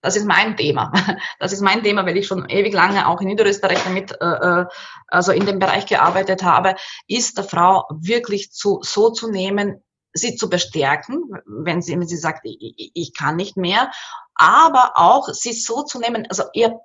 das 0.00 0.16
ist 0.16 0.26
mein 0.26 0.56
Thema. 0.56 0.92
Das 1.38 1.52
ist 1.52 1.60
mein 1.60 1.82
Thema, 1.82 2.06
weil 2.06 2.16
ich 2.16 2.26
schon 2.26 2.48
ewig 2.48 2.72
lange 2.72 3.06
auch 3.08 3.20
in 3.20 3.28
Niederösterreich 3.28 3.82
damit, 3.84 4.12
äh, 4.20 4.24
äh, 4.24 4.66
also 5.08 5.32
in 5.32 5.44
dem 5.44 5.58
Bereich 5.58 5.84
gearbeitet 5.86 6.42
habe, 6.44 6.76
ist 7.08 7.36
der 7.36 7.44
Frau 7.44 7.84
wirklich 7.90 8.52
zu, 8.52 8.80
so 8.82 9.10
zu 9.10 9.30
nehmen, 9.30 9.82
sie 10.14 10.36
zu 10.36 10.48
bestärken, 10.48 11.24
wenn 11.46 11.82
sie, 11.82 11.98
wenn 11.98 12.06
sie 12.06 12.16
sagt, 12.16 12.40
ich, 12.44 12.92
ich 12.94 13.14
kann 13.14 13.36
nicht 13.36 13.56
mehr, 13.56 13.90
aber 14.34 14.92
auch 14.94 15.28
sie 15.28 15.52
so 15.52 15.82
zu 15.82 15.98
nehmen, 15.98 16.26
also 16.28 16.44
ihr 16.52 16.80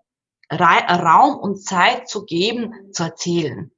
Raum 0.51 1.37
und 1.37 1.63
Zeit 1.63 2.09
zu 2.09 2.25
geben, 2.25 2.91
zu 2.91 3.03
erzählen. 3.03 3.71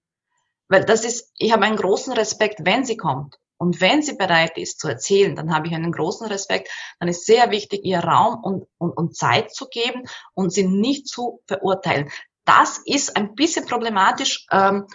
Weil 0.69 0.85
das 0.85 1.03
ist, 1.03 1.31
ich 1.37 1.51
habe 1.51 1.65
einen 1.65 1.75
großen 1.75 2.13
Respekt, 2.13 2.59
wenn 2.63 2.85
sie 2.85 2.95
kommt. 2.95 3.37
Und 3.57 3.79
wenn 3.79 4.01
sie 4.01 4.15
bereit 4.15 4.57
ist 4.57 4.79
zu 4.79 4.87
erzählen, 4.87 5.35
dann 5.35 5.53
habe 5.53 5.67
ich 5.67 5.75
einen 5.75 5.91
großen 5.91 6.25
Respekt. 6.27 6.71
Dann 6.99 7.09
ist 7.09 7.25
sehr 7.25 7.51
wichtig, 7.51 7.81
ihr 7.83 7.99
Raum 7.99 8.43
und, 8.43 8.67
und, 8.79 8.91
und 8.97 9.15
Zeit 9.15 9.53
zu 9.53 9.67
geben 9.67 10.03
und 10.33 10.51
sie 10.51 10.65
nicht 10.65 11.07
zu 11.07 11.41
verurteilen. 11.45 12.09
Das 12.45 12.79
ist 12.85 13.15
ein 13.15 13.35
bisschen 13.35 13.67
problematisch, 13.67 14.47
ähm, 14.49 14.87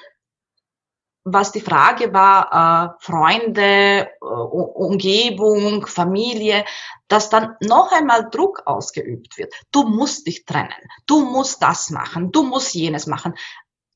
was 1.29 1.51
die 1.51 1.61
Frage 1.61 2.13
war, 2.13 2.95
äh, 3.01 3.05
Freunde, 3.05 4.09
äh, 4.09 4.25
Umgebung, 4.25 5.85
Familie, 5.89 6.65
dass 7.09 7.31
dann 7.31 7.57
noch 7.61 7.91
einmal 7.91 8.31
Druck 8.31 8.63
ausgeübt 8.65 9.37
wird. 9.37 9.53
Du 9.73 9.83
musst 9.83 10.29
dich 10.29 10.45
trennen, 10.45 10.73
du 11.07 11.25
musst 11.25 11.61
das 11.63 11.91
machen, 11.91 12.31
du 12.31 12.45
musst 12.45 12.75
jenes 12.75 13.09
machen. 13.09 13.35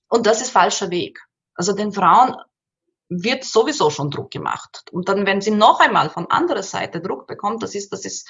Und 0.09 0.27
das 0.27 0.41
ist 0.41 0.51
falscher 0.51 0.91
Weg. 0.91 1.21
Also 1.55 1.73
den 1.73 1.93
Frauen 1.93 2.35
wird 3.09 3.45
sowieso 3.45 3.91
schon 3.91 4.11
Druck 4.11 4.33
gemacht. 4.33 4.83
Und 4.91 5.09
dann, 5.09 5.25
wenn 5.25 5.41
sie 5.41 5.53
noch 5.53 5.79
einmal 5.79 6.11
von 6.11 6.29
anderer 6.31 6.65
Seite 6.65 7.01
Druck 7.01 7.29
bekommt, 7.29 7.63
das 7.63 7.77
ist, 7.77 7.93
das 7.93 8.05
ist 8.05 8.29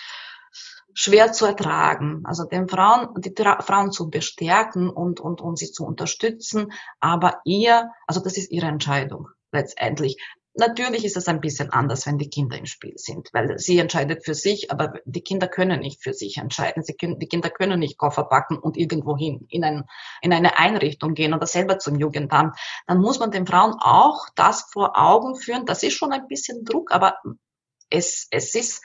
schwer 0.95 1.33
zu 1.33 1.47
ertragen. 1.47 2.23
Also 2.25 2.45
den 2.45 2.69
Frauen, 2.69 3.09
die 3.19 3.35
Frauen 3.37 3.93
zu 3.93 4.11
bestärken 4.11 4.91
und, 4.91 5.21
und, 5.21 5.41
und 5.41 5.59
sie 5.59 5.73
zu 5.73 5.85
unterstützen, 5.85 6.73
aber 7.01 7.41
ihr, 7.45 7.91
also 8.07 8.21
das 8.21 8.37
ist 8.37 8.51
ihre 8.51 8.67
Entscheidung 8.67 9.29
letztendlich. 9.53 10.17
Natürlich 10.55 11.05
ist 11.05 11.17
es 11.17 11.29
ein 11.29 11.41
bisschen 11.41 11.71
anders, 11.71 12.07
wenn 12.07 12.19
die 12.19 12.29
Kinder 12.29 12.59
im 12.59 12.67
Spiel 12.67 12.95
sind, 12.97 13.29
weil 13.33 13.57
sie 13.59 13.79
entscheidet 13.79 14.25
für 14.25 14.35
sich, 14.35 14.73
aber 14.73 14.95
die 15.05 15.23
Kinder 15.23 15.47
können 15.47 15.81
nicht 15.81 16.03
für 16.03 16.13
sich 16.13 16.39
entscheiden. 16.39 16.83
Sie 16.83 16.95
können, 16.95 17.21
die 17.21 17.29
Kinder 17.29 17.51
können 17.51 17.79
nicht 17.79 17.97
Koffer 17.97 18.25
packen 18.25 18.59
und 18.59 18.77
irgendwo 18.77 19.17
hin 19.17 19.47
in, 19.49 19.63
ein, 19.63 19.85
in 20.23 20.33
eine 20.33 20.59
Einrichtung 20.59 21.15
gehen 21.15 21.35
oder 21.35 21.47
selber 21.47 21.79
zum 21.79 21.97
Jugendamt. 22.01 22.59
Dann 22.89 23.01
muss 23.01 23.21
man 23.21 23.31
den 23.31 23.47
Frauen 23.47 23.75
auch 23.81 24.27
das 24.35 24.69
vor 24.73 24.99
Augen 24.99 25.37
führen. 25.37 25.67
Das 25.67 25.85
ist 25.85 25.95
schon 25.95 26.13
ein 26.13 26.27
bisschen 26.27 26.65
Druck, 26.65 26.91
aber 26.91 27.19
es, 27.89 28.27
es 28.31 28.55
ist 28.57 28.83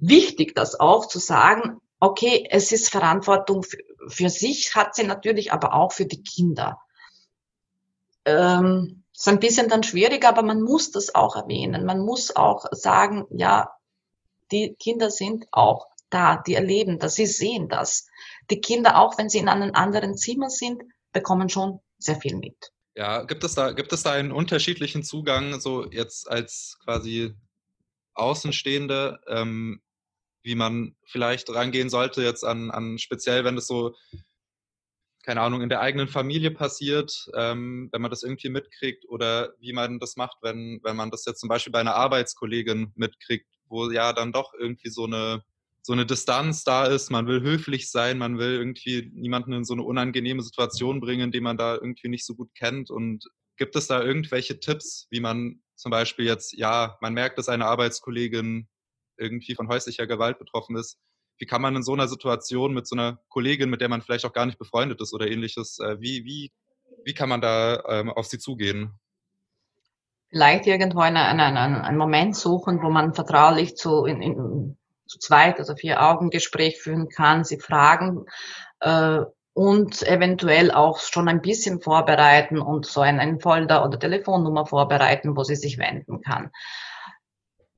wichtig, 0.00 0.54
das 0.54 0.78
auch 0.78 1.06
zu 1.06 1.18
sagen, 1.18 1.80
okay, 2.00 2.46
es 2.50 2.72
ist 2.72 2.90
Verantwortung 2.90 3.62
für, 3.62 3.78
für 4.08 4.28
sich, 4.28 4.74
hat 4.74 4.94
sie 4.94 5.04
natürlich, 5.04 5.52
aber 5.52 5.74
auch 5.74 5.92
für 5.92 6.06
die 6.06 6.22
Kinder. 6.22 6.80
Ähm, 8.24 9.04
ist 9.14 9.28
ein 9.28 9.40
bisschen 9.40 9.68
dann 9.68 9.82
schwierig, 9.82 10.24
aber 10.24 10.42
man 10.42 10.62
muss 10.62 10.90
das 10.90 11.14
auch 11.14 11.36
erwähnen. 11.36 11.84
Man 11.84 12.00
muss 12.00 12.34
auch 12.34 12.64
sagen, 12.72 13.26
ja, 13.30 13.70
die 14.50 14.74
Kinder 14.78 15.10
sind 15.10 15.46
auch 15.52 15.86
da, 16.08 16.38
die 16.38 16.54
erleben 16.54 16.98
das, 16.98 17.14
sie 17.14 17.26
sehen 17.26 17.68
das. 17.68 18.06
Die 18.50 18.60
Kinder, 18.60 18.98
auch 18.98 19.18
wenn 19.18 19.28
sie 19.28 19.38
in 19.38 19.48
einem 19.48 19.74
anderen 19.74 20.16
Zimmer 20.16 20.50
sind, 20.50 20.82
bekommen 21.12 21.48
schon 21.48 21.80
sehr 21.98 22.16
viel 22.16 22.36
mit. 22.36 22.72
Ja, 22.94 23.22
gibt 23.22 23.44
es 23.44 23.54
da, 23.54 23.72
gibt 23.72 23.92
es 23.92 24.02
da 24.02 24.12
einen 24.12 24.32
unterschiedlichen 24.32 25.02
Zugang, 25.02 25.60
so 25.60 25.86
jetzt 25.90 26.28
als 26.28 26.78
quasi 26.84 27.34
Außenstehende, 28.14 29.20
ähm, 29.28 29.80
wie 30.42 30.54
man 30.54 30.96
vielleicht 31.04 31.50
rangehen 31.50 31.90
sollte, 31.90 32.22
jetzt 32.22 32.44
an, 32.44 32.70
an 32.70 32.98
speziell, 32.98 33.44
wenn 33.44 33.56
es 33.56 33.66
so 33.66 33.94
keine 35.22 35.42
Ahnung, 35.42 35.60
in 35.60 35.68
der 35.68 35.80
eigenen 35.80 36.08
Familie 36.08 36.50
passiert, 36.50 37.30
ähm, 37.34 37.88
wenn 37.92 38.00
man 38.00 38.10
das 38.10 38.22
irgendwie 38.22 38.48
mitkriegt 38.48 39.06
oder 39.08 39.52
wie 39.60 39.72
man 39.72 39.98
das 39.98 40.16
macht, 40.16 40.38
wenn, 40.42 40.80
wenn 40.82 40.96
man 40.96 41.10
das 41.10 41.24
jetzt 41.26 41.40
zum 41.40 41.48
Beispiel 41.48 41.72
bei 41.72 41.80
einer 41.80 41.94
Arbeitskollegin 41.94 42.92
mitkriegt, 42.94 43.46
wo 43.68 43.90
ja 43.90 44.12
dann 44.12 44.32
doch 44.32 44.54
irgendwie 44.54 44.88
so 44.88 45.04
eine, 45.04 45.42
so 45.82 45.92
eine 45.92 46.06
Distanz 46.06 46.64
da 46.64 46.86
ist, 46.86 47.10
man 47.10 47.26
will 47.26 47.42
höflich 47.42 47.90
sein, 47.90 48.18
man 48.18 48.38
will 48.38 48.54
irgendwie 48.54 49.10
niemanden 49.12 49.52
in 49.52 49.64
so 49.64 49.74
eine 49.74 49.82
unangenehme 49.82 50.42
Situation 50.42 51.00
bringen, 51.00 51.32
die 51.32 51.40
man 51.40 51.56
da 51.56 51.74
irgendwie 51.74 52.08
nicht 52.08 52.24
so 52.24 52.34
gut 52.34 52.54
kennt. 52.54 52.90
Und 52.90 53.24
gibt 53.56 53.76
es 53.76 53.86
da 53.86 54.02
irgendwelche 54.02 54.58
Tipps, 54.58 55.06
wie 55.10 55.20
man 55.20 55.62
zum 55.76 55.90
Beispiel 55.90 56.26
jetzt, 56.26 56.54
ja, 56.54 56.98
man 57.00 57.14
merkt, 57.14 57.38
dass 57.38 57.48
eine 57.48 57.66
Arbeitskollegin 57.66 58.68
irgendwie 59.20 59.54
von 59.54 59.68
häuslicher 59.68 60.06
Gewalt 60.06 60.38
betroffen 60.38 60.76
ist, 60.76 60.98
wie 61.40 61.46
kann 61.46 61.62
man 61.62 61.74
in 61.74 61.82
so 61.82 61.94
einer 61.94 62.06
Situation 62.06 62.74
mit 62.74 62.86
so 62.86 62.94
einer 62.94 63.18
Kollegin, 63.28 63.70
mit 63.70 63.80
der 63.80 63.88
man 63.88 64.02
vielleicht 64.02 64.26
auch 64.26 64.32
gar 64.32 64.46
nicht 64.46 64.58
befreundet 64.58 65.00
ist 65.00 65.14
oder 65.14 65.26
ähnliches, 65.26 65.78
äh, 65.78 65.98
wie, 66.00 66.24
wie, 66.24 66.52
wie 67.04 67.14
kann 67.14 67.30
man 67.30 67.40
da 67.40 67.82
ähm, 67.88 68.10
auf 68.10 68.26
sie 68.26 68.38
zugehen? 68.38 68.98
Vielleicht 70.28 70.66
irgendwo 70.66 71.00
einen, 71.00 71.16
einen, 71.16 71.56
einen 71.56 71.98
Moment 71.98 72.36
suchen, 72.36 72.82
wo 72.82 72.90
man 72.90 73.14
vertraulich 73.14 73.76
zu, 73.76 74.04
in, 74.04 74.22
in, 74.22 74.78
zu 75.06 75.18
zweit, 75.18 75.58
also 75.58 75.74
vier 75.74 76.02
Augen 76.02 76.30
Gespräch 76.30 76.80
führen 76.80 77.08
kann, 77.08 77.42
sie 77.42 77.58
fragen 77.58 78.26
äh, 78.80 79.20
und 79.54 80.02
eventuell 80.02 80.70
auch 80.70 81.00
schon 81.00 81.28
ein 81.28 81.40
bisschen 81.40 81.80
vorbereiten 81.80 82.60
und 82.60 82.86
so 82.86 83.00
einen 83.00 83.40
Folder 83.40 83.84
oder 83.84 83.98
Telefonnummer 83.98 84.66
vorbereiten, 84.66 85.36
wo 85.36 85.42
sie 85.42 85.56
sich 85.56 85.78
wenden 85.78 86.20
kann 86.20 86.50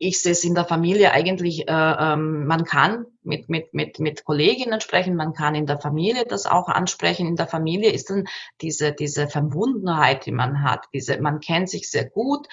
ich 0.03 0.21
sehe 0.21 0.33
es 0.33 0.43
in 0.43 0.57
der 0.57 0.65
Familie 0.65 1.13
eigentlich, 1.13 1.69
äh, 1.69 1.73
ähm, 1.73 2.47
man 2.47 2.65
kann 2.65 3.07
mit, 3.23 3.49
mit, 3.49 3.73
mit, 3.73 4.01
mit 4.01 4.25
Kolleginnen 4.25 4.81
sprechen, 4.81 5.15
man 5.15 5.33
kann 5.33 5.55
in 5.55 5.67
der 5.67 5.79
Familie 5.79 6.25
das 6.27 6.47
auch 6.47 6.69
ansprechen. 6.69 7.29
In 7.29 7.37
der 7.37 7.47
Familie 7.47 7.93
ist 7.93 8.11
dann 8.11 8.25
diese, 8.61 8.93
diese 8.93 9.29
Verbundenheit, 9.29 10.27
die 10.27 10.33
man 10.33 10.65
hat, 10.65 10.87
diese, 10.93 11.21
man 11.21 11.39
kennt 11.39 11.71
sich 11.71 11.89
sehr 11.89 12.11
gut. 12.11 12.49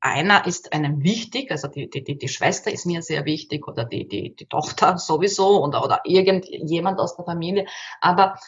Einer 0.00 0.46
ist 0.46 0.72
einem 0.72 1.02
wichtig, 1.02 1.50
also 1.50 1.68
die, 1.68 1.90
die, 1.90 2.02
die, 2.02 2.16
die 2.16 2.28
Schwester 2.28 2.72
ist 2.72 2.86
mir 2.86 3.02
sehr 3.02 3.26
wichtig 3.26 3.68
oder 3.68 3.84
die, 3.84 4.08
die, 4.08 4.34
die 4.34 4.46
Tochter 4.46 4.96
sowieso 4.98 5.62
oder, 5.62 5.84
oder 5.84 6.00
irgendjemand 6.04 6.98
aus 6.98 7.14
der 7.14 7.26
Familie. 7.26 7.66
Aber 8.00 8.38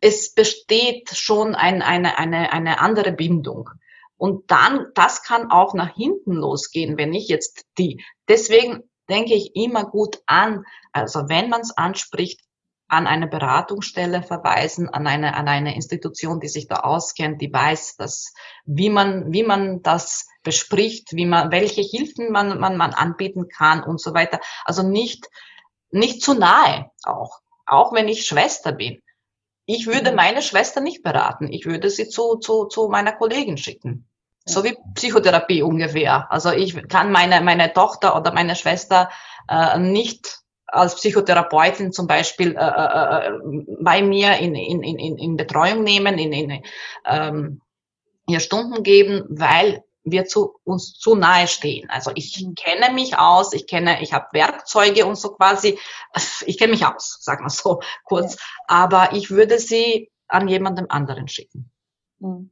es 0.00 0.34
besteht 0.34 1.10
schon 1.10 1.56
ein, 1.56 1.82
eine, 1.82 2.16
eine, 2.16 2.52
eine 2.52 2.80
andere 2.80 3.10
Bindung. 3.10 3.70
Und 4.18 4.50
dann, 4.50 4.88
das 4.94 5.22
kann 5.22 5.50
auch 5.50 5.74
nach 5.74 5.94
hinten 5.94 6.32
losgehen, 6.32 6.98
wenn 6.98 7.14
ich 7.14 7.28
jetzt 7.28 7.64
die. 7.78 8.04
Deswegen 8.28 8.82
denke 9.08 9.34
ich 9.34 9.56
immer 9.56 9.84
gut 9.84 10.20
an, 10.26 10.64
also 10.92 11.28
wenn 11.28 11.48
man 11.48 11.62
es 11.62 11.76
anspricht, 11.76 12.40
an 12.88 13.06
eine 13.06 13.26
Beratungsstelle 13.26 14.22
verweisen, 14.22 14.88
an 14.88 15.06
eine, 15.06 15.34
an 15.34 15.46
eine 15.46 15.74
Institution, 15.74 16.40
die 16.40 16.48
sich 16.48 16.68
da 16.68 16.76
auskennt, 16.76 17.40
die 17.40 17.52
weiß, 17.52 17.96
dass, 17.96 18.32
wie 18.64 18.88
man, 18.88 19.30
wie 19.30 19.42
man 19.42 19.82
das 19.82 20.26
bespricht, 20.42 21.12
wie 21.12 21.26
man, 21.26 21.50
welche 21.50 21.82
Hilfen 21.82 22.32
man, 22.32 22.58
man, 22.58 22.78
man 22.78 22.94
anbieten 22.94 23.48
kann 23.48 23.82
und 23.82 24.00
so 24.00 24.14
weiter. 24.14 24.40
Also 24.64 24.82
nicht, 24.82 25.28
nicht 25.90 26.22
zu 26.22 26.32
nahe 26.32 26.90
auch. 27.04 27.40
Auch 27.66 27.92
wenn 27.92 28.08
ich 28.08 28.26
Schwester 28.26 28.72
bin. 28.72 29.02
Ich 29.70 29.86
würde 29.86 30.10
mhm. 30.10 30.16
meine 30.16 30.40
Schwester 30.40 30.80
nicht 30.80 31.02
beraten. 31.02 31.52
Ich 31.52 31.66
würde 31.66 31.90
sie 31.90 32.08
zu, 32.08 32.36
zu, 32.36 32.64
zu 32.64 32.88
meiner 32.88 33.12
Kollegin 33.12 33.58
schicken. 33.58 34.08
So 34.46 34.64
wie 34.64 34.74
Psychotherapie 34.94 35.60
ungefähr. 35.60 36.32
Also 36.32 36.50
ich 36.50 36.88
kann 36.88 37.12
meine, 37.12 37.42
meine 37.42 37.74
Tochter 37.74 38.16
oder 38.16 38.32
meine 38.32 38.56
Schwester 38.56 39.10
äh, 39.46 39.78
nicht 39.78 40.38
als 40.66 40.94
Psychotherapeutin 40.94 41.92
zum 41.92 42.06
Beispiel 42.06 42.56
äh, 42.56 42.60
äh, 42.60 43.26
äh 43.26 43.30
bei 43.82 44.00
mir 44.00 44.38
in, 44.38 44.54
in, 44.54 44.82
in, 44.82 45.18
in 45.18 45.36
Betreuung 45.36 45.84
nehmen, 45.84 46.18
in, 46.18 46.32
in 46.32 46.62
ähm, 47.04 47.60
ihr 48.26 48.40
Stunden 48.40 48.82
geben, 48.82 49.24
weil 49.28 49.84
wir 50.12 50.26
zu, 50.26 50.54
uns 50.64 50.94
zu 50.94 51.14
nahe 51.14 51.48
stehen. 51.48 51.88
Also 51.90 52.10
ich 52.14 52.44
mhm. 52.44 52.54
kenne 52.54 52.92
mich 52.94 53.18
aus, 53.18 53.52
ich 53.52 53.66
kenne, 53.66 54.02
ich 54.02 54.12
habe 54.12 54.26
Werkzeuge 54.32 55.06
und 55.06 55.16
so 55.16 55.34
quasi, 55.34 55.78
ich 56.46 56.58
kenne 56.58 56.72
mich 56.72 56.86
aus, 56.86 57.18
sagen 57.20 57.44
wir 57.44 57.50
so 57.50 57.80
kurz, 58.04 58.34
ja. 58.34 58.40
aber 58.68 59.10
ich 59.12 59.30
würde 59.30 59.58
sie 59.58 60.10
an 60.28 60.48
jemandem 60.48 60.86
anderen 60.88 61.28
schicken. 61.28 61.70
Mhm. 62.18 62.50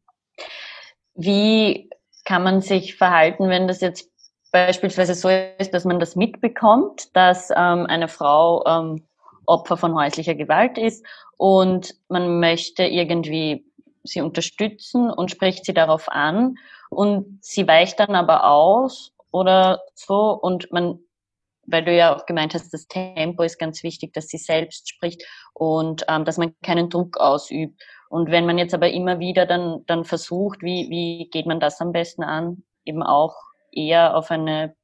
Wie 1.15 1.91
kann 2.25 2.43
man 2.43 2.61
sich 2.61 2.97
verhalten, 2.97 3.49
wenn 3.49 3.69
das 3.69 3.81
jetzt 3.81 4.11
beispielsweise 4.53 5.15
so 5.15 5.29
ist, 5.29 5.73
dass 5.73 5.85
man 5.85 6.01
das 6.01 6.17
mitbekommt, 6.17 7.15
dass 7.15 7.51
ähm, 7.51 7.87
eine 7.87 8.09
Frau 8.09 8.65
ähm, 8.67 9.07
Opfer 9.47 9.77
von 9.77 9.95
häuslicher 9.95 10.35
Gewalt 10.35 10.77
ist 10.77 11.07
und 11.37 11.95
man 12.09 12.41
möchte 12.41 12.85
irgendwie 12.85 13.65
sie 14.03 14.21
unterstützen 14.21 15.11
und 15.11 15.31
spricht 15.31 15.65
sie 15.65 15.75
darauf 15.75 16.09
an 16.09 16.57
und 16.91 17.39
sie 17.43 17.66
weicht 17.66 18.01
dann 18.01 18.14
aber 18.14 18.45
aus 18.45 19.12
oder 19.30 19.80
so 19.95 20.32
und 20.32 20.72
man, 20.72 21.01
weil 21.66 21.84
du 21.84 21.95
ja 21.95 22.14
auch 22.14 22.26
gemeint 22.26 22.55
hast, 22.55 22.72
das 22.72 22.87
Tempo 22.89 23.43
ist 23.43 23.59
ganz 23.59 23.82
wichtig, 23.82 24.12
dass 24.12 24.28
sie 24.28 24.39
selbst 24.39 24.89
spricht 24.89 25.22
und 25.53 26.05
ähm, 26.09 26.24
dass 26.24 26.39
man 26.39 26.55
keinen 26.62 26.91
Druck 26.91 27.18
ausübt. 27.18 27.82
Und 28.09 28.30
wenn 28.30 28.47
man 28.47 28.59
jetzt 28.59 28.74
aber 28.74 28.91
immer 28.91 29.18
wieder 29.18 29.47
dann, 29.47 29.84
dann 29.87 30.05
versucht, 30.05 30.62
wie, 30.62 30.89
wie 30.91 31.28
geht 31.30 31.47
man 31.47 31.61
das 31.61 31.80
am 31.80 31.93
besten 31.93 32.22
an, 32.22 32.62
eben 32.84 33.03
auch 33.03 33.34
eher 33.72 34.16
auf 34.16 34.30
eine, 34.30 34.76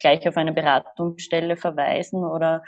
gleich 0.00 0.26
auf 0.28 0.36
eine 0.36 0.52
Beratungsstelle 0.52 1.56
verweisen 1.56 2.24
oder? 2.24 2.64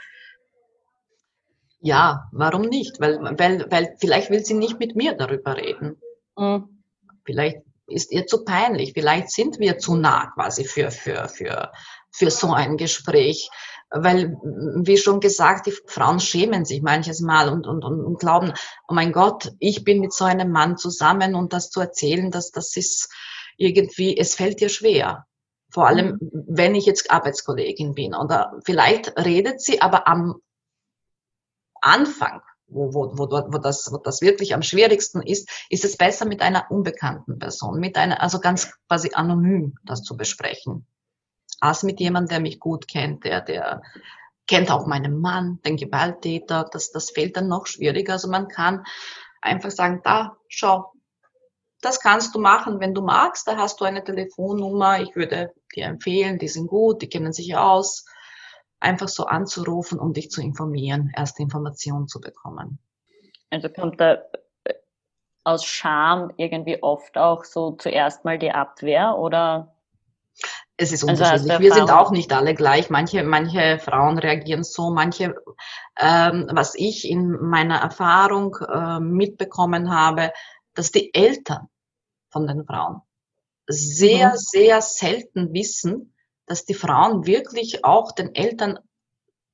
Ja, 1.79 2.29
warum 2.31 2.63
nicht? 2.63 2.99
Weil, 2.99 3.19
weil, 3.21 3.69
weil 3.69 3.95
vielleicht 3.99 4.29
will 4.31 4.43
sie 4.43 4.55
nicht 4.55 4.79
mit 4.79 4.95
mir 4.95 5.13
darüber 5.13 5.57
reden. 5.57 6.01
Mhm. 6.37 6.83
Vielleicht 7.25 7.66
ist 7.87 8.11
ihr 8.11 8.27
zu 8.27 8.43
peinlich. 8.43 8.93
Vielleicht 8.93 9.31
sind 9.31 9.59
wir 9.59 9.77
zu 9.77 9.95
nah 9.95 10.31
quasi 10.33 10.65
für, 10.65 10.91
für, 10.91 11.27
für, 11.29 11.71
für 12.11 12.31
so 12.31 12.53
ein 12.53 12.77
Gespräch. 12.77 13.49
Weil, 13.89 14.37
wie 14.43 14.97
schon 14.97 15.21
gesagt, 15.21 15.65
die 15.65 15.73
Frauen 15.87 16.19
schämen 16.19 16.65
sich 16.65 16.81
manches 16.81 17.21
Mal 17.21 17.47
und, 17.47 17.65
und, 17.65 17.85
und, 17.85 18.03
und 18.03 18.19
glauben, 18.19 18.51
oh 18.89 18.93
mein 18.93 19.13
Gott, 19.13 19.53
ich 19.59 19.85
bin 19.85 20.01
mit 20.01 20.13
so 20.13 20.25
einem 20.25 20.51
Mann 20.51 20.77
zusammen 20.77 21.35
und 21.35 21.53
das 21.53 21.69
zu 21.69 21.79
erzählen, 21.79 22.29
dass 22.29 22.51
das 22.51 22.75
ist 22.75 23.09
irgendwie, 23.55 24.17
es 24.17 24.35
fällt 24.35 24.61
ihr 24.61 24.69
schwer. 24.69 25.25
Vor 25.69 25.87
allem, 25.87 26.17
mhm. 26.19 26.45
wenn 26.47 26.75
ich 26.75 26.85
jetzt 26.85 27.11
Arbeitskollegin 27.11 27.93
bin. 27.93 28.13
Oder 28.13 28.59
vielleicht 28.65 29.17
redet 29.17 29.61
sie, 29.61 29.81
aber 29.81 30.07
am 30.07 30.41
Anfang, 31.81 32.41
wo, 32.67 32.93
wo, 32.93 33.17
wo, 33.17 33.27
wo, 33.29 33.57
das, 33.57 33.91
wo 33.91 33.97
das 33.97 34.21
wirklich 34.21 34.53
am 34.53 34.61
schwierigsten 34.61 35.21
ist, 35.21 35.49
ist 35.69 35.85
es 35.85 35.97
besser 35.97 36.25
mit 36.25 36.41
einer 36.41 36.69
unbekannten 36.69 37.39
Person, 37.39 37.79
mit 37.79 37.97
einer, 37.97 38.21
also 38.21 38.39
ganz 38.39 38.71
quasi 38.87 39.11
anonym 39.13 39.75
das 39.83 40.03
zu 40.03 40.17
besprechen, 40.17 40.85
als 41.59 41.83
mit 41.83 41.99
jemandem, 41.99 42.29
der 42.29 42.39
mich 42.41 42.59
gut 42.59 42.87
kennt, 42.87 43.23
der, 43.23 43.41
der 43.41 43.81
kennt 44.47 44.71
auch 44.71 44.85
meinen 44.85 45.19
Mann, 45.19 45.59
den 45.65 45.77
Gewalttäter, 45.77 46.67
das, 46.71 46.91
das 46.91 47.11
fehlt 47.11 47.37
dann 47.37 47.47
noch 47.47 47.67
schwieriger. 47.67 48.13
Also 48.13 48.29
man 48.29 48.47
kann 48.47 48.83
einfach 49.41 49.71
sagen, 49.71 50.01
da, 50.03 50.37
schau, 50.47 50.93
das 51.81 51.99
kannst 51.99 52.33
du 52.33 52.39
machen, 52.39 52.79
wenn 52.79 52.93
du 52.93 53.01
magst. 53.01 53.47
Da 53.47 53.57
hast 53.57 53.79
du 53.79 53.85
eine 53.85 54.03
Telefonnummer. 54.03 54.99
Ich 54.99 55.15
würde 55.15 55.53
dir 55.75 55.85
empfehlen, 55.85 56.39
die 56.39 56.47
sind 56.47 56.67
gut, 56.67 57.01
die 57.01 57.09
kennen 57.09 57.33
sich 57.33 57.55
aus 57.55 58.05
einfach 58.79 59.07
so 59.07 59.25
anzurufen 59.25 59.99
und 59.99 60.17
dich 60.17 60.29
zu 60.29 60.41
informieren, 60.41 61.11
erste 61.15 61.41
Informationen 61.41 62.07
zu 62.07 62.19
bekommen. 62.19 62.79
Also 63.49 63.69
kommt 63.69 63.99
da 63.99 64.23
äh, 64.63 64.73
aus 65.43 65.65
Scham 65.65 66.31
irgendwie 66.37 66.81
oft 66.83 67.17
auch 67.17 67.45
so 67.45 67.71
zuerst 67.71 68.25
mal 68.25 68.37
die 68.37 68.51
Abwehr 68.51 69.17
oder? 69.17 69.73
Es 70.75 70.91
ist 70.91 71.07
also 71.07 71.23
unterschiedlich. 71.23 71.51
Also 71.51 71.63
Wir 71.63 71.73
sind 71.73 71.91
auch 71.91 72.11
nicht 72.11 72.31
alle 72.31 72.53
gleich. 72.53 72.89
Manche, 72.89 73.23
manche 73.23 73.79
Frauen 73.79 74.19
reagieren 74.19 74.63
so, 74.63 74.91
manche, 74.91 75.35
ähm, 75.97 76.47
was 76.51 76.75
ich 76.75 77.09
in 77.09 77.31
meiner 77.31 77.77
Erfahrung 77.77 78.55
äh, 78.57 78.99
mitbekommen 78.99 79.91
habe, 79.91 80.31
dass 80.75 80.91
die 80.91 81.13
Eltern 81.13 81.69
von 82.29 82.45
den 82.45 82.65
Frauen 82.65 83.01
sehr, 83.67 84.29
mhm. 84.29 84.37
sehr 84.37 84.81
selten 84.81 85.53
wissen, 85.53 86.13
dass 86.47 86.65
die 86.65 86.73
Frauen 86.73 87.27
wirklich 87.27 87.85
auch 87.85 88.11
den 88.11 88.33
Eltern 88.33 88.79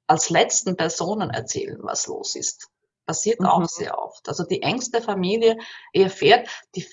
als 0.08 0.30
letzten 0.30 0.78
Personen 0.78 1.30
erzählen, 1.30 1.80
was 1.82 2.08
los 2.08 2.36
ist. 2.36 2.70
Passiert 3.06 3.41
mhm. 3.41 3.48
auch 3.48 3.66
sehr 3.68 3.98
oft. 3.98 4.30
Also 4.30 4.46
die 4.46 4.62
engste 4.62 5.02
Familie 5.02 5.58
erfährt, 5.91 6.48
die, 6.76 6.88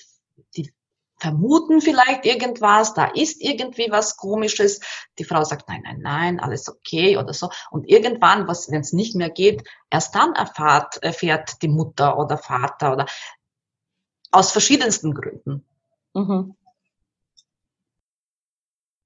die 0.55 0.73
vermuten 1.21 1.81
vielleicht 1.81 2.25
irgendwas, 2.25 2.95
da 2.95 3.05
ist 3.05 3.41
irgendwie 3.41 3.91
was 3.91 4.17
Komisches. 4.17 4.79
Die 5.19 5.23
Frau 5.23 5.43
sagt, 5.43 5.69
nein, 5.69 5.83
nein, 5.83 5.99
nein, 6.01 6.39
alles 6.39 6.67
okay 6.67 7.17
oder 7.17 7.33
so. 7.33 7.49
Und 7.69 7.87
irgendwann, 7.87 8.47
wenn 8.47 8.81
es 8.81 8.91
nicht 8.91 9.15
mehr 9.15 9.29
geht, 9.29 9.63
erst 9.91 10.15
dann 10.15 10.33
erfahrt, 10.33 10.97
erfährt 11.03 11.61
die 11.61 11.67
Mutter 11.67 12.17
oder 12.17 12.39
Vater 12.39 12.93
oder 12.93 13.05
aus 14.31 14.51
verschiedensten 14.51 15.13
Gründen. 15.13 15.63
Mhm. 16.13 16.55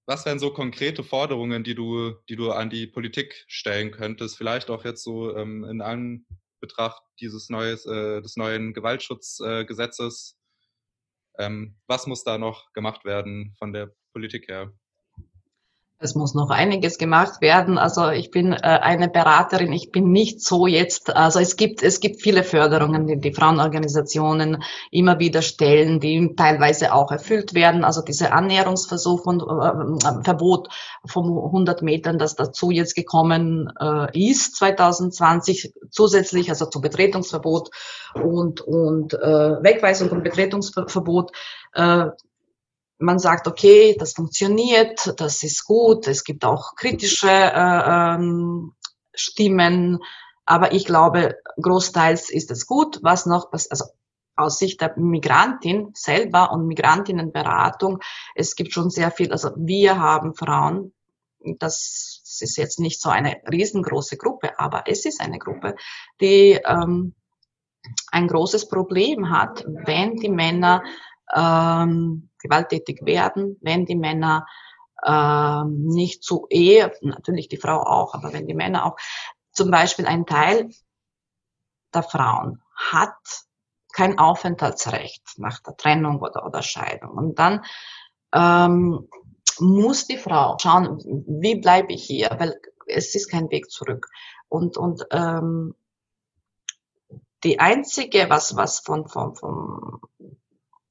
Was 0.08 0.26
wären 0.26 0.38
so 0.38 0.52
konkrete 0.52 1.04
Forderungen, 1.04 1.64
die 1.64 1.74
du, 1.74 2.14
die 2.30 2.36
du 2.36 2.52
an 2.52 2.70
die 2.70 2.86
Politik 2.86 3.44
stellen 3.48 3.92
könntest? 3.92 4.38
Vielleicht 4.38 4.70
auch 4.70 4.86
jetzt 4.86 5.04
so 5.04 5.36
ähm, 5.36 5.64
in 5.64 5.82
Anbetracht 5.82 7.02
dieses 7.20 7.50
neues, 7.50 7.88
äh, 7.88 8.22
des 8.22 8.36
neuen 8.38 8.74
Gewaltschutzgesetzes. 8.74 10.38
Äh, 11.38 11.46
ähm, 11.46 11.80
was 11.88 12.06
muss 12.06 12.24
da 12.24 12.38
noch 12.38 12.72
gemacht 12.74 13.04
werden 13.04 13.56
von 13.58 13.74
der 13.74 13.96
Politik 14.14 14.48
her? 14.48 14.72
Es 15.98 16.14
muss 16.14 16.34
noch 16.34 16.50
einiges 16.50 16.98
gemacht 16.98 17.40
werden. 17.40 17.78
Also 17.78 18.10
ich 18.10 18.30
bin 18.30 18.52
äh, 18.52 18.58
eine 18.58 19.08
Beraterin. 19.08 19.72
Ich 19.72 19.92
bin 19.92 20.12
nicht 20.12 20.42
so 20.42 20.68
jetzt. 20.68 21.16
Also 21.16 21.40
es 21.40 21.56
gibt 21.56 21.84
es 21.84 22.02
gibt 22.02 22.22
viele 22.22 22.44
Förderungen, 22.44 23.08
die 23.08 23.18
die 23.18 23.34
Frauenorganisationen 23.34 24.62
immer 24.92 25.20
wieder 25.20 25.42
stellen, 25.42 26.02
die 26.02 26.36
teilweise 26.36 26.94
auch 26.94 27.12
erfüllt 27.12 27.54
werden. 27.54 27.86
Also 27.86 28.02
diese 28.02 28.34
Annäherungsversuch 28.34 29.26
und 29.26 29.42
äh, 29.42 30.24
Verbot 30.24 30.68
von 31.06 31.28
100 31.28 31.82
Metern, 31.82 32.20
das 32.20 32.36
dazu 32.36 32.72
jetzt 32.72 32.96
gekommen 32.96 33.72
äh, 33.80 34.30
ist 34.30 34.58
2020 34.58 35.76
zusätzlich, 35.92 36.50
also 36.50 36.66
zu 36.66 36.82
Betretungsverbot 36.82 37.70
und 38.16 38.60
und 38.60 39.14
äh, 39.14 39.64
Wegweisung 39.64 40.10
und 40.10 40.26
Betretungsverbot. 40.26 41.32
Man 42.98 43.20
sagt, 43.20 43.48
okay, 43.48 43.96
das 44.00 44.14
funktioniert, 44.14 45.14
das 45.18 45.44
ist 45.44 45.66
gut, 45.66 46.08
es 46.08 46.24
gibt 46.24 46.46
auch 46.46 46.76
kritische 46.76 47.30
äh, 47.30 48.16
ähm, 48.16 48.74
Stimmen, 49.14 50.00
aber 50.46 50.74
ich 50.74 50.86
glaube, 50.86 51.38
großteils 51.62 52.30
ist 52.30 52.52
es 52.52 52.68
gut. 52.68 53.00
Was 53.02 53.26
noch, 53.26 53.52
also 53.52 53.86
aus 54.36 54.60
Sicht 54.60 54.82
der 54.82 54.98
Migrantin 54.98 55.92
selber 55.94 56.52
und 56.52 56.68
Migrantinnenberatung, 56.68 58.00
es 58.36 58.56
gibt 58.56 58.74
schon 58.74 58.90
sehr 58.90 59.12
viel, 59.12 59.32
also 59.32 59.52
wir 59.56 60.00
haben 60.00 60.36
Frauen, 60.36 60.94
das 61.60 62.22
ist 62.42 62.58
jetzt 62.58 62.80
nicht 62.80 63.02
so 63.02 63.10
eine 63.10 63.38
riesengroße 63.50 64.18
Gruppe, 64.18 64.60
aber 64.60 64.84
es 64.88 65.06
ist 65.06 65.22
eine 65.22 65.40
Gruppe, 65.40 65.76
die 66.20 66.60
ähm, 66.66 67.16
ein 68.12 68.28
großes 68.28 68.68
Problem 68.68 69.30
hat, 69.30 69.64
wenn 69.68 70.16
die 70.18 70.30
Männer 70.30 70.84
ähm, 71.36 72.30
gewalttätig 72.46 73.06
werden, 73.06 73.58
wenn 73.62 73.86
die 73.86 73.96
Männer 73.96 74.46
ähm, 75.06 75.86
nicht 75.86 76.24
zu 76.24 76.48
Ehe, 76.50 76.92
natürlich 77.02 77.48
die 77.48 77.58
Frau 77.58 77.82
auch, 77.82 78.14
aber 78.14 78.34
wenn 78.34 78.48
die 78.48 78.54
Männer 78.54 78.86
auch, 78.86 78.98
zum 79.52 79.72
Beispiel 79.72 80.06
ein 80.06 80.26
Teil 80.26 80.70
der 81.94 82.04
Frauen 82.04 82.62
hat 82.76 83.16
kein 83.94 84.20
Aufenthaltsrecht 84.20 85.24
nach 85.38 85.62
der 85.62 85.78
Trennung 85.78 86.20
oder, 86.22 86.46
oder 86.46 86.62
Scheidung. 86.62 87.12
Und 87.12 87.40
dann 87.40 87.64
ähm, 88.34 89.08
muss 89.60 90.06
die 90.06 90.18
Frau 90.18 90.58
schauen, 90.60 91.00
wie 91.28 91.56
bleibe 91.56 91.94
ich 91.94 92.04
hier, 92.04 92.30
weil 92.38 92.60
es 92.88 93.16
ist 93.16 93.30
kein 93.30 93.50
Weg 93.50 93.72
zurück. 93.72 94.08
Und, 94.50 94.76
und 94.76 95.06
ähm, 95.12 95.76
die 97.46 97.60
einzige, 97.60 98.30
was, 98.30 98.58
was 98.58 98.80
von, 98.80 99.08
von, 99.08 99.36
von 99.36 100.02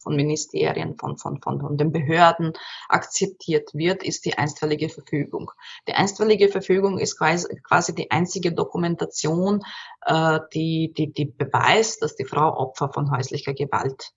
von 0.04 0.14
Ministerien, 0.14 0.96
von, 0.96 1.16
von, 1.16 1.40
von, 1.42 1.60
von 1.60 1.76
den 1.76 1.90
Behörden 1.90 2.52
akzeptiert 2.88 3.74
wird, 3.74 4.04
ist 4.04 4.24
die 4.24 4.38
einstweilige 4.38 4.88
Verfügung. 4.88 5.50
Die 5.88 5.94
einstweilige 5.94 6.48
Verfügung 6.48 6.98
ist 6.98 7.18
quasi, 7.18 7.48
quasi 7.62 7.94
die 7.94 8.12
einzige 8.12 8.52
Dokumentation, 8.52 9.62
äh, 10.06 10.38
die, 10.52 10.92
die, 10.96 11.12
die 11.12 11.24
beweist, 11.24 12.02
dass 12.02 12.14
die 12.14 12.24
Frau 12.24 12.56
Opfer 12.56 12.90
von 12.92 13.10
häuslicher 13.10 13.54
Gewalt 13.54 14.12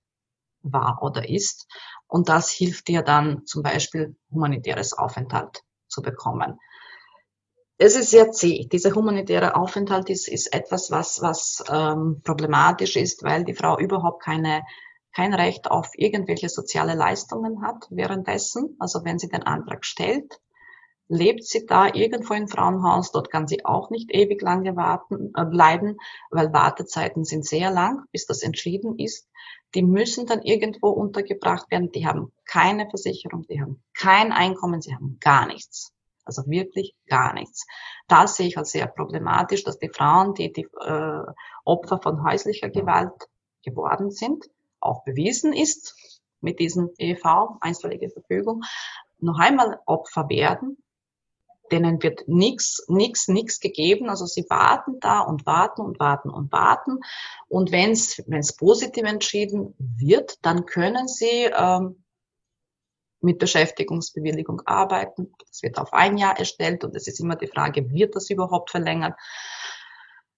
war 0.62 1.00
oder 1.02 1.28
ist. 1.28 1.68
Und 2.08 2.30
das 2.30 2.52
hilft 2.52 2.90
ihr 2.90 3.02
dann 3.02 3.46
zum 3.46 3.64
Beispiel 3.64 4.16
humanitäres 4.32 4.94
Aufenthalt 4.94 5.64
zu 5.88 6.02
bekommen. 6.02 6.60
Es 7.80 7.96
ist 7.96 8.10
sehr 8.10 8.32
zäh. 8.32 8.68
Dieser 8.72 8.96
humanitäre 8.96 9.56
Aufenthalt 9.56 10.10
ist, 10.10 10.28
ist 10.28 10.52
etwas, 10.52 10.90
was, 10.90 11.22
was 11.22 11.64
ähm, 11.70 12.22
problematisch 12.24 12.96
ist, 12.96 13.24
weil 13.24 13.44
die 13.44 13.54
Frau 13.54 13.78
überhaupt 13.78 14.24
keine 14.24 14.64
kein 15.18 15.34
Recht 15.34 15.72
auf 15.72 15.90
irgendwelche 15.96 16.48
soziale 16.48 16.94
Leistungen 16.94 17.64
hat 17.64 17.88
währenddessen. 17.90 18.76
Also 18.78 19.04
wenn 19.04 19.18
sie 19.18 19.30
den 19.30 19.42
Antrag 19.42 19.84
stellt, 19.84 20.40
lebt 21.08 21.44
sie 21.44 21.66
da 21.66 21.88
irgendwo 21.92 22.36
im 22.36 22.48
Frauenhaus. 22.48 23.12
Dort 23.12 23.32
kann 23.32 23.48
sie 23.48 23.66
auch 23.66 23.90
nicht 23.90 24.14
ewig 24.14 24.44
lange 24.44 24.76
warten, 24.76 25.32
äh, 25.36 25.44
bleiben, 25.46 25.98
weil 26.30 26.54
Wartezeiten 26.54 27.24
sind 27.24 27.48
sehr 27.48 27.72
lang, 27.72 28.04
bis 28.12 28.28
das 28.28 28.44
entschieden 28.44 29.00
ist. 29.00 29.28
Die 29.74 29.82
müssen 29.82 30.28
dann 30.28 30.44
irgendwo 30.44 30.90
untergebracht 30.90 31.72
werden. 31.72 31.92
Die 31.92 32.06
haben 32.06 32.32
keine 32.46 32.88
Versicherung, 32.88 33.48
die 33.48 33.60
haben 33.60 33.82
kein 33.98 34.32
Einkommen, 34.32 34.84
sie 34.84 34.94
haben 34.94 35.18
gar 35.20 35.48
nichts. 35.48 35.94
Also 36.26 36.44
wirklich 36.46 36.94
gar 37.08 37.34
nichts. 37.34 37.66
Das 38.08 38.36
sehe 38.36 38.50
ich 38.50 38.58
als 38.60 38.70
sehr 38.70 38.86
problematisch, 38.86 39.64
dass 39.64 39.80
die 39.80 39.90
Frauen, 39.90 40.36
die 40.36 40.54
die 40.54 40.68
äh, 40.80 41.24
Opfer 41.66 42.00
von 42.04 42.24
häuslicher 42.24 42.70
Gewalt 42.70 43.30
geworden 43.64 44.12
sind, 44.12 44.46
auch 44.80 45.04
bewiesen 45.04 45.54
ist 45.54 45.96
mit 46.42 46.60
diesem 46.60 46.92
EV, 46.98 47.58
einstweilige 47.62 48.10
Verfügung, 48.10 48.64
noch 49.20 49.40
einmal 49.40 49.80
Opfer 49.86 50.30
werden. 50.30 50.78
Denen 51.72 52.02
wird 52.02 52.28
nichts, 52.28 52.86
nichts, 52.88 53.28
nichts 53.28 53.60
gegeben. 53.60 54.10
Also 54.10 54.26
sie 54.26 54.46
warten 54.50 55.00
da 55.02 55.20
und 55.20 55.46
warten 55.46 55.82
und 55.82 56.00
warten 56.00 56.30
und 56.30 56.52
warten. 56.52 57.00
Und 57.50 57.72
wenn 57.72 57.92
es 57.92 58.56
positiv 58.56 59.04
entschieden 59.04 59.76
wird, 59.78 60.38
dann 60.46 60.66
können 60.66 61.10
sie 61.10 61.52
ähm, 61.54 62.04
mit 63.20 63.40
Beschäftigungsbewilligung 63.40 64.62
arbeiten. 64.66 65.34
Das 65.46 65.62
wird 65.62 65.78
auf 65.78 65.92
ein 65.92 66.18
Jahr 66.18 66.38
erstellt 66.38 66.84
und 66.84 66.96
es 66.96 67.08
ist 67.08 67.20
immer 67.20 67.36
die 67.36 67.48
Frage, 67.48 67.92
wird 67.92 68.16
das 68.16 68.30
überhaupt 68.30 68.72
verlängert? 68.72 69.20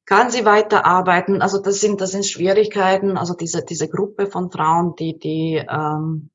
Kann 0.09 0.31
sie 0.31 0.43
weiterarbeiten? 0.43 1.43
Also 1.43 1.61
das 1.61 1.81
sind, 1.81 2.01
das 2.01 2.11
sind 2.11 2.25
Schwierigkeiten. 2.25 3.15
Also 3.15 3.35
diese, 3.35 3.63
diese 3.63 3.87
Gruppe 3.87 4.25
von 4.25 4.49
Frauen, 4.49 4.95
die, 4.95 5.19
die 5.19 5.63
ähm, 5.69 6.31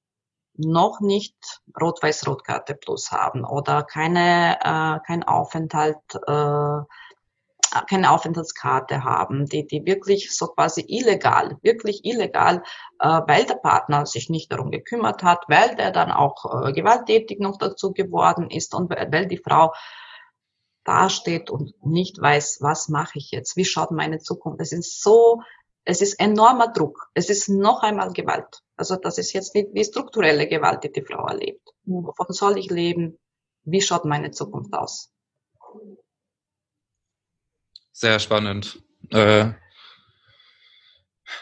noch 0.56 1.00
nicht 1.00 1.34
Rot-Weiß-Rot-Karte 1.80 2.76
Plus 2.76 3.10
haben 3.10 3.44
oder 3.44 3.82
keine, 3.82 4.58
äh, 4.60 5.00
kein 5.04 5.24
Aufenthalt, 5.24 5.96
äh, 6.24 6.82
keine 7.88 8.12
Aufenthaltskarte 8.12 9.02
haben, 9.02 9.46
die, 9.46 9.66
die 9.66 9.84
wirklich 9.84 10.32
so 10.36 10.46
quasi 10.46 10.84
illegal, 10.86 11.58
wirklich 11.62 12.04
illegal, 12.04 12.62
äh, 13.00 13.08
weil 13.26 13.44
der 13.44 13.56
Partner 13.56 14.06
sich 14.06 14.30
nicht 14.30 14.52
darum 14.52 14.70
gekümmert 14.70 15.24
hat, 15.24 15.46
weil 15.48 15.74
der 15.74 15.90
dann 15.90 16.12
auch 16.12 16.68
äh, 16.68 16.72
gewalttätig 16.72 17.40
noch 17.40 17.58
dazu 17.58 17.92
geworden 17.92 18.50
ist 18.50 18.72
und 18.72 18.88
weil 18.88 19.26
die 19.26 19.42
Frau 19.44 19.72
dasteht 20.84 21.50
und 21.50 21.74
nicht 21.84 22.20
weiß, 22.20 22.58
was 22.60 22.88
mache 22.88 23.18
ich 23.18 23.30
jetzt, 23.30 23.56
wie 23.56 23.64
schaut 23.64 23.90
meine 23.90 24.18
Zukunft. 24.18 24.60
Es 24.60 24.72
ist 24.72 25.02
so, 25.02 25.42
es 25.84 26.00
ist 26.00 26.14
enormer 26.20 26.72
Druck. 26.72 27.08
Es 27.14 27.30
ist 27.30 27.48
noch 27.48 27.82
einmal 27.82 28.12
Gewalt. 28.12 28.60
Also 28.76 28.96
das 28.96 29.18
ist 29.18 29.32
jetzt 29.32 29.54
wie, 29.54 29.68
wie 29.72 29.84
strukturelle 29.84 30.48
Gewalt, 30.48 30.84
die 30.84 30.92
die 30.92 31.02
Frau 31.02 31.26
erlebt. 31.26 31.68
Mhm. 31.84 32.06
Wovon 32.06 32.32
soll 32.32 32.58
ich 32.58 32.70
leben? 32.70 33.18
Wie 33.64 33.80
schaut 33.80 34.04
meine 34.04 34.30
Zukunft 34.30 34.74
aus? 34.74 35.10
Sehr 37.92 38.18
spannend. 38.18 38.82
Äh, 39.10 39.52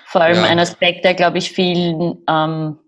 Vor 0.06 0.20
allem 0.20 0.36
ja. 0.36 0.44
ein 0.44 0.58
Aspekt, 0.58 1.04
der, 1.04 1.14
glaube 1.14 1.38
ich, 1.38 1.50
vielen 1.50 2.22
ähm, 2.28 2.78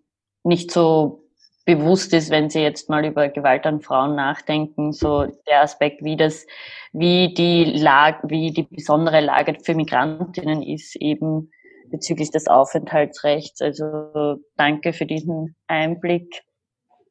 nicht 0.42 0.70
so 0.70 1.23
bewusst 1.64 2.12
ist, 2.12 2.30
wenn 2.30 2.50
Sie 2.50 2.60
jetzt 2.60 2.88
mal 2.90 3.04
über 3.04 3.28
Gewalt 3.28 3.66
an 3.66 3.80
Frauen 3.80 4.14
nachdenken, 4.14 4.92
so 4.92 5.26
der 5.48 5.62
Aspekt, 5.62 6.04
wie 6.04 6.16
das, 6.16 6.46
wie 6.92 7.32
die 7.32 7.64
Lage, 7.64 8.18
wie 8.28 8.52
die 8.52 8.64
besondere 8.64 9.20
Lage 9.20 9.56
für 9.62 9.74
Migrantinnen 9.74 10.62
ist, 10.62 10.96
eben 10.96 11.50
bezüglich 11.90 12.30
des 12.30 12.48
Aufenthaltsrechts. 12.48 13.62
Also 13.62 14.36
danke 14.56 14.92
für 14.92 15.06
diesen 15.06 15.56
Einblick. 15.66 16.42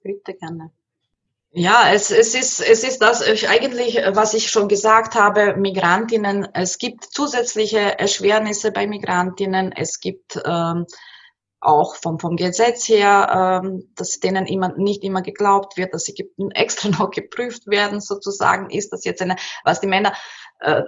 Bitte 0.04 0.34
gerne. 0.34 0.72
Ja, 1.56 1.92
es, 1.94 2.10
es, 2.10 2.34
ist, 2.34 2.62
es 2.62 2.84
ist 2.84 3.00
das 3.00 3.22
eigentlich, 3.46 4.02
was 4.14 4.34
ich 4.34 4.50
schon 4.50 4.68
gesagt 4.68 5.14
habe, 5.14 5.56
Migrantinnen. 5.56 6.48
Es 6.54 6.80
gibt 6.80 7.06
zusätzliche 7.06 8.00
Erschwernisse 8.00 8.72
bei 8.72 8.88
Migrantinnen. 8.88 9.72
Es 9.72 10.00
gibt 10.00 10.42
ähm, 10.46 10.88
auch 11.64 11.96
vom, 11.96 12.20
vom 12.20 12.36
Gesetz 12.36 12.88
her, 12.88 13.62
ähm, 13.64 13.90
dass 13.96 14.20
denen 14.20 14.46
immer, 14.46 14.74
nicht 14.78 15.04
immer 15.04 15.22
geglaubt 15.22 15.78
wird, 15.78 15.94
dass 15.94 16.06
sie 16.06 16.32
extra 16.54 16.90
noch 16.90 17.12
geprüft 17.12 17.68
werden, 17.68 18.02
sozusagen, 18.02 18.70
ist 18.70 18.92
das 18.92 19.06
jetzt 19.06 19.22
eine, 19.22 19.36
was 19.64 19.80
die 19.80 19.88
Männer 19.88 20.14
äh, 20.60 20.84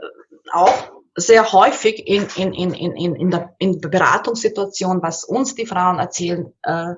auch 0.51 0.91
sehr 1.15 1.53
häufig 1.53 2.07
in, 2.07 2.28
in, 2.36 2.53
in, 2.53 2.73
in, 2.73 3.15
in, 3.15 3.32
der, 3.32 3.55
in 3.57 3.80
der 3.80 3.89
Beratungssituation, 3.89 5.01
was 5.01 5.23
uns 5.23 5.55
die 5.55 5.65
Frauen 5.65 5.99
erzählen, 5.99 6.53
äh, 6.63 6.95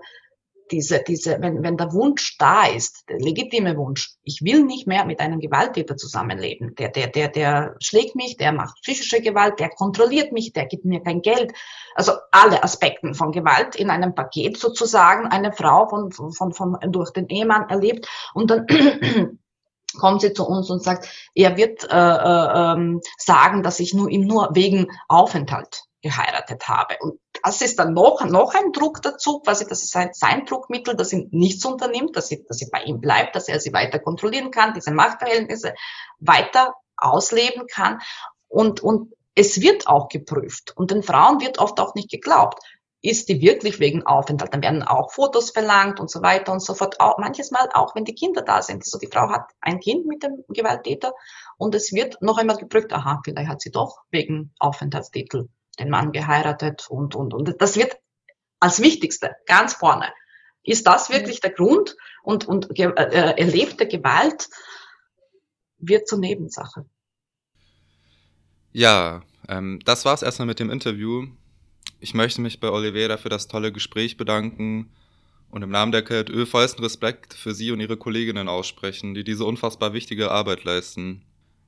diese, 0.72 1.03
diese, 1.05 1.41
wenn, 1.41 1.63
wenn 1.63 1.78
der 1.78 1.93
Wunsch 1.93 2.38
da 2.38 2.65
ist, 2.65 3.03
der 3.09 3.20
legitime 3.20 3.78
Wunsch, 3.78 4.15
ich 4.24 4.41
will 4.41 4.63
nicht 4.63 4.88
mehr 4.88 5.05
mit 5.05 5.20
einem 5.20 5.39
Gewalttäter 5.39 5.97
zusammenleben. 5.97 6.76
Der, 6.76 6.89
der, 6.89 7.07
der, 7.07 7.30
der 7.30 7.76
schlägt 7.80 8.15
mich, 8.15 8.38
der 8.38 8.51
macht 8.51 8.82
psychische 8.82 9.22
Gewalt, 9.22 9.59
der 9.59 9.70
kontrolliert 9.70 10.32
mich, 10.32 10.53
der 10.53 10.65
gibt 10.65 10.86
mir 10.86 11.01
kein 11.01 11.22
Geld. 11.22 11.53
Also 11.95 12.13
alle 12.32 12.63
Aspekten 12.63 13.13
von 13.13 13.32
Gewalt 13.32 13.76
in 13.76 13.89
einem 13.89 14.15
Paket 14.15 14.57
sozusagen 14.57 15.28
eine 15.28 15.51
Frau 15.53 15.88
von, 15.88 16.11
von, 16.11 16.53
von, 16.53 16.78
durch 16.89 17.11
den 17.11 17.28
Ehemann 17.28 17.70
erlebt 17.70 18.07
und 18.34 18.51
dann 18.51 18.68
kommt 19.99 20.22
sie 20.22 20.34
zu 20.34 20.47
uns 20.47 20.70
und 20.70 20.84
sagt, 20.84 21.07
er 21.34 21.57
wird 21.57 21.84
äh, 21.89 21.95
äh, 21.95 22.74
ähm, 22.74 23.01
sagen, 23.18 23.63
dass 23.63 23.80
ich 23.80 23.93
nur 23.93 24.09
ihm 24.09 24.28
nur 24.28 24.49
wegen 24.53 24.88
Aufenthalt 25.07 25.84
geheiratet 26.01 26.68
habe. 26.68 26.95
Und 26.99 27.20
das 27.48 27.62
ist 27.62 27.80
dann 27.80 27.93
noch, 27.93 28.26
noch 28.26 28.54
ein 28.56 28.74
Druck 28.74 29.02
dazu, 29.02 29.39
quasi, 29.39 29.66
das 29.66 29.82
ist 29.82 29.91
sein, 29.91 30.10
sein 30.12 30.45
Druckmittel, 30.45 30.98
dass 30.98 31.14
ihn 31.14 31.30
nichts 31.32 31.64
unternimmt, 31.64 32.18
dass 32.18 32.28
sie, 32.28 32.43
dass 32.45 32.58
sie 32.58 32.68
bei 32.70 32.82
ihm 32.84 33.00
bleibt, 33.00 33.38
dass 33.38 33.48
er 33.48 33.62
sie 33.62 33.72
weiter 33.72 34.00
kontrollieren 34.00 34.52
kann, 34.52 34.74
diese 34.74 34.91
Machtverhältnisse 34.91 35.74
weiter 36.20 36.74
ausleben 36.98 37.66
kann. 37.68 38.00
Und, 38.50 38.82
und 38.82 39.14
es 39.34 39.62
wird 39.62 39.88
auch 39.88 40.10
geprüft. 40.10 40.74
Und 40.76 40.91
den 40.91 41.04
Frauen 41.04 41.39
wird 41.39 41.60
oft 41.60 41.80
auch 41.80 41.95
nicht 41.95 42.12
geglaubt. 42.12 42.60
Ist 43.02 43.30
die 43.30 43.39
wirklich 43.39 43.80
wegen 43.80 44.06
Aufenthalt? 44.06 44.54
Dann 44.54 44.62
werden 44.62 44.84
auch 44.84 45.14
Fotos 45.14 45.52
verlangt 45.52 46.02
und 46.02 46.12
so 46.12 46.22
weiter 46.22 46.52
und 46.52 46.62
so 46.62 46.74
fort. 46.74 47.00
Auch, 47.00 47.18
manches 47.18 47.52
Mal 47.52 47.70
auch, 47.74 47.95
wenn 47.95 48.04
die 48.04 48.16
Kinder 48.16 48.41
da 48.41 48.62
sind. 48.62 48.84
Also 48.84 48.98
die 48.98 49.08
Frau 49.08 49.30
hat 49.30 49.52
ein 49.62 49.80
Kind 49.80 50.06
mit 50.06 50.22
dem 50.22 50.43
Gewalttäter 50.50 51.14
und 51.58 51.76
es 51.76 51.93
wird 51.93 52.22
noch 52.22 52.39
einmal 52.39 52.58
geprüft, 52.58 52.91
aha, 52.91 53.22
vielleicht 53.24 53.48
hat 53.48 53.62
sie 53.62 53.72
doch 53.72 54.00
wegen 54.12 54.54
Aufenthaltstitel 54.60 55.48
den 55.80 55.89
Mann 55.89 56.11
geheiratet 56.11 56.88
und, 56.89 57.15
und, 57.15 57.34
und. 57.34 57.61
Das 57.61 57.75
wird 57.75 57.97
als 58.59 58.82
Wichtigste, 58.82 59.36
ganz 59.45 59.73
vorne. 59.73 60.11
Ist 60.63 60.86
das 60.88 61.09
wirklich 61.09 61.39
der 61.39 61.51
Grund? 61.51 61.95
Und, 62.23 62.45
und 62.45 62.78
äh, 62.78 62.89
erlebte 62.89 63.88
Gewalt 63.88 64.49
wird 65.78 66.07
zur 66.07 66.19
Nebensache. 66.19 66.86
Ja, 68.73 69.21
ähm, 69.47 69.80
das 69.86 70.03
war's 70.05 70.23
erstmal 70.23 70.47
mit 70.47 70.59
dem 70.59 70.69
Interview. 70.69 71.28
Ich 71.99 72.13
möchte 72.13 72.41
mich 72.41 72.59
bei 72.59 72.69
Oliveira 72.69 73.17
für 73.17 73.30
das 73.30 73.47
tolle 73.47 73.71
Gespräch 73.71 74.17
bedanken 74.17 74.91
und 75.49 75.61
im 75.61 75.69
Namen 75.69 75.91
der 75.91 76.03
KLÖ 76.03 76.45
vollsten 76.45 76.84
Respekt 76.84 77.34
für 77.34 77.53
Sie 77.53 77.71
und 77.71 77.80
Ihre 77.80 77.97
Kolleginnen 77.97 78.49
aussprechen, 78.49 79.13
die 79.13 79.23
diese 79.23 79.45
unfassbar 79.45 79.93
wichtige 79.93 80.32
Arbeit 80.32 80.63
leisten. 80.63 81.23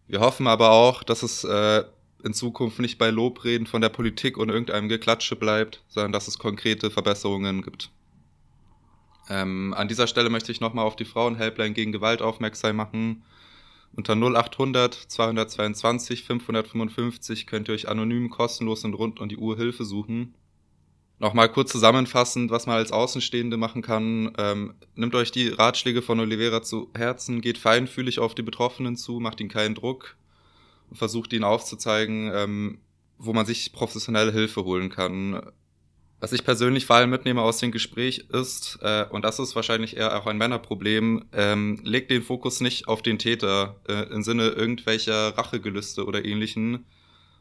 Wir 0.08 0.20
hoffen 0.20 0.48
aber 0.48 0.72
auch, 0.72 1.04
dass 1.04 1.24
es 1.24 1.44
äh, 1.46 1.84
in 2.24 2.34
Zukunft 2.34 2.80
nicht 2.80 2.98
bei 2.98 3.10
Lobreden 3.10 3.68
von 3.68 3.82
der 3.82 3.90
Politik 3.90 4.38
und 4.38 4.50
irgendeinem 4.50 4.90
Geklatsche 4.90 5.36
bleibt, 5.36 5.84
sondern 5.88 6.12
dass 6.12 6.28
es 6.28 6.38
konkrete 6.38 6.92
Verbesserungen 6.92 7.62
gibt. 7.62 7.92
Ähm, 9.30 9.74
an 9.78 9.88
dieser 9.88 10.08
Stelle 10.08 10.30
möchte 10.30 10.52
ich 10.52 10.60
nochmal 10.60 10.86
auf 10.86 10.96
die 10.96 11.06
Frauenhelpline 11.06 11.74
gegen 11.74 11.92
Gewalt 11.92 12.22
aufmerksam 12.22 12.76
machen. 12.76 13.24
Unter 13.96 14.16
0800 14.16 14.94
222 14.94 16.24
555 16.24 17.48
könnt 17.48 17.68
ihr 17.68 17.74
euch 17.74 17.88
anonym, 17.88 18.30
kostenlos 18.30 18.84
und 18.84 18.94
rund 18.94 19.20
um 19.20 19.30
die 19.30 19.38
Uhr 19.38 19.56
Hilfe 19.58 19.86
suchen. 19.86 20.36
Nochmal 21.20 21.52
kurz 21.52 21.72
zusammenfassend, 21.72 22.50
was 22.50 22.66
man 22.66 22.78
als 22.78 22.94
Außenstehende 22.94 23.58
machen 23.58 23.82
kann. 23.82 24.32
Ähm, 24.38 24.74
nimmt 24.96 25.16
euch 25.16 25.32
die 25.32 25.50
Ratschläge 25.50 26.02
von 26.02 26.20
Oliveira 26.20 26.64
zu 26.64 26.90
Herzen, 26.96 27.42
geht 27.42 27.58
feinfühlig 27.58 28.20
auf 28.20 28.36
die 28.36 28.42
Betroffenen 28.42 28.96
zu, 28.96 29.20
macht 29.20 29.42
ihnen 29.42 29.50
keinen 29.50 29.76
Druck, 29.76 30.16
versucht 30.94 31.34
ihnen 31.34 31.44
aufzuzeigen, 31.44 32.32
ähm, 32.34 32.80
wo 33.18 33.34
man 33.34 33.46
sich 33.46 33.74
professionelle 33.74 34.32
Hilfe 34.32 34.64
holen 34.64 34.90
kann. 34.90 35.42
Was 36.22 36.34
ich 36.34 36.44
persönlich 36.44 36.86
vor 36.86 36.98
allem 36.98 37.10
mitnehme 37.10 37.42
aus 37.42 37.60
dem 37.60 37.72
Gespräch 37.72 38.26
ist, 38.32 38.80
äh, 38.82 39.06
und 39.10 39.24
das 39.24 39.40
ist 39.40 39.56
wahrscheinlich 39.56 39.96
eher 39.96 40.18
auch 40.18 40.28
ein 40.28 40.38
Männerproblem, 40.38 41.26
ähm, 41.32 41.80
legt 41.84 42.12
den 42.12 42.24
Fokus 42.24 42.60
nicht 42.60 42.90
auf 42.90 43.02
den 43.02 43.20
Täter 43.20 43.78
äh, 43.88 44.12
im 44.12 44.22
Sinne 44.22 44.50
irgendwelcher 44.50 45.38
Rachegelüste 45.38 46.06
oder 46.06 46.26
ähnlichen, 46.26 46.86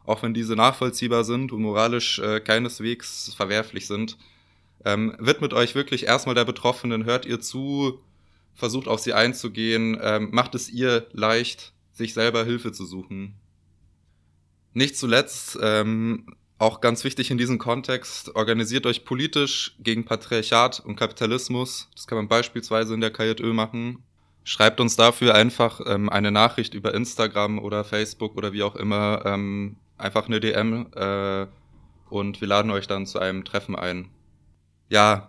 auch 0.04 0.22
wenn 0.22 0.32
diese 0.32 0.54
nachvollziehbar 0.54 1.24
sind 1.24 1.50
und 1.50 1.60
moralisch 1.60 2.20
äh, 2.20 2.38
keineswegs 2.38 3.34
verwerflich 3.36 3.88
sind. 3.88 4.16
Ähm, 4.84 5.16
widmet 5.18 5.54
euch 5.54 5.74
wirklich 5.74 6.06
erstmal 6.06 6.36
der 6.36 6.44
Betroffenen, 6.44 7.04
hört 7.04 7.26
ihr 7.26 7.40
zu, 7.40 8.00
versucht 8.54 8.86
auf 8.86 9.00
sie 9.00 9.12
einzugehen, 9.12 9.98
ähm, 10.00 10.28
macht 10.30 10.54
es 10.54 10.70
ihr 10.70 11.06
leicht, 11.12 11.72
sich 11.98 12.14
selber 12.14 12.44
Hilfe 12.44 12.72
zu 12.72 12.86
suchen. 12.86 13.34
Nicht 14.72 14.96
zuletzt, 14.96 15.58
ähm, 15.60 16.34
auch 16.58 16.80
ganz 16.80 17.04
wichtig 17.04 17.30
in 17.30 17.38
diesem 17.38 17.58
Kontext, 17.58 18.34
organisiert 18.34 18.86
euch 18.86 19.04
politisch 19.04 19.76
gegen 19.78 20.04
Patriarchat 20.04 20.80
und 20.80 20.96
Kapitalismus. 20.96 21.88
Das 21.94 22.06
kann 22.06 22.16
man 22.16 22.28
beispielsweise 22.28 22.94
in 22.94 23.00
der 23.00 23.12
KJÖ 23.12 23.52
machen. 23.52 24.02
Schreibt 24.44 24.80
uns 24.80 24.96
dafür 24.96 25.34
einfach 25.34 25.80
ähm, 25.86 26.08
eine 26.08 26.32
Nachricht 26.32 26.74
über 26.74 26.94
Instagram 26.94 27.58
oder 27.58 27.84
Facebook 27.84 28.36
oder 28.36 28.52
wie 28.52 28.62
auch 28.62 28.76
immer, 28.76 29.22
ähm, 29.24 29.76
einfach 29.98 30.26
eine 30.26 30.40
DM 30.40 30.86
äh, 30.94 31.46
und 32.08 32.40
wir 32.40 32.48
laden 32.48 32.70
euch 32.70 32.86
dann 32.86 33.06
zu 33.06 33.18
einem 33.18 33.44
Treffen 33.44 33.76
ein. 33.76 34.08
Ja, 34.88 35.28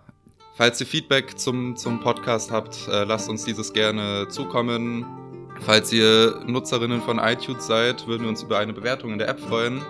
falls 0.56 0.80
ihr 0.80 0.88
Feedback 0.88 1.38
zum, 1.38 1.76
zum 1.76 2.00
Podcast 2.00 2.50
habt, 2.52 2.88
äh, 2.88 3.04
lasst 3.04 3.30
uns 3.30 3.44
dieses 3.44 3.74
gerne 3.74 4.28
zukommen. 4.30 5.29
Falls 5.62 5.92
ihr 5.92 6.40
Nutzerinnen 6.46 7.02
von 7.02 7.20
iTunes 7.20 7.68
seid, 7.68 8.08
würden 8.08 8.24
wir 8.24 8.30
uns 8.30 8.44
über 8.44 8.58
eine 8.58 8.74
Bewertung 8.74 9.12
in 9.12 9.20
der 9.20 9.28
App 9.28 9.40
freuen. 9.40 9.82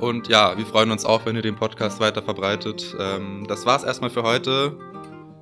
Und 0.00 0.28
ja, 0.28 0.56
wir 0.56 0.66
freuen 0.66 0.90
uns 0.90 1.04
auch, 1.04 1.26
wenn 1.26 1.36
ihr 1.36 1.42
den 1.42 1.56
Podcast 1.56 2.00
weiter 2.00 2.22
verbreitet. 2.22 2.96
Ähm, 2.98 3.46
das 3.48 3.66
war's 3.66 3.84
erstmal 3.84 4.10
für 4.10 4.22
heute. 4.22 4.76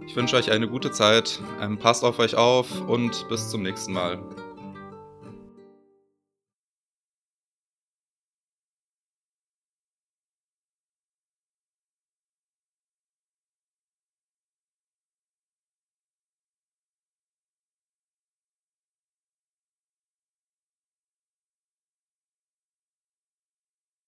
Ich 0.06 0.16
wünsche 0.16 0.36
euch 0.36 0.50
eine 0.50 0.68
gute 0.68 0.90
Zeit. 0.92 1.40
Ähm, 1.60 1.78
passt 1.78 2.04
auf 2.04 2.18
euch 2.18 2.36
auf 2.36 2.66
und 2.86 3.28
bis 3.28 3.50
zum 3.50 3.62
nächsten 3.62 3.92
Mal. 3.92 4.18